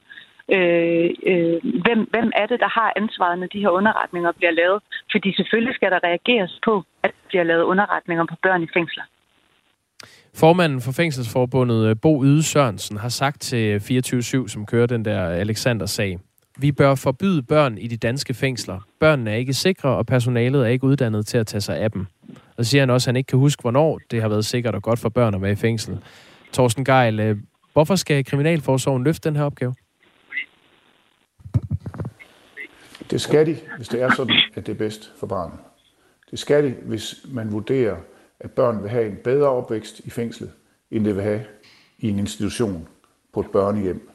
øh, 0.52 1.10
øh, 1.32 1.58
hvem, 1.86 2.00
hvem 2.14 2.32
er 2.42 2.46
det, 2.52 2.60
der 2.60 2.72
har 2.80 2.94
ansvaret, 2.96 3.40
når 3.40 3.48
de 3.48 3.60
her 3.60 3.70
underretninger 3.70 4.32
bliver 4.32 4.52
lavet? 4.52 4.82
Fordi 5.12 5.36
selvfølgelig 5.36 5.76
skal 5.76 5.92
der 5.92 6.00
reageres 6.04 6.60
på, 6.66 6.84
at 7.04 7.10
der 7.10 7.28
bliver 7.28 7.44
lavet 7.44 7.64
underretninger 7.64 8.26
på 8.26 8.36
børn 8.44 8.64
i 8.64 8.68
fængsler. 8.74 9.04
Formanden 10.36 10.82
for 10.82 10.92
Fængselsforbundet, 10.92 11.90
øh, 11.90 11.96
Bo 12.02 12.24
Yde 12.24 12.44
Sørensen, 12.44 12.98
har 12.98 13.10
sagt 13.10 13.42
til 13.42 13.80
24-7, 13.80 14.48
som 14.48 14.66
kører 14.66 14.88
den 14.88 15.06
der 15.06 15.22
Alexander-sag, 15.26 16.20
vi 16.58 16.72
bør 16.72 16.96
forbyde 16.96 17.44
børn 17.44 17.78
i 17.78 17.88
de 17.88 17.98
danske 17.98 18.34
fængsler. 18.34 18.80
Børnene 19.00 19.32
er 19.32 19.36
ikke 19.36 19.54
sikre, 19.54 19.90
og 19.90 20.06
personalet 20.06 20.62
er 20.62 20.68
ikke 20.68 20.84
uddannet 20.84 21.26
til 21.26 21.38
at 21.38 21.48
tage 21.48 21.62
sig 21.62 21.78
af 21.78 21.92
dem. 21.92 22.06
Og 22.58 22.66
så 22.66 22.72
siger 22.72 22.82
han 22.82 22.90
også, 22.90 23.06
at 23.06 23.14
han 23.14 23.16
ikke 23.16 23.28
kan 23.28 23.40
huske, 23.40 23.62
hvornår 23.62 24.00
det 24.12 24.22
har 24.22 24.30
været 24.30 24.46
sikkert 24.46 24.76
og 24.76 24.82
godt 24.82 25.00
for 25.00 25.10
børn 25.10 25.36
at 25.36 25.42
være 25.42 25.52
i 25.52 25.56
fængsel. 25.56 25.98
Torsten 26.54 26.86
Geil, 26.86 27.20
øh, 27.20 27.38
hvorfor 27.74 27.96
skal 27.96 28.26
Kriminalforsorgen 28.26 29.04
løfte 29.04 29.30
den 29.30 29.36
her 29.36 29.44
opgave? 29.44 29.76
Det 33.12 33.22
skal 33.22 33.46
de, 33.46 33.58
hvis 33.78 33.88
det 33.88 34.02
er 34.02 34.16
sådan, 34.16 34.36
at 34.56 34.66
det 34.66 34.72
er 34.72 34.78
bedst 34.78 35.14
for 35.18 35.28
barnet. 35.28 35.58
Det 36.32 36.40
skal 36.40 36.64
de, 36.64 36.70
hvis 36.70 37.26
man 37.32 37.52
vurderer, 37.52 37.98
at 38.40 38.52
børn 38.52 38.82
vil 38.82 38.90
have 38.90 39.06
en 39.06 39.18
bedre 39.24 39.50
opvækst 39.50 40.00
i 40.00 40.10
fængslet, 40.10 40.52
end 40.92 41.06
det 41.06 41.16
vil 41.16 41.24
have 41.24 41.46
i 42.00 42.10
en 42.10 42.20
institution 42.20 42.88
på 43.34 43.40
et 43.40 43.52
børnehjem. 43.52 44.10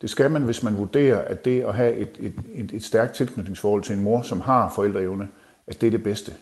Det 0.00 0.10
skal 0.10 0.30
man, 0.30 0.42
hvis 0.42 0.62
man 0.62 0.78
vurderer, 0.78 1.18
at 1.18 1.44
det 1.44 1.62
at 1.62 1.74
have 1.74 1.94
et, 1.94 2.16
et, 2.18 2.34
et, 2.54 2.72
et 2.72 2.84
stærkt 2.84 3.14
tilknytningsforhold 3.14 3.82
til 3.82 3.96
en 3.96 4.02
mor, 4.02 4.22
som 4.22 4.40
har 4.40 4.72
forældreevne, 4.74 5.28
at 5.66 5.80
det 5.80 5.86
er 5.86 5.90
det 5.90 6.02
bedste. 6.02 6.32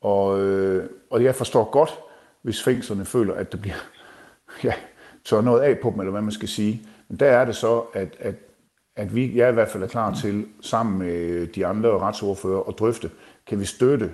Og, 0.00 0.40
øh, 0.40 0.90
og 1.10 1.24
jeg 1.24 1.34
forstår 1.34 1.70
godt, 1.70 1.98
hvis 2.42 2.62
fængslerne 2.62 3.04
føler, 3.04 3.34
at 3.34 3.52
det 3.52 3.60
bliver 3.60 3.76
ja, 4.64 4.74
tør 5.24 5.40
noget 5.40 5.60
af 5.60 5.78
på 5.78 5.90
dem, 5.90 6.00
eller 6.00 6.10
hvad 6.10 6.22
man 6.22 6.32
skal 6.32 6.48
sige. 6.48 6.82
Men 7.08 7.20
der 7.20 7.26
er 7.26 7.44
det 7.44 7.56
så, 7.56 7.78
at, 7.78 8.16
at 8.18 8.34
at 8.96 9.14
vi, 9.14 9.36
jeg 9.36 9.50
i 9.50 9.52
hvert 9.52 9.68
fald 9.68 9.82
er 9.82 9.88
klar 9.88 10.14
til, 10.14 10.44
sammen 10.60 10.98
med 10.98 11.46
de 11.46 11.66
andre 11.66 11.98
retsordfører, 11.98 12.68
at 12.68 12.78
drøfte, 12.78 13.10
kan 13.46 13.60
vi 13.60 13.64
støtte, 13.64 14.10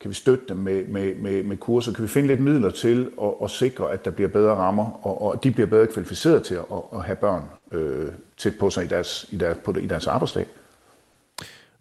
kan 0.00 0.08
vi 0.08 0.14
støtte 0.14 0.44
dem 0.48 0.56
med, 0.56 0.84
med, 0.86 1.14
med, 1.14 1.42
med 1.42 1.56
kurser? 1.56 1.92
Kan 1.92 2.02
vi 2.02 2.08
finde 2.08 2.28
lidt 2.28 2.40
midler 2.40 2.70
til 2.70 3.08
at, 3.22 3.30
at 3.42 3.50
sikre, 3.50 3.92
at 3.92 4.04
der 4.04 4.10
bliver 4.10 4.28
bedre 4.28 4.54
rammer, 4.54 5.06
og, 5.06 5.22
og 5.22 5.44
de 5.44 5.50
bliver 5.50 5.66
bedre 5.66 5.86
kvalificeret 5.86 6.42
til 6.42 6.54
at, 6.54 6.62
at 6.94 7.02
have 7.04 7.16
børn 7.16 7.42
øh, 7.72 8.08
tæt 8.36 8.52
på 8.60 8.70
sig 8.70 8.84
i 8.84 8.88
deres, 8.88 9.26
i 9.30 9.36
deres, 9.36 9.58
på, 9.64 9.72
i 9.72 9.86
deres 9.86 10.06
arbejdsdag? 10.06 10.46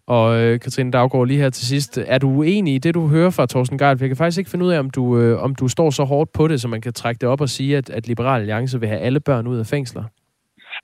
Og 0.08 0.42
øh, 0.42 0.60
Katrine 0.60 0.92
Daggaard, 0.92 1.28
lige 1.28 1.40
her 1.40 1.50
til 1.50 1.68
sidst. 1.68 1.98
Er 1.98 2.18
du 2.18 2.30
uenig 2.30 2.76
i 2.76 2.78
det, 2.78 2.94
du 2.94 3.08
hører 3.08 3.30
fra 3.30 3.46
Thorsten 3.46 3.78
Geil? 3.78 3.98
Jeg 4.00 4.10
kan 4.10 4.18
faktisk 4.18 4.38
ikke 4.38 4.50
finde 4.50 4.66
ud 4.66 4.72
af, 4.72 4.80
om 4.80 4.90
du, 4.90 5.18
øh, 5.18 5.44
om 5.44 5.56
du 5.56 5.68
står 5.68 5.90
så 5.90 6.04
hårdt 6.04 6.34
på 6.34 6.48
det, 6.48 6.62
så 6.62 6.68
man 6.68 6.82
kan 6.82 6.94
trække 6.94 7.20
det 7.20 7.30
op 7.30 7.42
og 7.42 7.50
sige, 7.50 7.78
at, 7.78 7.90
at 7.90 8.08
Liberal 8.08 8.40
Alliance 8.40 8.80
vil 8.80 8.90
have 8.90 9.02
alle 9.02 9.20
børn 9.20 9.48
ud 9.48 9.58
af 9.58 9.66
fængsler. 9.66 10.04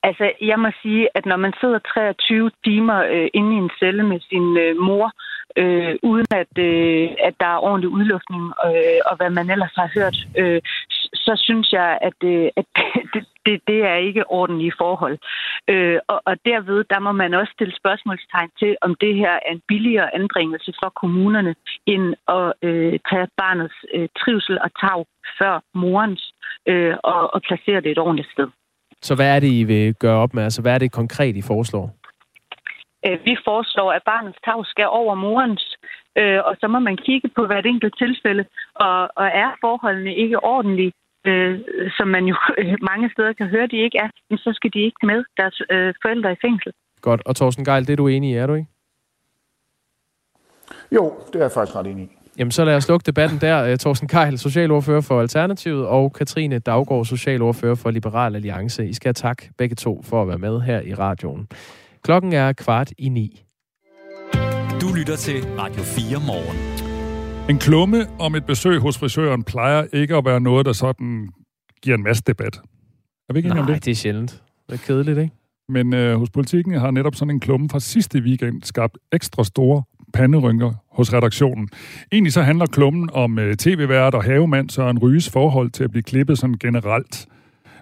Altså, 0.03 0.31
jeg 0.41 0.59
må 0.59 0.69
sige, 0.81 1.09
at 1.15 1.25
når 1.25 1.37
man 1.37 1.53
sidder 1.61 1.79
23 1.79 2.51
timer 2.65 3.03
øh, 3.03 3.27
inde 3.33 3.55
i 3.55 3.57
en 3.57 3.71
celle 3.79 4.03
med 4.03 4.19
sin 4.19 4.57
øh, 4.57 4.77
mor, 4.77 5.11
øh, 5.55 5.95
uden 6.03 6.27
at, 6.31 6.53
øh, 6.57 7.09
at 7.27 7.33
der 7.39 7.47
er 7.47 7.63
ordentlig 7.67 7.89
udluftning, 7.89 8.43
øh, 8.65 8.99
og 9.05 9.15
hvad 9.17 9.29
man 9.29 9.49
ellers 9.49 9.75
har 9.75 9.89
hørt, 9.95 10.17
øh, 10.37 10.61
så 11.25 11.33
synes 11.35 11.71
jeg, 11.71 11.97
at, 12.01 12.19
øh, 12.23 12.49
at 12.55 12.65
det, 13.13 13.25
det, 13.45 13.61
det 13.67 13.79
er 13.91 13.95
ikke 13.95 14.29
ordentlige 14.31 14.73
forhold. 14.77 15.17
Øh, 15.67 15.99
og, 16.07 16.21
og 16.25 16.35
derved, 16.45 16.83
der 16.89 16.99
må 16.99 17.11
man 17.11 17.33
også 17.33 17.51
stille 17.53 17.75
spørgsmålstegn 17.75 18.49
til, 18.59 18.75
om 18.81 18.95
det 18.95 19.15
her 19.15 19.31
er 19.31 19.51
en 19.51 19.61
billigere 19.67 20.15
anbringelse 20.15 20.73
for 20.83 20.89
kommunerne, 21.01 21.55
end 21.85 22.15
at 22.27 22.53
øh, 22.61 22.99
tage 23.09 23.27
barnets 23.37 23.75
øh, 23.95 24.07
trivsel 24.19 24.59
og 24.65 24.69
tag 24.81 25.05
før 25.39 25.61
morens, 25.73 26.33
øh, 26.67 26.95
og, 27.03 27.33
og 27.33 27.41
placere 27.41 27.81
det 27.81 27.91
et 27.91 27.97
ordentligt 28.05 28.31
sted. 28.31 28.47
Så 29.07 29.15
hvad 29.15 29.29
er 29.35 29.39
det, 29.39 29.51
I 29.61 29.63
vil 29.63 29.95
gøre 29.95 30.17
op 30.23 30.33
med? 30.33 30.43
Altså, 30.43 30.61
hvad 30.61 30.73
er 30.73 30.77
det 30.77 30.91
konkret, 30.91 31.35
I 31.35 31.41
foreslår? 31.41 31.85
Øh, 33.05 33.17
vi 33.25 33.35
foreslår, 33.49 33.91
at 33.97 34.03
barnets 34.05 34.39
tag 34.45 34.65
skal 34.65 34.87
over 34.87 35.15
morens, 35.15 35.65
øh, 36.19 36.39
og 36.47 36.53
så 36.61 36.67
må 36.67 36.79
man 36.79 36.97
kigge 36.97 37.29
på 37.35 37.45
hvert 37.45 37.65
enkelt 37.65 37.95
tilfælde, 37.97 38.43
og, 38.75 38.97
og 39.21 39.27
er 39.43 39.49
forholdene 39.63 40.15
ikke 40.15 40.43
ordentlige, 40.43 40.91
øh, 41.27 41.59
som 41.97 42.07
man 42.07 42.23
jo 42.31 42.35
mange 42.91 43.09
steder 43.13 43.33
kan 43.33 43.47
høre, 43.47 43.67
de 43.67 43.77
ikke 43.85 43.97
er, 43.97 44.09
men 44.29 44.37
så 44.37 44.51
skal 44.55 44.71
de 44.73 44.79
ikke 44.79 45.05
med 45.11 45.23
deres 45.37 45.61
øh, 45.69 45.93
forældre 46.01 46.31
i 46.31 46.41
fængsel. 46.45 46.71
Godt. 47.01 47.21
Og 47.25 47.35
Thorsten 47.35 47.65
Geil, 47.65 47.87
det 47.87 47.93
er 47.93 48.01
du 48.01 48.07
enig 48.07 48.29
i, 48.31 48.33
er 48.33 48.47
du 48.47 48.53
ikke? 48.53 48.69
Jo, 50.91 51.03
det 51.27 51.35
er 51.35 51.45
jeg 51.47 51.51
faktisk 51.51 51.75
ret 51.75 51.87
enig 51.87 52.03
i. 52.03 52.16
Jamen, 52.38 52.51
så 52.51 52.65
lad 52.65 52.75
os 52.75 52.88
lukke 52.88 53.03
debatten 53.05 53.38
der. 53.41 53.63
Øh, 53.63 53.77
Thorsten 53.77 54.07
Keil, 54.07 54.38
socialordfører 54.38 55.01
for 55.01 55.21
Alternativet, 55.21 55.85
og 55.85 56.13
Katrine 56.13 56.59
Daggaard, 56.59 57.05
socialordfører 57.05 57.75
for 57.75 57.91
Liberal 57.91 58.35
Alliance. 58.35 58.88
I 58.88 58.93
skal 58.93 59.07
have 59.07 59.13
tak 59.13 59.43
begge 59.57 59.75
to 59.75 60.01
for 60.03 60.21
at 60.21 60.27
være 60.27 60.38
med 60.38 60.61
her 60.61 60.81
i 60.81 60.93
radioen. 60.93 61.47
Klokken 62.03 62.33
er 62.33 62.53
kvart 62.53 62.91
i 62.97 63.09
ni. 63.09 63.43
Du 64.81 64.93
lytter 64.97 65.15
til 65.15 65.45
Radio 65.59 65.81
4 65.83 66.19
morgen. 66.27 66.57
En 67.49 67.59
klumme 67.59 68.05
om 68.19 68.35
et 68.35 68.45
besøg 68.45 68.79
hos 68.79 68.97
frisøren 68.97 69.43
plejer 69.43 69.85
ikke 69.93 70.15
at 70.15 70.25
være 70.25 70.39
noget, 70.39 70.65
der 70.65 70.73
sådan 70.73 71.29
giver 71.81 71.97
en 71.97 72.03
masse 72.03 72.23
debat. 72.27 72.59
Er 73.29 73.33
vi 73.33 73.39
ikke 73.39 73.47
enige 73.47 73.59
om 73.61 73.65
Nej, 73.65 73.75
det? 73.75 73.85
det 73.85 73.91
er 73.91 73.95
sjældent. 73.95 74.43
Det 74.69 74.73
er 74.73 74.85
kedeligt, 74.85 75.17
ikke? 75.17 75.33
Men 75.69 75.93
øh, 75.93 76.19
hos 76.19 76.29
politikken 76.29 76.73
har 76.73 76.91
netop 76.91 77.15
sådan 77.15 77.33
en 77.33 77.39
klumme 77.39 77.69
fra 77.69 77.79
sidste 77.79 78.19
weekend 78.19 78.63
skabt 78.63 78.97
ekstra 79.11 79.43
store 79.43 79.83
panderynker 80.13 80.73
hos 80.97 81.13
redaktionen. 81.13 81.69
Egentlig 82.11 82.33
så 82.33 82.41
handler 82.41 82.65
klummen 82.65 83.09
om 83.13 83.39
øh, 83.39 83.55
tv-vært 83.55 84.15
og 84.15 84.23
havemand 84.23 84.69
Søren 84.69 84.99
Ryges 84.99 85.29
forhold 85.29 85.69
til 85.69 85.83
at 85.83 85.91
blive 85.91 86.03
klippet 86.03 86.37
sådan 86.37 86.55
generelt. 86.59 87.27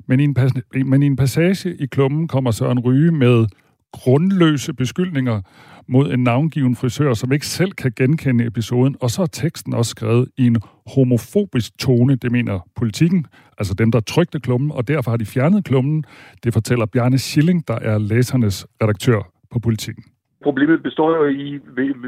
Men 0.07 0.19
i, 0.19 0.23
en 0.23 0.35
pas- 0.39 0.83
men 0.85 1.03
i 1.03 1.05
en 1.05 1.15
passage 1.15 1.75
i 1.75 1.85
klummen 1.85 2.27
kommer 2.27 2.51
Søren 2.51 2.79
Ryge 2.79 3.11
med 3.11 3.45
grundløse 3.91 4.73
beskyldninger 4.73 5.41
mod 5.87 6.13
en 6.13 6.23
navngiven 6.23 6.75
frisør, 6.75 7.13
som 7.13 7.31
ikke 7.31 7.47
selv 7.47 7.71
kan 7.71 7.91
genkende 7.95 8.45
episoden, 8.45 8.95
og 9.01 9.11
så 9.11 9.21
er 9.21 9.25
teksten 9.25 9.73
også 9.73 9.89
skrevet 9.89 10.27
i 10.37 10.47
en 10.47 10.57
homofobisk 10.87 11.77
tone, 11.77 12.15
det 12.15 12.31
mener 12.31 12.59
politikken, 12.75 13.25
altså 13.57 13.73
dem, 13.73 13.91
der 13.91 13.99
trykte 13.99 14.39
klummen, 14.39 14.71
og 14.71 14.87
derfor 14.87 15.11
har 15.11 15.17
de 15.17 15.25
fjernet 15.25 15.65
klummen. 15.65 16.03
Det 16.43 16.53
fortæller 16.53 16.85
Bjarne 16.85 17.17
Schilling, 17.17 17.67
der 17.67 17.79
er 17.79 17.97
læsernes 17.97 18.65
redaktør 18.81 19.31
på 19.51 19.59
politikken. 19.59 20.03
Problemet 20.45 20.83
består 20.83 21.09
jo 21.17 21.25
i, 21.25 21.59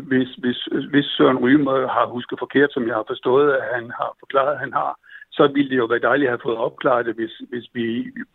hvis, 0.10 0.30
hvis, 0.44 0.60
hvis 0.92 1.06
Søren 1.06 1.38
Ryge 1.44 1.60
har 1.98 2.06
husket 2.16 2.40
forkert, 2.40 2.74
som 2.74 2.88
jeg 2.88 2.96
har 2.96 3.06
forstået, 3.08 3.48
at 3.54 3.66
han 3.76 3.86
har 4.00 4.10
forklaret, 4.20 4.54
at 4.54 4.60
han 4.60 4.74
har, 4.74 4.92
så 5.32 5.44
ville 5.56 5.70
det 5.70 5.78
jo 5.78 5.86
være 5.86 6.08
dejligt 6.10 6.28
at 6.28 6.34
have 6.36 6.46
fået 6.48 6.58
opklaret 6.68 7.06
det, 7.06 7.16
hvis, 7.16 7.34
hvis 7.50 7.68
vi 7.74 7.86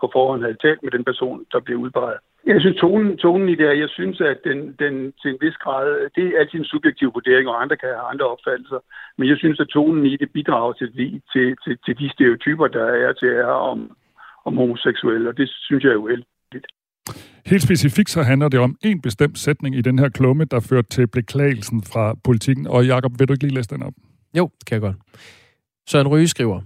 på 0.00 0.10
forhånd 0.12 0.42
havde 0.42 0.62
talt 0.66 0.82
med 0.82 0.90
den 0.90 1.04
person, 1.04 1.44
der 1.52 1.60
blev 1.60 1.76
udpeget. 1.76 2.18
Jeg 2.46 2.60
synes, 2.60 2.76
tonen, 2.80 3.18
tonen 3.18 3.48
i 3.48 3.54
det 3.54 3.66
her, 3.66 3.82
jeg 3.84 3.88
synes, 3.88 4.20
at 4.20 4.38
den, 4.44 4.58
den 4.82 4.94
til 5.20 5.30
en 5.30 5.38
vis 5.40 5.56
grad, 5.64 5.86
det 6.16 6.24
er 6.26 6.38
altid 6.40 6.58
en 6.58 6.72
subjektiv 6.74 7.08
vurdering, 7.14 7.48
og 7.48 7.62
andre 7.62 7.76
kan 7.76 7.88
have 7.88 8.10
andre 8.12 8.26
opfattelser, 8.26 8.80
men 9.18 9.28
jeg 9.28 9.36
synes, 9.36 9.60
at 9.60 9.68
tonen 9.68 10.06
i 10.06 10.16
det 10.16 10.32
bidrager 10.32 10.72
til, 10.72 10.88
til, 11.32 11.56
til, 11.64 11.78
til 11.84 11.98
de 11.98 12.12
stereotyper, 12.14 12.66
der 12.66 12.84
er 12.84 13.12
til 13.12 13.28
er 13.28 13.54
om, 13.72 13.96
om 14.44 14.56
homoseksuelle, 14.56 15.28
og 15.28 15.36
det 15.36 15.48
synes 15.48 15.84
jeg 15.84 15.92
er 15.92 16.04
uheldigt. 16.04 16.66
Helt 17.46 17.62
specifikt 17.62 18.10
så 18.10 18.22
handler 18.22 18.48
det 18.48 18.60
om 18.60 18.76
en 18.82 19.00
bestemt 19.00 19.38
sætning 19.38 19.76
i 19.76 19.80
den 19.80 19.98
her 19.98 20.08
klumme, 20.08 20.44
der 20.44 20.60
førte 20.60 20.88
til 20.88 21.06
beklagelsen 21.06 21.82
fra 21.82 22.14
politikken. 22.24 22.66
Og 22.66 22.86
Jakob, 22.86 23.18
vil 23.18 23.28
du 23.28 23.32
ikke 23.32 23.44
lige 23.44 23.54
læse 23.54 23.68
den 23.68 23.82
op? 23.82 23.92
Jo, 24.36 24.50
det 24.58 24.66
kan 24.66 24.74
jeg 24.74 24.80
godt. 24.80 24.96
Søren 25.88 26.08
Ryge 26.08 26.28
skriver, 26.28 26.60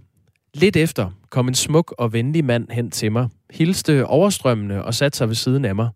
Lidt 0.55 0.77
efter 0.77 1.11
kom 1.31 1.49
en 1.49 1.55
smuk 1.55 1.95
og 1.99 2.13
venlig 2.13 2.45
mand 2.45 2.71
hen 2.71 2.91
til 2.91 3.13
mig, 3.13 3.29
hilste 3.51 4.07
overstrømmende 4.07 4.85
og 4.85 4.95
satte 4.95 5.19
sig 5.19 5.29
ved 5.29 5.35
siden 5.35 5.65
af 5.65 5.75
mig. 5.75 5.89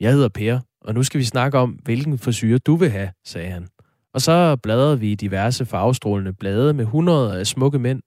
Jeg 0.00 0.12
hedder 0.12 0.28
Per, 0.28 0.60
og 0.80 0.94
nu 0.94 1.02
skal 1.02 1.18
vi 1.18 1.24
snakke 1.24 1.58
om, 1.58 1.70
hvilken 1.70 2.18
frisyr 2.18 2.58
du 2.58 2.76
vil 2.76 2.90
have, 2.90 3.10
sagde 3.24 3.48
han. 3.48 3.66
Og 4.14 4.20
så 4.20 4.56
bladrede 4.56 5.00
vi 5.00 5.12
i 5.12 5.14
diverse 5.14 5.66
farvestrålende 5.66 6.32
blade 6.32 6.74
med 6.74 6.84
hundreder 6.84 7.38
af 7.38 7.46
smukke 7.46 7.78
mænd, 7.78 8.02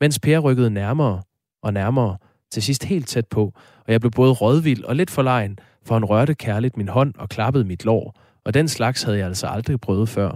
mens 0.00 0.18
Per 0.18 0.38
rykkede 0.38 0.70
nærmere 0.70 1.22
og 1.62 1.72
nærmere, 1.72 2.16
til 2.52 2.62
sidst 2.62 2.84
helt 2.84 3.08
tæt 3.08 3.26
på, 3.26 3.52
og 3.90 3.92
jeg 3.92 4.00
blev 4.00 4.10
både 4.16 4.32
rådvild 4.32 4.84
og 4.84 4.96
lidt 4.96 5.10
forlegen, 5.10 5.58
for 5.86 5.94
han 5.94 6.04
rørte 6.04 6.34
kærligt 6.34 6.76
min 6.76 6.88
hånd 6.88 7.14
og 7.18 7.28
klappede 7.28 7.64
mit 7.64 7.84
lår, 7.84 8.14
og 8.44 8.54
den 8.54 8.68
slags 8.68 9.02
havde 9.02 9.18
jeg 9.18 9.26
altså 9.26 9.46
aldrig 9.46 9.80
prøvet 9.80 10.08
før. 10.08 10.30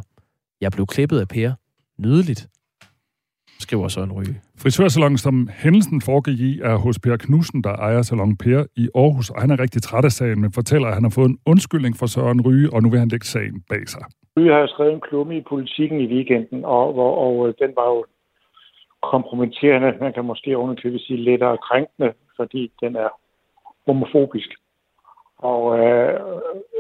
Jeg 0.61 0.70
blev 0.72 0.86
klippet 0.86 1.18
af 1.20 1.28
Per. 1.28 1.50
Nydeligt, 1.98 2.42
skriver 3.61 3.88
Søren 3.88 4.12
Ryge. 4.12 4.40
Frisørsalongen, 4.62 5.18
som 5.18 5.48
hændelsen 5.62 6.00
foregik 6.00 6.40
i, 6.40 6.61
er 6.61 6.76
hos 6.76 6.98
Per 6.98 7.16
Knudsen, 7.16 7.64
der 7.64 7.74
ejer 7.86 8.02
Salon 8.02 8.36
Per 8.36 8.64
i 8.76 8.88
Aarhus, 8.94 9.30
og 9.30 9.40
han 9.40 9.50
er 9.50 9.61
rigtig 9.61 9.82
træt 9.82 10.05
af 10.05 10.12
sagen, 10.12 10.40
men 10.40 10.52
fortæller, 10.52 10.88
at 10.88 10.94
han 10.94 11.05
har 11.05 11.14
fået 11.18 11.28
en 11.28 11.38
undskyldning 11.46 11.96
fra 11.96 12.07
Søren 12.07 12.40
Ryge, 12.46 12.72
og 12.72 12.82
nu 12.82 12.90
vil 12.90 12.98
han 12.98 13.09
lægge 13.09 13.26
sagen 13.26 13.62
bag 13.70 13.88
sig. 13.88 14.05
Ryge 14.36 14.52
har 14.52 14.66
skrevet 14.66 14.92
en 14.92 15.07
klumme 15.09 15.36
i 15.36 15.42
politikken 15.48 16.00
i 16.00 16.07
weekenden, 16.14 16.64
og, 16.64 16.98
og, 16.98 17.12
og 17.18 17.55
den 17.62 17.70
var 17.76 17.88
jo 17.94 18.05
kompromitterende, 19.12 19.90
man 20.00 20.12
kan 20.12 20.24
måske 20.24 20.59
underkøbe 20.59 20.98
sige 20.98 21.24
lettere 21.24 21.59
krænkende, 21.68 22.12
fordi 22.36 22.72
den 22.80 22.96
er 22.96 23.09
homofobisk. 23.87 24.51
Og 25.39 25.78
øh, 25.78 26.20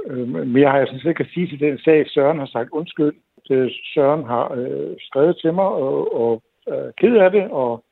øh, 0.06 0.28
mere 0.28 0.70
har 0.70 0.78
jeg 0.78 0.86
sådan 0.86 1.00
set 1.00 1.08
ikke 1.08 1.24
at 1.24 1.30
sige 1.34 1.46
til 1.46 1.60
den 1.60 1.78
sag. 1.78 2.10
Søren 2.10 2.38
har 2.38 2.46
sagt 2.46 2.70
undskyld. 2.70 3.14
Øh, 3.50 3.70
Søren 3.94 4.24
har 4.24 4.52
øh, 4.52 4.96
skrevet 5.00 5.38
til 5.40 5.54
mig 5.54 5.64
og, 5.64 6.20
og 6.20 6.42
er 6.66 6.90
ked 6.96 7.16
af 7.16 7.30
det 7.30 7.50
og 7.50 7.84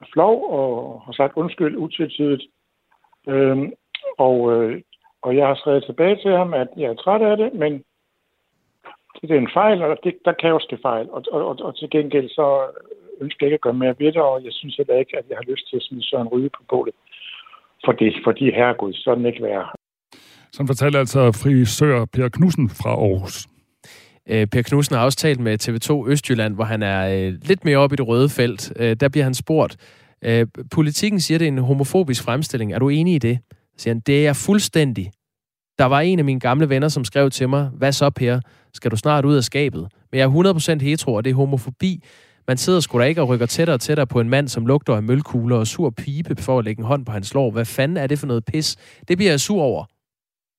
er 0.00 0.06
flov 0.12 0.50
og 0.50 1.02
har 1.06 1.12
sagt 1.12 1.36
undskyld 1.36 1.76
utvetydigt. 1.76 2.42
Øh, 3.28 3.68
og, 4.18 4.52
øh, 4.52 4.82
og 5.22 5.36
jeg 5.36 5.46
har 5.46 5.54
skrevet 5.54 5.84
tilbage 5.84 6.16
til 6.16 6.30
ham, 6.30 6.54
at 6.54 6.68
jeg 6.76 6.90
er 6.90 6.94
træt 6.94 7.22
af 7.22 7.36
det, 7.36 7.54
men 7.54 7.84
det 9.22 9.30
er 9.30 9.38
en 9.38 9.50
fejl, 9.54 9.82
og 9.82 9.98
det, 10.04 10.14
der 10.24 10.32
kan 10.32 10.50
jo 10.50 10.58
ske 10.58 10.78
fejl. 10.82 11.10
Og, 11.10 11.24
og, 11.32 11.46
og, 11.48 11.56
og 11.60 11.76
til 11.76 11.90
gengæld 11.90 12.28
så 12.28 12.66
ønsker 13.20 13.46
jeg 13.46 13.48
ikke 13.48 13.54
at 13.54 13.60
gøre 13.60 13.82
mere 13.82 13.94
ved 13.98 14.12
det, 14.12 14.22
og 14.22 14.44
jeg 14.44 14.52
synes 14.52 14.76
heller 14.76 14.94
ikke, 14.98 15.18
at 15.18 15.24
jeg 15.28 15.36
har 15.36 15.50
lyst 15.50 15.68
til 15.68 15.76
at 15.76 15.82
smide 15.82 16.08
Søren 16.08 16.28
Ryge 16.28 16.50
på 16.50 16.62
bålet. 16.68 16.94
For 17.88 17.92
det, 17.92 18.14
fordi 18.24 18.44
herregud, 18.44 18.92
sådan 18.92 19.26
ikke 19.26 19.42
være. 19.42 19.66
Sådan 20.52 20.66
fortalte 20.66 20.98
altså 20.98 21.32
frisør 21.32 22.04
Per 22.04 22.28
Knudsen 22.28 22.68
fra 22.68 22.90
Aarhus. 22.90 23.46
Øh, 24.30 24.46
per 24.46 24.62
Knudsen 24.62 24.96
har 24.96 25.04
også 25.04 25.18
talt 25.18 25.40
med 25.40 25.54
TV2 25.62 26.10
Østjylland, 26.10 26.54
hvor 26.54 26.64
han 26.64 26.82
er 26.82 27.00
øh, 27.14 27.34
lidt 27.42 27.64
mere 27.64 27.78
oppe 27.78 27.94
i 27.94 27.96
det 27.96 28.08
røde 28.08 28.28
felt. 28.28 28.72
Øh, 28.76 28.96
der 29.00 29.08
bliver 29.08 29.24
han 29.24 29.34
spurgt, 29.34 29.76
politikken 30.70 31.20
siger, 31.20 31.38
det 31.38 31.48
er 31.48 31.52
en 31.52 31.58
homofobisk 31.58 32.24
fremstilling. 32.24 32.72
Er 32.72 32.78
du 32.78 32.88
enig 32.88 33.14
i 33.14 33.18
det? 33.18 33.38
Så 33.50 33.82
siger 33.82 33.94
han, 33.94 34.00
det 34.06 34.18
er 34.18 34.22
jeg 34.22 34.36
fuldstændig. 34.36 35.10
Der 35.78 35.84
var 35.84 36.00
en 36.00 36.18
af 36.18 36.24
mine 36.24 36.40
gamle 36.40 36.68
venner, 36.68 36.88
som 36.88 37.04
skrev 37.04 37.30
til 37.30 37.48
mig, 37.48 37.70
hvad 37.74 37.92
så 37.92 38.10
Per? 38.10 38.40
Skal 38.74 38.90
du 38.90 38.96
snart 38.96 39.24
ud 39.24 39.36
af 39.36 39.44
skabet? 39.44 39.88
Men 40.10 40.18
jeg 40.18 40.24
er 40.24 40.78
100% 40.78 40.84
hetero, 40.84 41.14
og 41.14 41.24
det 41.24 41.30
er 41.30 41.34
homofobi. 41.34 42.02
Man 42.48 42.56
sidder 42.56 42.80
sgu 42.80 42.98
da 42.98 43.04
ikke 43.04 43.22
og 43.22 43.28
rykker 43.28 43.46
tættere 43.46 43.74
og 43.74 43.80
tættere 43.80 44.06
på 44.06 44.20
en 44.20 44.28
mand, 44.28 44.48
som 44.48 44.66
lugter 44.66 44.94
af 44.94 45.02
mølkugler 45.02 45.56
og 45.56 45.66
sur 45.66 45.90
pibe 45.90 46.42
for 46.42 46.58
at 46.58 46.64
lægge 46.64 46.80
en 46.80 46.86
hånd 46.86 47.06
på 47.06 47.12
hans 47.12 47.34
lår. 47.34 47.50
Hvad 47.50 47.64
fanden 47.64 47.96
er 47.96 48.06
det 48.06 48.18
for 48.18 48.26
noget 48.26 48.44
pis? 48.44 48.76
Det 49.08 49.16
bliver 49.16 49.32
jeg 49.32 49.40
sur 49.40 49.62
over, 49.62 49.84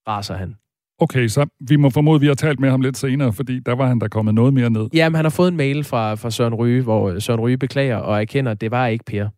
raser 0.07 0.35
han. 0.35 0.55
Okay, 1.01 1.27
så 1.27 1.45
vi 1.69 1.75
må 1.75 1.89
formode, 1.89 2.15
at 2.15 2.21
vi 2.21 2.27
har 2.27 2.33
talt 2.33 2.59
med 2.59 2.69
ham 2.69 2.81
lidt 2.81 2.97
senere, 2.97 3.33
fordi 3.33 3.59
der 3.59 3.75
var 3.75 3.87
han 3.87 3.99
der 3.99 4.07
kommet 4.07 4.33
noget 4.33 4.53
mere 4.53 4.69
ned. 4.69 4.87
Jamen, 4.93 5.15
han 5.15 5.25
har 5.25 5.29
fået 5.29 5.47
en 5.47 5.57
mail 5.57 5.83
fra, 5.83 6.15
fra 6.15 6.31
Søren 6.31 6.55
Ryge, 6.55 6.81
hvor 6.81 7.19
Søren 7.19 7.39
Ryge 7.39 7.57
beklager 7.57 7.97
og 7.97 8.21
erkender, 8.21 8.51
at 8.51 8.61
det 8.61 8.71
var 8.71 8.87
ikke 8.87 9.05
Per. 9.05 9.29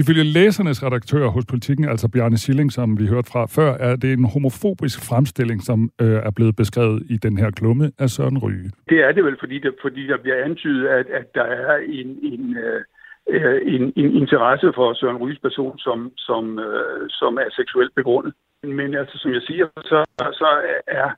Ifølge 0.00 0.24
læsernes 0.24 0.82
redaktør 0.86 1.26
hos 1.26 1.44
politikken, 1.52 1.84
altså 1.88 2.08
Bjarne 2.12 2.38
Schilling, 2.38 2.72
som 2.72 2.98
vi 3.00 3.06
hørte 3.06 3.30
fra 3.32 3.46
før, 3.46 3.70
er 3.88 3.96
det 3.96 4.12
en 4.12 4.30
homofobisk 4.34 4.98
fremstilling, 5.08 5.62
som 5.62 5.90
øh, 6.02 6.18
er 6.28 6.32
blevet 6.36 6.56
beskrevet 6.56 7.02
i 7.14 7.16
den 7.16 7.38
her 7.38 7.50
klumme 7.50 7.92
af 7.98 8.08
Søren 8.10 8.38
Ryge. 8.38 8.70
Det 8.88 8.98
er 9.06 9.12
det 9.12 9.24
vel, 9.24 9.36
fordi, 9.40 9.58
det, 9.58 9.74
fordi 9.82 10.06
der 10.06 10.18
bliver 10.18 10.44
antydet, 10.44 10.88
at, 10.88 11.06
at 11.20 11.34
der 11.34 11.44
er 11.44 11.76
en, 11.76 12.08
en, 12.32 12.56
øh, 12.64 12.80
en, 13.74 13.92
en 13.96 14.10
interesse 14.22 14.72
for 14.74 14.94
Søren 14.94 15.16
Ryges 15.16 15.38
person, 15.38 15.78
som, 15.78 16.12
som, 16.16 16.58
øh, 16.58 17.06
som 17.08 17.36
er 17.36 17.48
seksuelt 17.56 17.94
begrundet. 17.94 18.32
Men 18.62 18.94
altså, 18.94 19.18
som 19.18 19.32
jeg 19.32 19.42
siger, 19.42 19.66
så, 19.76 20.04
så 20.18 20.48
er 20.86 21.08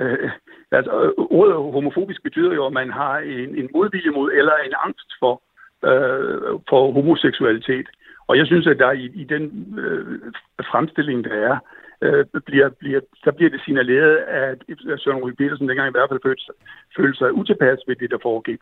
øh, 0.00 0.30
altså, 0.72 0.90
ordet 1.16 1.54
homofobisk 1.54 2.22
betyder 2.22 2.54
jo, 2.54 2.66
at 2.66 2.72
man 2.72 2.90
har 2.90 3.18
en, 3.18 3.50
en 3.60 3.68
modvilje 3.74 4.10
mod 4.10 4.32
eller 4.32 4.56
en 4.66 4.74
angst 4.86 5.10
for, 5.20 5.34
øh, 5.90 6.52
for 6.68 6.92
homoseksualitet. 6.92 7.86
Og 8.28 8.36
jeg 8.38 8.46
synes, 8.46 8.66
at 8.66 8.78
der 8.78 8.92
i, 8.92 9.06
i 9.22 9.24
den 9.24 9.44
øh, 9.78 10.32
fremstilling, 10.70 11.24
der 11.24 11.34
er, 11.48 11.54
øh, 12.02 12.24
bliver, 12.46 12.68
bliver, 12.80 13.00
der 13.24 13.32
bliver 13.36 13.50
det 13.50 13.60
signaleret, 13.64 14.16
at 14.16 14.58
Søren 15.00 15.20
Rui 15.22 15.32
Petersen 15.38 15.68
dengang 15.68 15.88
i 15.88 15.96
hvert 15.96 16.10
fald 16.10 16.20
følte, 16.26 16.42
følte 16.96 17.18
sig 17.18 17.32
utilpas 17.32 17.78
ved 17.88 17.96
det, 17.96 18.10
der 18.10 18.18
foregik. 18.22 18.60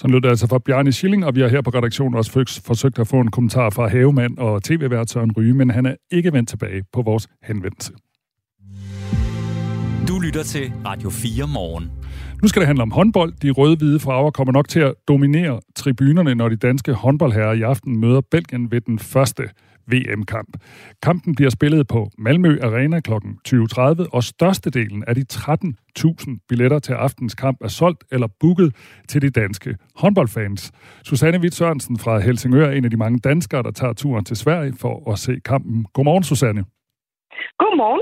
Så 0.00 0.08
lød 0.08 0.20
det 0.20 0.28
altså 0.28 0.48
fra 0.48 0.58
Bjarne 0.66 0.92
Schilling, 0.92 1.26
og 1.26 1.34
vi 1.34 1.40
har 1.40 1.48
her 1.48 1.62
på 1.62 1.70
redaktionen 1.70 2.14
også 2.14 2.30
forsøgt 2.66 2.98
at 2.98 3.08
få 3.08 3.16
en 3.20 3.30
kommentar 3.30 3.70
fra 3.70 3.86
havemand 3.88 4.38
og 4.38 4.62
tv-vært 4.62 5.10
Søren 5.10 5.32
Ryge, 5.36 5.54
men 5.54 5.70
han 5.70 5.86
er 5.86 5.94
ikke 6.10 6.32
vendt 6.32 6.48
tilbage 6.48 6.84
på 6.92 7.02
vores 7.02 7.28
henvendelse. 7.42 7.92
Du 10.08 10.14
lytter 10.26 10.42
til 10.42 10.72
Radio 10.86 11.10
4 11.10 11.46
morgen. 11.54 12.03
Nu 12.42 12.48
skal 12.48 12.60
det 12.60 12.66
handle 12.66 12.82
om 12.82 12.90
håndbold. 12.90 13.32
De 13.42 13.50
røde-hvide 13.50 14.00
farver 14.00 14.30
kommer 14.30 14.52
nok 14.52 14.68
til 14.68 14.80
at 14.80 14.94
dominere 15.08 15.60
tribunerne, 15.76 16.34
når 16.34 16.48
de 16.48 16.56
danske 16.56 16.92
håndboldherrer 16.92 17.52
i 17.52 17.62
aften 17.62 18.00
møder 18.00 18.20
Belgien 18.30 18.70
ved 18.70 18.80
den 18.80 18.98
første 18.98 19.42
VM-kamp. 19.86 20.56
Kampen 21.02 21.34
bliver 21.34 21.50
spillet 21.50 21.88
på 21.88 22.10
Malmø 22.18 22.58
Arena 22.62 23.00
kl. 23.00 23.12
20.30, 23.48 24.08
og 24.12 24.24
størstedelen 24.24 25.04
af 25.06 25.14
de 25.14 25.24
13.000 25.32 26.46
billetter 26.48 26.78
til 26.78 26.92
aftens 26.92 27.34
kamp 27.34 27.58
er 27.60 27.68
solgt 27.68 28.04
eller 28.12 28.28
booket 28.40 28.76
til 29.08 29.22
de 29.22 29.30
danske 29.30 29.76
håndboldfans. 29.96 30.72
Susanne 31.04 31.38
Witt 31.40 31.54
Sørensen 31.54 31.98
fra 31.98 32.18
Helsingør 32.18 32.66
er 32.66 32.72
en 32.72 32.84
af 32.84 32.90
de 32.90 32.96
mange 32.96 33.18
danskere, 33.18 33.62
der 33.62 33.70
tager 33.70 33.92
turen 33.92 34.24
til 34.24 34.36
Sverige 34.36 34.74
for 34.80 35.12
at 35.12 35.18
se 35.18 35.40
kampen. 35.44 35.86
Godmorgen, 35.92 36.22
Susanne. 36.22 36.64
Godmorgen. 37.58 38.00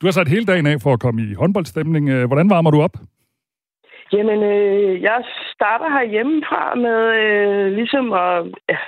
Du 0.00 0.06
har 0.06 0.12
sat 0.12 0.28
hele 0.28 0.44
dagen 0.44 0.66
af 0.66 0.80
for 0.80 0.92
at 0.92 1.00
komme 1.00 1.22
i 1.22 1.34
håndboldstemning. 1.34 2.26
Hvordan 2.26 2.50
varmer 2.50 2.70
du 2.70 2.82
op? 2.82 2.96
Jamen, 4.12 4.42
øh, 4.42 5.02
jeg 5.02 5.24
starter 5.54 5.90
herhjemmefra 5.90 6.74
med 6.74 7.00
øh, 7.22 7.72
ligesom 7.72 8.12
at 8.12 8.46
ja, 8.68 8.78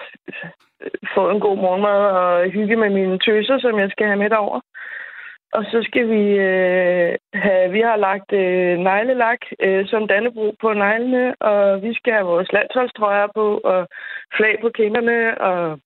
få 1.14 1.30
en 1.30 1.40
god 1.40 1.56
morgenmad 1.56 2.00
og 2.20 2.50
hygge 2.50 2.76
med 2.76 2.90
mine 2.90 3.18
tøser, 3.18 3.58
som 3.58 3.78
jeg 3.78 3.90
skal 3.90 4.06
have 4.06 4.18
med 4.18 4.32
over. 4.32 4.60
Og 5.52 5.64
så 5.64 5.82
skal 5.82 6.08
vi 6.08 6.22
øh, 6.48 7.14
have, 7.34 7.72
vi 7.72 7.80
har 7.80 7.96
lagt 7.96 8.32
øh, 8.32 8.78
neglelak 8.78 9.40
øh, 9.60 9.86
som 9.86 10.08
dannebro 10.08 10.54
på 10.60 10.72
neglene, 10.72 11.34
og 11.40 11.82
vi 11.82 11.94
skal 11.94 12.12
have 12.12 12.26
vores 12.26 12.52
landsholdstrøjer 12.52 13.26
på, 13.34 13.60
og 13.64 13.88
flag 14.36 14.58
på 14.60 14.68
kinderne, 14.68 15.40
og, 15.40 15.80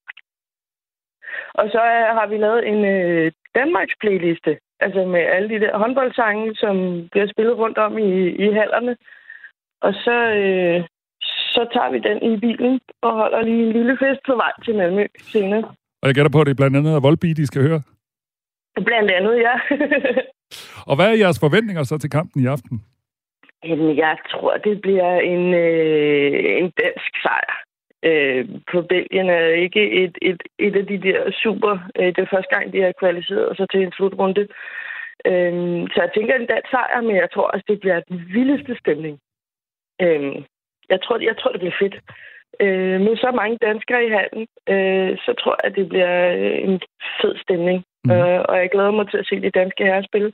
og 1.54 1.70
så 1.70 1.80
har 2.16 2.26
vi 2.26 2.36
lavet 2.36 2.68
en 2.68 2.84
øh, 2.84 3.32
Danmarks 3.54 3.94
playliste, 4.00 4.58
altså 4.80 5.04
med 5.04 5.20
alle 5.20 5.48
de 5.48 5.60
der 5.60 5.78
håndboldsange, 5.78 6.54
som 6.54 7.08
bliver 7.10 7.26
spillet 7.26 7.58
rundt 7.58 7.78
om 7.78 7.98
i, 7.98 8.28
i 8.28 8.52
hallerne. 8.52 8.96
Og 9.86 9.92
så, 10.04 10.16
øh, 10.40 10.78
så 11.54 11.62
tager 11.74 11.90
vi 11.94 11.98
den 12.08 12.18
i 12.32 12.36
bilen 12.44 12.80
og 13.02 13.12
holder 13.12 13.42
lige 13.42 13.66
en 13.66 13.72
lille 13.72 13.96
fest 14.02 14.20
på 14.26 14.34
vej 14.34 14.52
til 14.64 14.74
Malmø 14.74 15.06
senere. 15.32 15.64
Og 16.02 16.06
jeg 16.08 16.14
gætter 16.14 16.32
på, 16.32 16.40
at 16.40 16.46
det 16.46 16.52
er 16.52 16.60
blandt 16.62 16.76
andet 16.76 17.02
Volby, 17.02 17.28
de 17.28 17.46
skal 17.46 17.62
høre? 17.62 17.82
Blandt 18.88 19.10
andet, 19.10 19.36
ja. 19.46 19.54
og 20.88 20.94
hvad 20.96 21.08
er 21.08 21.22
jeres 21.22 21.40
forventninger 21.40 21.82
så 21.82 21.98
til 21.98 22.10
kampen 22.10 22.42
i 22.42 22.46
aften? 22.46 22.76
Jamen, 23.64 23.96
jeg 23.96 24.16
tror, 24.30 24.56
det 24.56 24.80
bliver 24.80 25.12
en, 25.34 25.54
øh, 25.54 26.58
en 26.60 26.72
dansk 26.82 27.12
sejr. 27.22 27.54
Øh, 28.08 28.48
på 28.72 28.82
Belgien 28.82 29.30
er 29.30 29.46
ikke 29.64 29.82
et, 30.02 30.18
et, 30.22 30.42
et 30.58 30.76
af 30.76 30.86
de 30.86 30.98
der 30.98 31.30
super... 31.42 31.72
Øh, 31.98 32.06
det 32.06 32.18
er 32.18 32.34
første 32.34 32.54
gang, 32.54 32.72
de 32.72 32.80
har 32.82 32.92
kvalificeret 33.00 33.56
sig 33.56 33.66
til 33.70 33.80
en 33.82 33.92
slutrunde. 33.92 34.46
Øh, 35.30 35.52
så 35.92 35.96
jeg 36.04 36.10
tænker 36.14 36.34
en 36.34 36.50
dansk 36.52 36.70
sejr, 36.70 37.00
men 37.00 37.16
jeg 37.16 37.28
tror 37.34 37.46
også, 37.52 37.64
det 37.68 37.80
bliver 37.80 38.00
den 38.00 38.18
vildeste 38.34 38.76
stemning. 38.82 39.18
Øh, 40.00 40.34
jeg 40.92 40.98
tror, 41.02 41.18
jeg 41.30 41.36
tror, 41.38 41.52
det 41.52 41.60
bliver 41.60 41.80
fedt. 41.82 41.96
Øh, 42.60 43.00
med 43.00 43.16
så 43.16 43.30
mange 43.40 43.56
danskere 43.68 44.04
i 44.06 44.10
handen, 44.16 44.44
øh, 44.72 45.18
så 45.24 45.30
tror 45.40 45.54
jeg, 45.58 45.70
at 45.70 45.76
det 45.78 45.88
bliver 45.88 46.14
øh, 46.38 46.68
en 46.68 46.80
fed 47.20 47.34
stemning. 47.44 47.78
Mm. 48.04 48.10
Øh, 48.10 48.40
og 48.48 48.54
jeg 48.62 48.68
glæder 48.72 48.90
mig 48.90 49.10
til 49.10 49.18
at 49.18 49.26
se 49.26 49.40
de 49.40 49.50
danske 49.60 49.84
herrer 49.84 50.08
spille. 50.10 50.32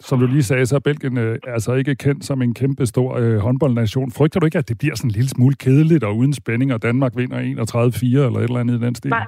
Som 0.00 0.18
du 0.18 0.26
lige 0.26 0.42
sagde, 0.42 0.66
så 0.66 0.76
er 0.76 0.80
Belgien 0.88 1.18
øh, 1.18 1.38
altså 1.46 1.72
ikke 1.74 1.94
kendt 1.94 2.24
som 2.24 2.42
en 2.42 2.54
kæmpe 2.54 2.86
stor 2.86 3.10
øh, 3.20 3.36
håndboldnation. 3.36 4.12
Frygter 4.18 4.40
du 4.40 4.46
ikke, 4.46 4.58
at 4.58 4.68
det 4.68 4.78
bliver 4.78 4.96
sådan 4.96 5.10
en 5.10 5.18
lille 5.18 5.28
smule 5.28 5.54
kedeligt 5.54 6.04
og 6.04 6.16
uden 6.16 6.34
spænding, 6.34 6.74
og 6.74 6.82
Danmark 6.82 7.12
vinder 7.16 7.38
31-4 7.38 8.26
eller 8.26 8.38
et 8.38 8.44
eller 8.44 8.60
andet 8.60 8.80
i 8.80 8.84
den 8.86 8.94
stil? 8.94 9.10
Nej, 9.10 9.26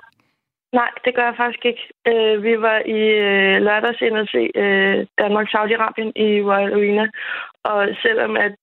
Nej, 0.72 0.90
det 1.04 1.14
gør 1.14 1.24
jeg 1.30 1.36
faktisk 1.36 1.64
ikke. 1.70 1.84
Øh, 2.10 2.42
vi 2.42 2.54
var 2.66 2.78
i 2.98 3.00
øh, 3.28 3.56
lørdags 3.66 4.00
ind 4.00 4.16
og 4.22 4.26
se 4.34 4.42
øh, 4.62 5.06
Danmark-Saudi-Arabien 5.20 6.10
i 6.26 6.28
Royal 6.48 6.72
Arena, 6.78 7.06
og 7.64 7.88
selvom 8.02 8.36
at 8.36 8.54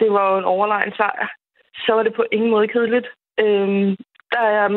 det 0.00 0.12
var 0.12 0.32
jo 0.32 0.38
en 0.38 0.52
overlegen 0.54 0.92
sejr, 0.96 1.28
så 1.84 1.92
var 1.92 2.02
det 2.02 2.14
på 2.14 2.24
ingen 2.32 2.50
måde 2.50 2.68
kedeligt. 2.68 3.08
Øhm, 3.40 3.96
der 4.34 4.44
er 4.58 4.68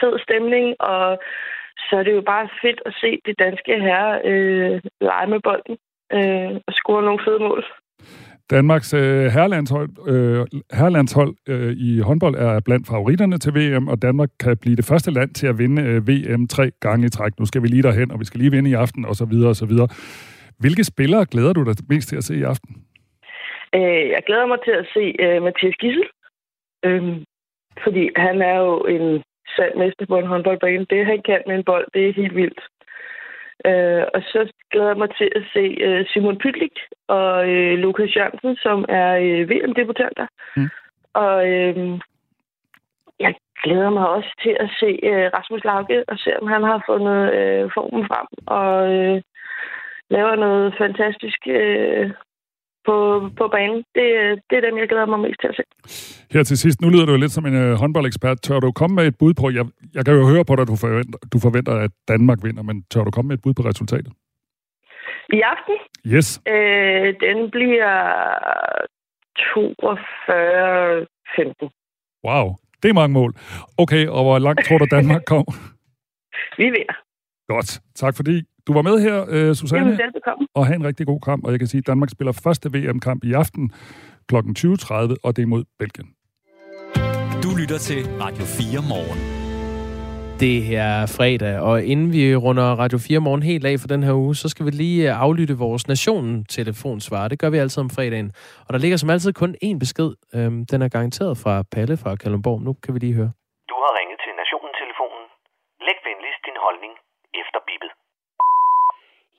fed 0.00 0.14
stemning, 0.26 0.66
og 0.80 1.18
så 1.86 1.96
er 1.96 2.02
det 2.02 2.14
jo 2.14 2.22
bare 2.32 2.48
fedt 2.62 2.80
at 2.86 2.92
se 3.00 3.10
de 3.26 3.34
danske 3.44 3.72
herrer 3.86 4.20
øh, 4.24 4.80
lege 5.00 5.26
med 5.26 5.40
bolden 5.48 5.76
øh, 6.16 6.60
og 6.66 6.72
score 6.72 7.02
nogle 7.02 7.20
fede 7.26 7.38
mål. 7.38 7.64
Danmarks 8.50 8.94
øh, 8.94 9.26
herrelandshold, 9.26 9.90
øh, 10.08 10.46
herrelandshold 10.72 11.34
øh, 11.48 11.72
i 11.76 12.00
håndbold 12.00 12.34
er 12.34 12.60
blandt 12.60 12.86
favoritterne 12.88 13.38
til 13.38 13.54
VM, 13.54 13.88
og 13.88 14.02
Danmark 14.02 14.28
kan 14.40 14.56
blive 14.56 14.76
det 14.76 14.84
første 14.84 15.10
land 15.10 15.30
til 15.34 15.46
at 15.46 15.58
vinde 15.58 15.82
øh, 15.82 16.08
VM 16.08 16.46
tre 16.48 16.70
gange 16.80 17.06
i 17.06 17.08
træk. 17.08 17.32
Nu 17.38 17.46
skal 17.46 17.62
vi 17.62 17.68
lige 17.68 17.82
derhen, 17.82 18.10
og 18.12 18.20
vi 18.20 18.24
skal 18.24 18.40
lige 18.40 18.50
vinde 18.50 18.70
i 18.70 18.74
aften, 18.74 19.04
og 19.04 19.14
så 19.14 19.24
videre, 19.24 19.48
og 19.48 19.56
så 19.56 19.66
videre. 19.66 19.88
Hvilke 20.58 20.84
spillere 20.84 21.26
glæder 21.26 21.52
du 21.52 21.64
dig 21.64 21.76
mest 21.88 22.08
til 22.08 22.16
at 22.16 22.24
se 22.24 22.36
i 22.36 22.42
aften? 22.42 22.85
Øh, 23.74 24.08
jeg 24.14 24.22
glæder 24.26 24.46
mig 24.46 24.58
til 24.64 24.70
at 24.70 24.86
se 24.94 25.14
øh, 25.18 25.42
Mathias 25.42 25.76
Gissel, 25.80 26.08
øh, 26.84 27.16
fordi 27.82 28.10
han 28.16 28.42
er 28.42 28.58
jo 28.58 28.84
en 28.84 29.22
sand 29.56 29.74
mester 29.74 30.06
på 30.06 30.18
en 30.18 30.26
håndboldbane. 30.26 30.86
Det, 30.90 31.06
han 31.06 31.22
kan 31.22 31.42
med 31.46 31.54
en 31.54 31.64
bold, 31.64 31.86
det 31.94 32.08
er 32.08 32.12
helt 32.12 32.36
vildt. 32.36 32.60
Øh, 33.66 34.04
og 34.14 34.22
så 34.22 34.52
glæder 34.70 34.88
jeg 34.88 34.96
mig 34.96 35.10
til 35.18 35.30
at 35.36 35.42
se 35.52 35.64
øh, 35.86 36.06
Simon 36.06 36.38
Pytlik 36.38 36.76
og 37.08 37.48
øh, 37.48 37.78
Lukas 37.78 38.16
Jørgensen, 38.16 38.56
som 38.56 38.84
er 38.88 39.10
øh, 39.16 39.50
VM-debutanter. 39.50 40.26
Mm. 40.56 40.68
Og 41.14 41.48
øh, 41.48 42.00
jeg 43.20 43.34
glæder 43.64 43.90
mig 43.90 44.08
også 44.08 44.30
til 44.42 44.56
at 44.60 44.70
se 44.80 44.90
øh, 45.02 45.30
Rasmus 45.36 45.64
Lauke 45.64 46.04
og 46.08 46.18
se, 46.18 46.30
om 46.40 46.46
han 46.46 46.62
har 46.62 46.82
fundet 46.86 47.34
øh, 47.38 47.70
formen 47.74 48.06
frem 48.10 48.26
og 48.46 48.94
øh, 48.94 49.22
laver 50.10 50.36
noget 50.36 50.74
fantastisk 50.78 51.40
øh, 51.46 52.10
på, 52.86 52.96
på 53.38 53.44
banen. 53.56 53.78
Det, 53.96 54.06
det 54.48 54.54
er 54.56 54.64
dem, 54.66 54.78
jeg 54.78 54.88
glæder 54.88 55.06
mig 55.06 55.20
mest 55.20 55.40
til 55.40 55.48
at 55.52 55.56
se. 55.58 55.64
Her 56.34 56.42
til 56.42 56.58
sidst, 56.58 56.80
nu 56.80 56.88
lyder 56.88 57.06
du 57.06 57.12
jo 57.12 57.18
lidt 57.18 57.32
som 57.32 57.46
en 57.46 57.56
uh, 57.64 57.72
håndboldekspert. 57.82 58.42
Tør 58.42 58.60
du 58.60 58.72
komme 58.72 58.94
med 58.96 59.06
et 59.06 59.18
bud 59.18 59.34
på, 59.40 59.50
jeg, 59.50 59.64
jeg 59.94 60.04
kan 60.04 60.14
jo 60.14 60.26
høre 60.32 60.44
på 60.44 60.56
dig, 60.56 60.62
at 60.62 60.68
du 60.68 60.76
forventer, 60.76 61.18
du 61.32 61.38
forventer, 61.46 61.72
at 61.86 61.90
Danmark 62.08 62.38
vinder, 62.44 62.62
men 62.62 62.84
tør 62.90 63.04
du 63.04 63.10
komme 63.10 63.28
med 63.28 63.36
et 63.36 63.42
bud 63.42 63.54
på 63.54 63.62
resultatet? 63.62 64.12
I 65.32 65.40
aften? 65.52 65.76
Yes. 66.14 66.28
Øh, 66.48 67.08
den 67.26 67.50
bliver 67.50 67.94
42-15. 69.38 69.48
Wow, 72.26 72.46
det 72.82 72.88
er 72.88 72.94
mange 72.94 73.14
mål. 73.20 73.34
Okay, 73.78 74.06
og 74.08 74.22
hvor 74.24 74.38
langt 74.38 74.64
tror 74.64 74.78
du, 74.78 74.86
Danmark 74.90 75.22
kom? 75.26 75.44
Vi 76.60 76.64
vinder. 76.64 76.96
Godt. 77.48 77.80
Tak 77.94 78.16
fordi 78.16 78.42
du 78.66 78.72
var 78.72 78.82
med 78.82 78.96
her, 79.06 79.16
uh, 79.22 79.54
Susanne. 79.54 79.84
Jamen, 79.84 79.98
velbekomme. 79.98 80.46
Og 80.54 80.66
have 80.66 80.76
en 80.76 80.86
rigtig 80.86 81.06
god 81.06 81.20
kamp. 81.20 81.44
Og 81.44 81.50
jeg 81.52 81.58
kan 81.58 81.68
sige, 81.68 81.78
at 81.78 81.86
Danmark 81.86 82.10
spiller 82.10 82.32
første 82.44 82.66
VM-kamp 82.74 83.24
i 83.24 83.32
aften 83.32 83.64
kl. 84.28 84.36
20.30, 84.36 85.16
og 85.24 85.36
det 85.36 85.42
er 85.42 85.46
mod 85.46 85.64
Belgien. 85.78 86.08
Du 87.44 87.50
lytter 87.60 87.78
til 87.88 88.00
Radio 88.24 88.44
4 88.44 88.82
morgen. 88.92 89.20
Det 90.44 90.58
er 90.86 90.96
fredag, 91.18 91.54
og 91.68 91.74
inden 91.92 92.08
vi 92.16 92.22
runder 92.44 92.68
Radio 92.82 92.98
4 92.98 93.20
morgen 93.26 93.42
helt 93.42 93.66
af 93.70 93.76
for 93.82 93.88
den 93.94 94.02
her 94.06 94.14
uge, 94.24 94.34
så 94.42 94.46
skal 94.52 94.66
vi 94.66 94.70
lige 94.70 95.00
øh, 95.08 95.22
aflytte 95.24 95.54
vores 95.64 95.88
Nationen-telefonsvar. 95.92 97.28
Det 97.28 97.38
gør 97.42 97.50
vi 97.50 97.58
altid 97.64 97.80
om 97.86 97.90
fredagen. 97.96 98.28
Og 98.66 98.70
der 98.74 98.80
ligger 98.84 98.96
som 99.02 99.10
altid 99.14 99.32
kun 99.42 99.50
én 99.68 99.78
besked. 99.84 100.10
Øhm, 100.36 100.60
den 100.70 100.78
er 100.82 100.88
garanteret 100.96 101.34
fra 101.42 101.54
Palle 101.74 101.96
fra 102.02 102.10
Kalundborg. 102.22 102.58
Nu 102.68 102.72
kan 102.82 102.94
vi 102.94 102.98
lige 102.98 103.16
høre. 103.20 103.32
Du 103.70 103.76
har 103.84 103.92
ringet 103.98 104.18
til 104.24 104.32
Nationen-telefonen. 104.42 105.24
Læg 105.86 105.98
venligst 106.08 106.40
din 106.48 106.58
holdning 106.66 106.92
efter 107.42 107.58
bippet. 107.68 107.90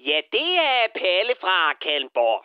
Ja, 0.07 0.21
det 0.31 0.51
er 0.57 0.87
Palle 0.95 1.35
fra 1.41 1.73
Kalmborg. 1.73 2.43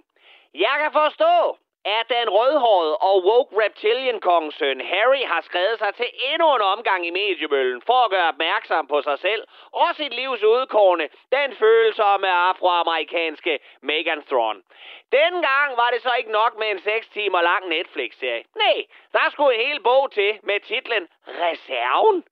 Jeg 0.55 0.75
kan 0.81 0.93
forstå, 0.93 1.57
at 1.85 2.07
den 2.09 2.29
rødhårede 2.31 2.97
og 2.97 3.25
woke 3.25 3.65
reptilian 3.65 4.21
kongsøn 4.21 4.81
Harry 4.81 5.25
har 5.33 5.41
skrevet 5.41 5.79
sig 5.79 5.95
til 5.95 6.07
endnu 6.33 6.55
en 6.57 6.63
omgang 6.63 7.07
i 7.07 7.11
mediebølgen 7.11 7.83
for 7.87 8.05
at 8.05 8.11
gøre 8.11 8.29
opmærksom 8.29 8.87
på 8.87 9.03
sig 9.03 9.19
selv 9.19 9.43
og 9.73 9.89
sit 9.97 10.15
livs 10.15 10.43
udkårne, 10.43 11.09
den 11.33 11.57
følsomme 11.57 12.29
afroamerikanske 12.29 13.59
Megan 13.83 14.23
Thrawn. 14.23 14.63
Dengang 15.13 15.77
var 15.77 15.91
det 15.91 16.03
så 16.03 16.13
ikke 16.19 16.33
nok 16.33 16.59
med 16.59 16.69
en 16.71 16.81
6 16.81 17.09
timer 17.09 17.43
lang 17.43 17.69
Netflix-serie. 17.69 18.45
Nej, 18.57 18.79
der 19.13 19.31
skulle 19.31 19.55
en 19.55 19.67
hel 19.67 19.81
bog 19.83 20.13
til 20.13 20.39
med 20.43 20.61
titlen 20.61 21.09
Reserven. 21.27 22.25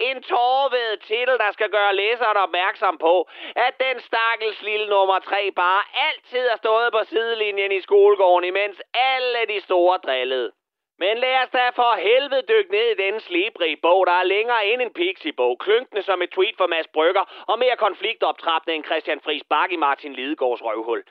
En 0.00 0.22
tårved 0.22 0.96
titel, 0.96 1.38
der 1.38 1.52
skal 1.52 1.70
gøre 1.70 1.96
læseren 1.96 2.36
opmærksom 2.36 2.98
på, 2.98 3.28
at 3.56 3.74
den 3.80 4.00
stakkels 4.00 4.62
lille 4.62 4.86
nummer 4.88 5.18
3 5.18 5.52
bare 5.56 5.82
altid 6.08 6.48
har 6.48 6.56
stået 6.56 6.92
på 6.92 7.04
sidelinjen 7.04 7.72
i 7.72 7.80
skolegården, 7.80 8.44
imens 8.44 8.80
alle 8.94 9.46
de 9.48 9.60
store 9.60 9.98
drillede. 9.98 10.52
Men 10.98 11.18
lad 11.18 11.42
os 11.42 11.50
da 11.50 11.70
for 11.70 11.94
helvede 12.08 12.42
dykke 12.48 12.72
ned 12.72 12.88
i 12.90 13.02
den 13.02 13.20
slibrige 13.20 13.76
bog, 13.76 14.06
der 14.06 14.12
er 14.12 14.30
længere 14.34 14.66
end 14.66 14.82
en 14.82 14.92
pixie-bog, 14.92 15.58
klynkende 15.58 16.02
som 16.02 16.22
et 16.22 16.30
tweet 16.30 16.56
for 16.56 16.66
Mads 16.66 16.86
Brygger, 16.86 17.24
og 17.50 17.58
mere 17.58 17.76
konfliktoptrappende 17.76 18.74
end 18.74 18.84
Christian 18.84 19.20
Friis 19.20 19.44
Bak 19.44 19.72
i 19.72 19.76
Martin 19.76 20.12
Lidegaards 20.12 20.62
røvhul. 20.62 21.02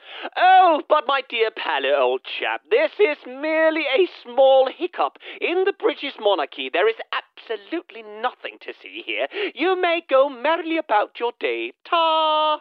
Oh, 0.50 0.80
but 0.92 1.04
my 1.12 1.20
dear 1.30 1.50
Palle, 1.50 1.92
old 2.04 2.24
chap, 2.36 2.60
this 2.76 2.92
is 3.10 3.26
merely 3.26 3.86
a 4.00 4.06
small 4.22 4.62
hiccup 4.80 5.14
in 5.40 5.58
the 5.68 5.76
British 5.84 6.16
monarchy. 6.20 6.66
There 6.76 6.88
is 6.88 7.00
absolutely 7.20 8.02
nothing 8.02 8.56
to 8.66 8.70
see 8.80 9.02
here. 9.10 9.26
You 9.54 9.70
may 9.86 9.98
go 10.14 10.28
merrily 10.28 10.78
about 10.78 11.10
your 11.20 11.32
day. 11.40 11.72
Ta! 11.84 12.60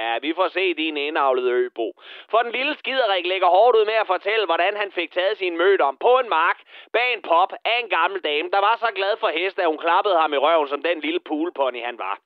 Ja, 0.00 0.18
vi 0.18 0.32
får 0.34 0.48
se 0.48 0.74
din 0.74 0.96
indavlede 0.96 1.52
øbo. 1.52 1.92
For 2.30 2.38
den 2.38 2.52
lille 2.52 2.74
skiderik 2.74 3.26
lægger 3.26 3.48
hårdt 3.48 3.76
ud 3.76 3.84
med 3.84 3.94
at 3.94 4.06
fortælle, 4.06 4.46
hvordan 4.46 4.76
han 4.76 4.92
fik 4.92 5.10
taget 5.12 5.38
sin 5.38 5.56
mødom 5.56 5.96
på 5.96 6.18
en 6.18 6.28
mark 6.28 6.58
bag 6.92 7.12
en 7.12 7.22
pop 7.22 7.52
af 7.64 7.76
en 7.82 7.88
gammel 7.88 8.20
dame, 8.20 8.50
der 8.50 8.58
var 8.58 8.76
så 8.76 8.90
glad 8.94 9.16
for 9.16 9.28
hest, 9.28 9.58
at 9.58 9.66
hun 9.66 9.78
klappede 9.78 10.16
ham 10.18 10.32
i 10.32 10.36
røven, 10.36 10.68
som 10.68 10.82
den 10.82 11.00
lille 11.00 11.20
poolpony 11.20 11.82
han 11.82 11.98
var. 11.98 12.18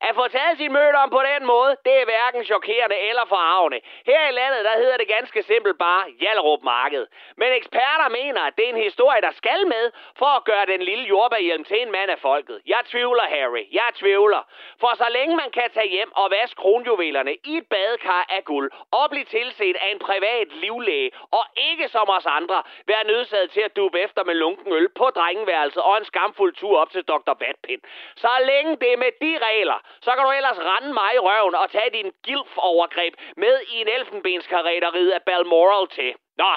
At 0.00 0.14
få 0.14 0.28
taget 0.28 0.58
sin 0.58 0.72
møde 0.72 0.94
om 1.04 1.10
på 1.10 1.22
den 1.32 1.46
måde, 1.46 1.76
det 1.84 1.94
er 2.00 2.04
hverken 2.04 2.44
chokerende 2.44 2.96
eller 3.08 3.24
forarvende. 3.24 3.80
Her 4.06 4.28
i 4.28 4.32
landet, 4.32 4.64
der 4.64 4.76
hedder 4.82 4.96
det 4.96 5.08
ganske 5.08 5.42
simpelt 5.42 5.78
bare 5.78 6.04
Jallerup 6.22 6.62
Marked. 6.62 7.06
Men 7.36 7.52
eksperter 7.52 8.08
mener, 8.08 8.40
at 8.42 8.56
det 8.56 8.64
er 8.64 8.68
en 8.68 8.82
historie, 8.88 9.20
der 9.20 9.32
skal 9.32 9.66
med, 9.66 9.84
for 10.18 10.30
at 10.38 10.44
gøre 10.44 10.66
den 10.66 10.82
lille 10.82 11.04
jordbærhjelm 11.04 11.64
til 11.64 11.82
en 11.82 11.92
mand 11.92 12.10
af 12.10 12.18
folket. 12.18 12.60
Jeg 12.66 12.80
tvivler, 12.84 13.22
Harry. 13.22 13.64
Jeg 13.72 13.88
tvivler. 13.94 14.42
For 14.80 14.92
så 14.96 15.06
længe 15.10 15.36
man 15.36 15.50
kan 15.50 15.70
tage 15.74 15.88
hjem 15.88 16.12
og 16.16 16.30
vaske 16.30 16.56
kronjuvelerne 16.56 17.34
i 17.44 17.56
et 17.56 17.66
badekar 17.66 18.26
af 18.36 18.44
guld, 18.44 18.70
og 18.90 19.10
blive 19.10 19.24
tilset 19.24 19.76
af 19.84 19.88
en 19.92 19.98
privat 19.98 20.48
livlæge, 20.52 21.10
og 21.30 21.44
ikke 21.56 21.88
som 21.88 22.10
os 22.16 22.26
andre, 22.26 22.62
være 22.86 23.04
nødsaget 23.04 23.50
til 23.50 23.60
at 23.60 23.76
dube 23.76 24.00
efter 24.00 24.24
med 24.24 24.34
lunken 24.34 24.72
øl 24.72 24.88
på 24.88 25.10
drengeværelset 25.10 25.82
og 25.82 25.98
en 25.98 26.04
skamfuld 26.04 26.54
tur 26.54 26.78
op 26.78 26.90
til 26.90 27.02
Dr. 27.02 27.34
Vatpind. 27.40 27.82
Så 28.16 28.28
længe 28.44 28.76
det 28.76 28.92
er 28.92 28.96
med 28.96 29.12
de 29.20 29.38
regler, 29.46 29.78
så 30.00 30.10
kan 30.14 30.24
du 30.24 30.30
ellers 30.30 30.58
rende 30.58 30.92
mig 30.92 31.10
i 31.14 31.18
røven 31.18 31.54
og 31.54 31.70
tage 31.70 31.90
din 31.90 32.12
gilf-overgreb 32.26 33.14
med 33.36 33.54
i 33.72 33.74
en 33.80 33.88
elfenbenskarretteriet 33.88 35.10
af 35.10 35.22
Balmoral 35.22 35.88
til. 35.88 36.14
Nå, 36.38 36.52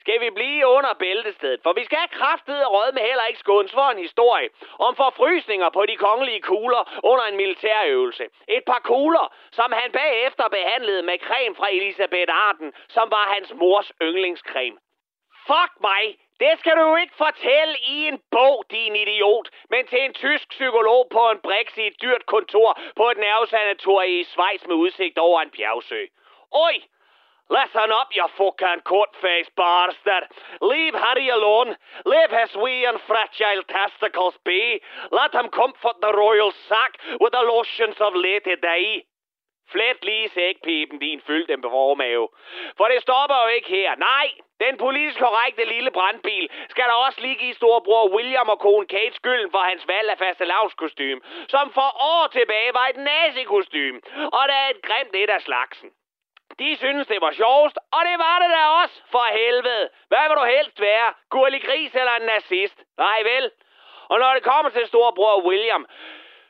skal 0.00 0.20
vi 0.20 0.30
blive 0.30 0.66
under 0.66 0.92
bæltestedet, 0.94 1.60
for 1.62 1.72
vi 1.72 1.84
skal 1.84 1.98
have 1.98 2.16
kraftet 2.20 2.66
og 2.66 2.90
med 2.94 3.02
heller 3.02 3.26
ikke 3.26 3.40
skåns 3.44 3.72
for 3.72 3.88
en 3.90 3.98
historie 3.98 4.48
om 4.78 4.96
forfrysninger 4.96 5.70
på 5.70 5.86
de 5.86 5.96
kongelige 5.96 6.42
kugler 6.42 7.00
under 7.10 7.24
en 7.24 7.36
militærøvelse. 7.36 8.24
Et 8.48 8.64
par 8.66 8.80
kugler, 8.84 9.34
som 9.52 9.72
han 9.72 9.92
bagefter 9.92 10.48
behandlede 10.48 11.02
med 11.02 11.18
creme 11.18 11.54
fra 11.56 11.68
Elisabeth 11.70 12.32
Arden, 12.46 12.72
som 12.88 13.10
var 13.10 13.34
hans 13.34 13.54
mors 13.54 13.92
yndlingscreme. 14.02 14.76
Fuck 15.46 15.72
mig! 15.80 16.04
Det 16.40 16.58
skal 16.58 16.76
du 16.76 16.82
jo 16.88 16.96
ikke 16.96 17.16
fortælle 17.16 17.74
i 17.94 18.08
en 18.08 18.18
bog, 18.30 18.64
din 18.70 18.96
idiot, 18.96 19.48
men 19.70 19.86
til 19.86 20.04
en 20.04 20.14
tysk 20.14 20.48
psykolog 20.48 21.06
på 21.10 21.30
en 21.30 21.38
briks 21.38 21.78
i 21.78 21.86
et 21.86 22.02
dyrt 22.02 22.26
kontor 22.26 22.78
på 22.96 23.10
et 23.10 23.18
nervesanatorium 23.18 24.20
i 24.20 24.24
Schweiz 24.24 24.66
med 24.66 24.76
udsigt 24.76 25.18
over 25.18 25.40
en 25.40 25.50
bjergsø. 25.50 26.02
Oj! 26.52 26.74
Listen 27.50 27.90
up, 27.90 28.08
you 28.14 28.28
fucking 28.38 28.80
court-faced 28.84 29.54
bastard. 29.56 30.24
Leave 30.60 30.94
Harry 30.94 31.28
alone. 31.30 31.76
Leave 32.06 32.30
his 32.30 32.54
wee 32.54 32.84
and 32.84 33.00
fragile 33.08 33.64
testicles 33.66 34.36
be. 34.44 34.80
Let 35.10 35.34
him 35.34 35.48
comfort 35.50 35.96
the 36.00 36.12
royal 36.14 36.52
sack 36.68 36.92
with 37.20 37.32
the 37.32 37.44
lotions 37.54 37.96
of 38.00 38.14
late 38.14 38.46
day. 38.62 39.04
Flet 39.72 40.04
lige 40.04 40.28
sækpipen, 40.28 40.98
din 40.98 41.20
fyldte 41.20 41.56
formave. 41.62 42.28
For 42.76 42.84
det 42.84 43.02
stopper 43.02 43.36
jo 43.42 43.48
ikke 43.56 43.68
her. 43.68 43.94
Nej, 43.96 44.28
den 44.60 44.76
politisk 44.78 45.18
korrekte 45.18 45.64
lille 45.64 45.90
brandbil 45.90 46.50
skal 46.68 46.84
der 46.84 46.92
også 47.06 47.20
lige 47.20 47.34
give 47.34 47.54
storebror 47.54 48.14
William 48.16 48.48
og 48.48 48.58
kone 48.58 48.86
Kate 48.86 49.14
skylden 49.14 49.50
for 49.50 49.58
hans 49.58 49.88
valg 49.88 50.10
af 50.10 50.18
fastelavnskostym, 50.18 51.18
som 51.48 51.72
for 51.72 51.90
år 52.14 52.26
tilbage 52.26 52.74
var 52.74 52.86
et 52.92 52.96
nazikostym, 52.96 53.96
og 54.36 54.42
der 54.48 54.54
er 54.64 54.68
et 54.74 54.82
grimt 54.82 55.14
et 55.14 55.30
af 55.30 55.42
slagsen. 55.42 55.90
De 56.58 56.76
synes, 56.76 57.06
det 57.06 57.20
var 57.20 57.32
sjovest, 57.32 57.78
og 57.92 58.02
det 58.08 58.18
var 58.18 58.36
det 58.42 58.50
da 58.56 58.62
også, 58.82 59.02
for 59.10 59.24
helvede. 59.40 59.88
Hvad 60.08 60.24
vil 60.28 60.36
du 60.36 60.44
helst 60.56 60.80
være? 60.80 61.08
Gurlig 61.30 61.62
gris 61.62 61.94
eller 61.94 62.14
en 62.16 62.26
nazist? 62.26 62.78
Nej 62.98 63.22
vel? 63.22 63.50
Og 64.08 64.18
når 64.18 64.34
det 64.34 64.42
kommer 64.42 64.70
til 64.70 64.86
storebror 64.86 65.46
William, 65.48 65.86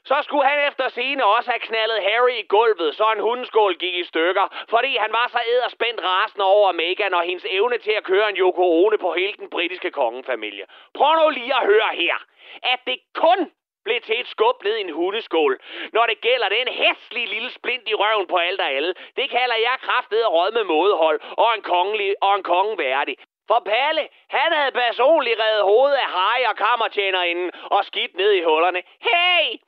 så 0.04 0.16
skulle 0.22 0.48
han 0.48 0.68
efter 0.68 0.88
sine 0.88 1.24
også 1.24 1.50
have 1.50 1.60
knaldet 1.60 2.02
Harry 2.02 2.30
i 2.30 2.46
gulvet, 2.48 2.96
så 2.96 3.12
en 3.12 3.20
hundeskål 3.20 3.74
gik 3.76 3.94
i 3.94 4.04
stykker, 4.04 4.66
fordi 4.68 4.96
han 4.96 5.12
var 5.12 5.26
så 5.28 5.40
æderspændt 5.52 6.00
rasende 6.04 6.44
over 6.44 6.72
Meghan 6.72 7.14
og 7.14 7.22
hendes 7.22 7.46
evne 7.50 7.78
til 7.78 7.90
at 7.90 8.04
køre 8.04 8.28
en 8.28 8.36
Yoko 8.36 8.62
Ono 8.84 8.96
på 8.96 9.12
hele 9.12 9.36
den 9.38 9.50
britiske 9.50 9.90
kongefamilie. 9.90 10.64
Prøv 10.94 11.14
nu 11.14 11.28
lige 11.28 11.54
at 11.54 11.66
høre 11.66 11.90
her, 11.92 12.16
at 12.62 12.80
det 12.86 12.98
kun 13.14 13.50
blev 13.84 14.00
til 14.00 14.20
et 14.20 14.28
skub 14.28 14.64
ned 14.64 14.76
i 14.76 14.80
en 14.80 14.92
hundeskål. 14.92 15.60
Når 15.92 16.06
det 16.06 16.20
gælder 16.20 16.48
den 16.48 16.68
hæslige 16.68 17.26
lille 17.26 17.50
splint 17.50 17.88
i 17.88 17.94
røven 17.94 18.26
på 18.26 18.36
alt 18.36 18.60
og 18.60 18.70
alle. 18.70 18.94
Det 19.16 19.30
kalder 19.30 19.54
jeg 19.54 19.76
kraftet 19.80 20.26
og 20.26 20.32
råd 20.32 20.52
med 20.52 20.64
mådehold 20.64 21.20
og 21.36 21.54
en, 21.54 21.62
kongelig, 21.62 22.14
og 22.22 22.34
en 22.36 22.42
konge 22.42 22.78
værdig. 22.78 23.16
For 23.48 23.62
Palle, 23.66 24.08
han 24.28 24.52
havde 24.52 24.72
personligt 24.72 25.40
reddet 25.40 25.62
hovedet 25.62 25.96
af 25.96 26.08
Harry 26.16 26.44
og 26.50 26.56
kammertjenerinden 26.56 27.50
og 27.64 27.84
skidt 27.84 28.14
ned 28.16 28.32
i 28.32 28.42
hullerne. 28.42 28.82
Hey! 29.00 29.58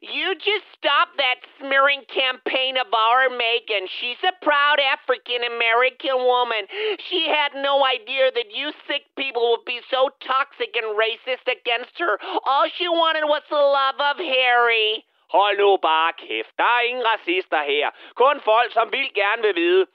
You 0.00 0.34
just 0.34 0.66
stop 0.78 1.08
that 1.16 1.38
smearing 1.58 2.02
campaign 2.08 2.76
of 2.76 2.88
our 2.92 3.28
Megan. 3.30 3.84
She's 3.98 4.22
a 4.24 4.34
proud 4.44 4.78
African 4.80 5.44
American 5.44 6.16
woman. 6.32 6.66
She 7.08 7.28
had 7.28 7.52
no 7.68 7.84
idea 7.84 8.30
that 8.32 8.48
you 8.58 8.72
sick 8.86 9.04
people 9.16 9.44
would 9.50 9.66
be 9.66 9.80
so 9.90 10.10
toxic 10.24 10.72
and 10.80 10.96
racist 10.96 11.46
against 11.46 11.94
her. 11.98 12.18
All 12.46 12.66
she 12.76 12.88
wanted 12.88 13.24
was 13.24 13.42
the 13.48 13.64
love 13.78 13.98
of 14.10 14.16
Harry. 14.18 15.04
Hold 15.30 15.58
nu 15.58 15.76
bare 15.76 16.12
kæft. 16.12 16.52
Der 16.58 16.64
er 16.64 16.80
ingen 16.80 17.04
racister 17.04 17.62
her. 17.62 17.90
Kun 18.14 18.40
folk, 18.40 18.72
som 18.72 18.92
vil 18.92 19.14
gerne 19.14 19.42
vil 19.42 19.54
vide, 19.54 19.86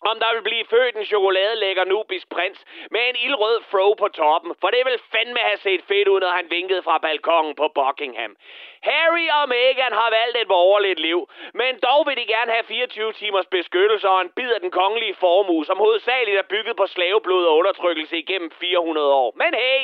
om 0.00 0.18
der 0.20 0.34
vil 0.34 0.42
blive 0.42 0.64
født 0.70 0.96
en 0.96 1.04
chokoladelækker 1.04 1.84
nubisk 1.84 2.28
prins 2.28 2.64
med 2.90 3.00
en 3.08 3.16
ildrød 3.24 3.62
fro 3.70 3.94
på 3.94 4.08
toppen, 4.08 4.54
for 4.60 4.68
det 4.68 4.82
vil 4.84 4.98
fandme 5.12 5.40
have 5.40 5.56
set 5.56 5.82
fedt 5.88 6.08
ud, 6.08 6.20
når 6.20 6.28
han 6.28 6.50
vinkede 6.50 6.82
fra 6.82 6.98
balkongen 6.98 7.54
på 7.54 7.68
Buckingham. 7.74 8.36
Harry 8.82 9.26
og 9.38 9.48
Meghan 9.48 9.92
har 9.92 10.10
valgt 10.10 10.36
et 10.36 10.48
borgerligt 10.48 11.00
liv, 11.00 11.28
men 11.54 11.80
dog 11.88 12.06
vil 12.06 12.16
de 12.16 12.26
gerne 12.26 12.52
have 12.52 12.64
24 12.64 13.12
timers 13.12 13.46
beskyttelse 13.46 14.08
og 14.08 14.20
en 14.20 14.30
bid 14.36 14.50
af 14.52 14.60
den 14.60 14.70
kongelige 14.70 15.14
formue, 15.14 15.64
som 15.64 15.78
hovedsageligt 15.78 16.38
er 16.38 16.42
bygget 16.42 16.76
på 16.76 16.86
slaveblod 16.86 17.44
og 17.46 17.56
undertrykkelse 17.56 18.18
igennem 18.18 18.50
400 18.50 19.12
år. 19.12 19.32
Men 19.36 19.54
hey, 19.54 19.80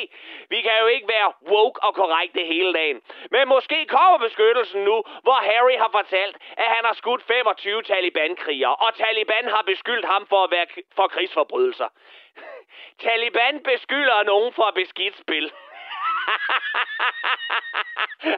vi 0.49 0.61
kan 0.61 0.75
jo 0.81 0.87
ikke 0.87 1.07
være 1.07 1.33
woke 1.51 1.83
og 1.83 1.95
korrekte 1.95 2.41
hele 2.53 2.73
dagen. 2.73 3.01
Men 3.31 3.47
måske 3.47 3.85
kommer 3.85 4.17
beskyttelsen 4.17 4.81
nu, 4.83 5.03
hvor 5.21 5.39
Harry 5.49 5.77
har 5.77 5.89
fortalt, 5.91 6.35
at 6.57 6.67
han 6.75 6.85
har 6.85 6.93
skudt 6.93 7.23
25 7.23 7.83
Taliban-krigere, 7.83 8.75
og 8.75 8.95
Taliban 8.95 9.45
har 9.55 9.63
beskyldt 9.65 10.05
ham 10.05 10.27
for 10.27 10.43
at 10.43 10.51
være 10.51 10.67
for 10.95 11.07
krigsforbrydelser. 11.07 11.87
Taliban 13.05 13.63
beskylder 13.63 14.23
nogen 14.23 14.53
for 14.53 14.71
beskidt 14.75 15.17
spil. 15.17 15.51
Nå, 18.25 18.33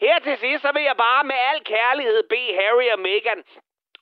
her 0.00 0.18
til 0.18 0.38
sidst, 0.38 0.62
så 0.62 0.72
vil 0.72 0.82
jeg 0.82 0.96
bare 0.96 1.24
med 1.24 1.34
al 1.34 1.64
kærlighed 1.64 2.22
bede 2.28 2.54
Harry 2.54 2.92
og 2.92 3.00
Meghan 3.00 3.44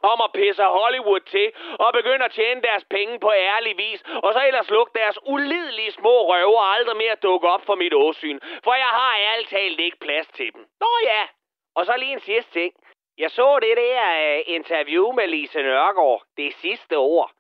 om 0.03 0.21
og 0.21 0.33
pisser 0.33 0.69
Hollywood 0.69 1.21
til 1.21 1.53
og 1.79 1.93
begynder 1.93 2.27
at 2.27 2.33
tjene 2.33 2.63
deres 2.63 2.85
penge 2.91 3.19
på 3.21 3.33
ærlig 3.33 3.79
vis, 3.79 4.03
og 4.23 4.33
så 4.33 4.41
ellers 4.47 4.71
lukke 4.71 4.93
deres 4.99 5.19
ulidelige 5.27 5.93
små 5.93 6.33
røver 6.33 6.61
aldrig 6.61 6.97
mere 6.97 7.15
dukke 7.15 7.49
op 7.49 7.63
for 7.67 7.75
mit 7.75 7.95
åsyn, 7.95 8.39
for 8.65 8.75
jeg 8.75 8.93
har 9.01 9.17
ærligt 9.17 9.49
talt 9.49 9.81
ikke 9.81 9.99
plads 10.01 10.29
til 10.29 10.53
dem. 10.55 10.63
Nå 10.81 10.91
ja, 11.05 11.23
og 11.75 11.87
så 11.87 11.97
lige 11.97 12.13
en 12.13 12.21
sidste 12.21 12.53
ting. 12.53 12.73
Jeg 13.19 13.31
så 13.31 13.59
det 13.63 13.77
der 13.77 14.01
uh, 14.37 14.55
interview 14.55 15.13
med 15.13 15.27
Lise 15.27 15.63
Nørgaard, 15.63 16.23
det 16.37 16.55
sidste 16.55 16.97
ord. 16.97 17.31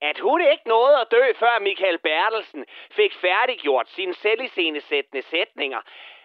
At 0.00 0.18
hun 0.18 0.40
ikke 0.40 0.68
nåede 0.68 1.00
at 1.00 1.10
dø, 1.10 1.32
før 1.32 1.58
Michael 1.58 1.98
Bertelsen 1.98 2.66
fik 2.90 3.14
færdiggjort 3.14 3.88
sine 3.88 4.14
selviscenesættende 4.14 5.22
sætninger, 5.22 5.80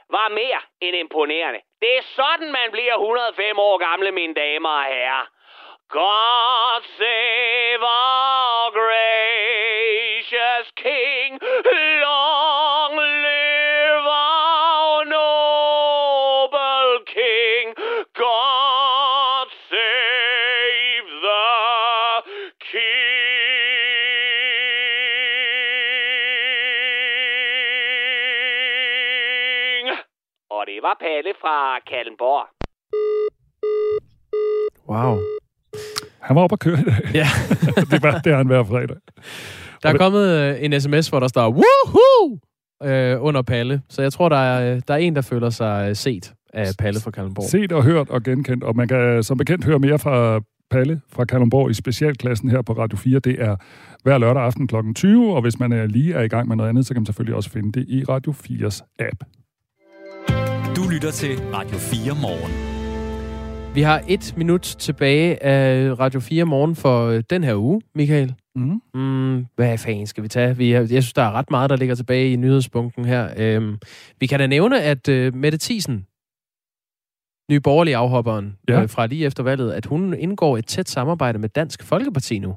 var 0.09 0.30
mere 0.30 0.61
end 0.82 0.95
imponerende. 0.95 1.59
Det 1.82 1.97
er 1.97 2.01
sådan, 2.01 2.51
man 2.51 2.71
bliver 2.71 2.93
105 2.93 3.59
år 3.59 3.78
gamle, 3.78 4.11
mine 4.11 4.34
damer 4.34 4.69
og 4.69 4.84
herrer. 4.84 5.25
God 5.89 6.81
save 6.97 7.81
our 7.81 8.71
gracious 8.71 10.67
King. 10.75 11.39
Long 11.41 12.95
live 12.97 14.05
our 14.05 15.05
noble 15.05 16.99
King. 17.05 17.73
God 18.17 19.47
save 19.69 21.07
the 21.23 22.23
King. 22.71 22.88
Og 30.49 30.67
det 30.67 30.81
var 30.81 30.95
Palle 30.99 31.33
fra 31.41 31.79
Kallenborg. 31.79 32.47
Wow. 34.88 35.36
Han 36.28 36.36
var 36.36 36.41
oppe 36.41 36.53
at 36.53 36.59
køre 36.59 36.80
i 36.80 36.84
dag. 36.84 36.93
Ja. 37.13 37.28
det, 37.91 38.03
var, 38.03 38.19
det 38.19 38.34
er 38.34 38.38
han 38.38 38.47
hver 38.47 38.63
fredag. 38.63 38.97
Der 39.84 39.89
er 39.89 39.97
kommet 39.97 40.28
øh, 40.30 40.55
en 40.59 40.82
sms, 40.82 41.07
hvor 41.07 41.19
der 41.19 41.28
står, 41.28 41.49
woohoo! 41.49 42.39
Øh, 42.84 43.23
under 43.23 43.41
Palle. 43.41 43.82
Så 43.89 44.01
jeg 44.01 44.13
tror, 44.13 44.30
der 44.30 44.38
er, 44.38 44.80
der 44.80 44.93
er 44.93 44.97
en, 44.97 45.15
der 45.15 45.21
føler 45.21 45.49
sig 45.49 45.89
øh, 45.89 45.95
set 45.95 46.34
af 46.53 46.67
Palle 46.80 46.99
fra 46.99 47.11
Kalundborg. 47.11 47.49
Set 47.49 47.71
og 47.71 47.84
hørt 47.84 48.09
og 48.09 48.23
genkendt, 48.23 48.63
og 48.63 48.75
man 48.75 48.88
kan 48.88 49.23
som 49.23 49.38
bekendt 49.38 49.65
høre 49.65 49.80
mere 49.80 49.99
fra 49.99 50.41
Palle 50.71 51.01
fra 51.09 51.25
Kalundborg 51.25 51.69
i 51.69 51.73
specialklassen 51.73 52.49
her 52.49 52.61
på 52.61 52.73
Radio 52.73 52.97
4. 52.97 53.19
Det 53.19 53.41
er 53.41 53.55
hver 54.03 54.17
lørdag 54.17 54.43
aften 54.43 54.67
kl. 54.67 54.75
20, 54.95 55.36
og 55.36 55.41
hvis 55.41 55.59
man 55.59 55.71
er 55.71 55.86
lige 55.86 56.13
er 56.13 56.21
i 56.21 56.28
gang 56.28 56.47
med 56.47 56.55
noget 56.55 56.69
andet, 56.69 56.86
så 56.86 56.93
kan 56.93 57.01
man 57.01 57.05
selvfølgelig 57.05 57.36
også 57.36 57.49
finde 57.49 57.80
det 57.80 57.86
i 57.89 58.03
Radio 58.03 58.32
4's 58.32 58.95
app. 58.99 59.23
Du 60.75 60.89
lytter 60.89 61.11
til 61.11 61.39
Radio 61.53 61.78
4 61.78 62.15
morgen. 62.21 62.66
Vi 63.78 63.82
har 63.82 64.03
et 64.07 64.34
minut 64.38 64.61
tilbage 64.61 65.43
af 65.43 65.99
Radio 65.99 66.19
4 66.19 66.45
morgen 66.45 66.75
for 66.75 67.07
øh, 67.07 67.23
den 67.30 67.43
her 67.43 67.55
uge, 67.55 67.82
Michael. 67.95 68.36
Mm. 68.55 68.82
Mm, 68.93 69.45
hvad 69.55 69.78
fanden 69.78 70.07
skal 70.07 70.23
vi 70.23 70.28
tage? 70.28 70.57
Vi, 70.57 70.73
jeg 70.73 70.88
synes, 70.88 71.13
der 71.13 71.21
er 71.21 71.32
ret 71.32 71.51
meget, 71.51 71.69
der 71.69 71.75
ligger 71.75 71.95
tilbage 71.95 72.32
i 72.32 72.36
nyhedspunkten 72.36 73.05
her. 73.05 73.34
Øhm, 73.38 73.78
vi 74.19 74.25
kan 74.28 74.39
da 74.39 74.47
nævne, 74.47 74.82
at 74.82 75.07
uh, 75.07 75.36
Mette 75.36 75.57
Thiesen, 75.61 76.07
nye 77.51 77.59
borgerlige 77.59 77.97
afhopperen 77.97 78.57
ja. 78.69 78.82
øh, 78.82 78.89
fra 78.89 79.05
lige 79.05 79.25
efter 79.25 79.43
valget, 79.43 79.71
at 79.71 79.86
hun 79.86 80.13
indgår 80.13 80.57
et 80.57 80.67
tæt 80.67 80.89
samarbejde 80.89 81.39
med 81.39 81.49
Dansk 81.49 81.84
Folkeparti 81.84 82.39
nu. 82.39 82.55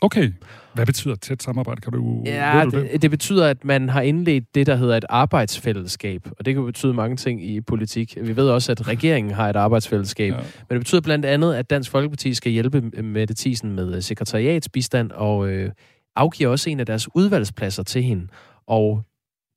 Okay. 0.00 0.32
Hvad 0.74 0.86
betyder 0.86 1.14
tæt 1.14 1.42
samarbejde? 1.42 1.80
Kan 1.80 1.92
du, 1.92 2.22
ja, 2.26 2.64
du 2.64 2.70
det? 2.80 3.02
det 3.02 3.10
betyder, 3.10 3.46
at 3.48 3.64
man 3.64 3.88
har 3.88 4.00
indledt 4.00 4.54
det, 4.54 4.66
der 4.66 4.76
hedder 4.76 4.96
et 4.96 5.04
arbejdsfællesskab. 5.08 6.28
Og 6.38 6.46
det 6.46 6.54
kan 6.54 6.64
betyde 6.64 6.94
mange 6.94 7.16
ting 7.16 7.44
i 7.44 7.60
politik. 7.60 8.18
Vi 8.20 8.36
ved 8.36 8.48
også, 8.48 8.72
at 8.72 8.88
regeringen 8.88 9.34
har 9.34 9.50
et 9.50 9.56
arbejdsfællesskab. 9.56 10.32
Ja. 10.32 10.38
Men 10.38 10.70
det 10.70 10.80
betyder 10.80 11.00
blandt 11.00 11.24
andet, 11.24 11.54
at 11.54 11.70
Dansk 11.70 11.90
Folkeparti 11.90 12.34
skal 12.34 12.52
hjælpe 12.52 12.80
Mette 13.02 13.34
Thiesen 13.38 13.72
med 13.72 13.96
øh, 13.96 14.02
sekretariatsbistand 14.02 15.10
og 15.10 15.48
øh, 15.48 15.70
afgiver 16.16 16.50
også 16.50 16.70
en 16.70 16.80
af 16.80 16.86
deres 16.86 17.08
udvalgspladser 17.14 17.82
til 17.82 18.02
hende. 18.02 18.28
Og 18.66 19.02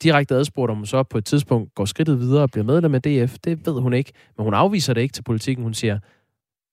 direkte 0.04 0.36
adspurgt, 0.36 0.72
om 0.72 0.78
hun 0.78 0.86
så 0.86 1.04
på 1.04 1.18
et 1.18 1.26
tidspunkt 1.26 1.76
går 1.76 1.86
skridtet 1.86 2.20
videre 2.20 2.44
og 2.44 2.52
bliver 2.52 2.66
medlem 2.66 2.96
af 2.96 3.02
DF, 3.02 3.38
det 3.44 3.66
ved 3.66 3.82
hun 3.82 3.94
ikke. 3.94 4.12
Men 4.38 4.44
hun 4.44 4.54
afviser 4.54 4.94
det 4.94 5.02
ikke 5.02 5.14
til 5.14 5.24
politikken. 5.24 5.64
Hun 5.64 5.74
siger, 5.74 6.00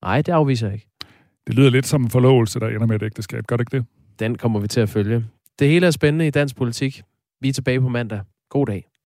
nej, 0.01 0.21
det 0.21 0.31
afviser 0.31 0.67
jeg 0.67 0.73
ikke. 0.73 0.87
Det 1.47 1.55
lyder 1.55 1.69
lidt 1.69 1.87
som 1.87 2.03
en 2.03 2.09
forlovelse, 2.09 2.59
der 2.59 2.67
ender 2.67 2.85
med 2.85 2.95
et 2.95 3.03
ægteskab. 3.03 3.47
Gør 3.47 3.57
det 3.57 3.61
ikke 3.61 3.77
det? 3.77 3.85
Den 4.19 4.37
kommer 4.37 4.59
vi 4.59 4.67
til 4.67 4.79
at 4.79 4.89
følge. 4.89 5.25
Det 5.59 5.67
hele 5.67 5.87
er 5.87 5.91
spændende 5.91 6.27
i 6.27 6.29
dansk 6.29 6.55
politik. 6.55 7.01
Vi 7.41 7.49
er 7.49 7.53
tilbage 7.53 7.81
på 7.81 7.89
mandag. 7.89 8.21
God 8.49 8.65
dag. 8.65 8.87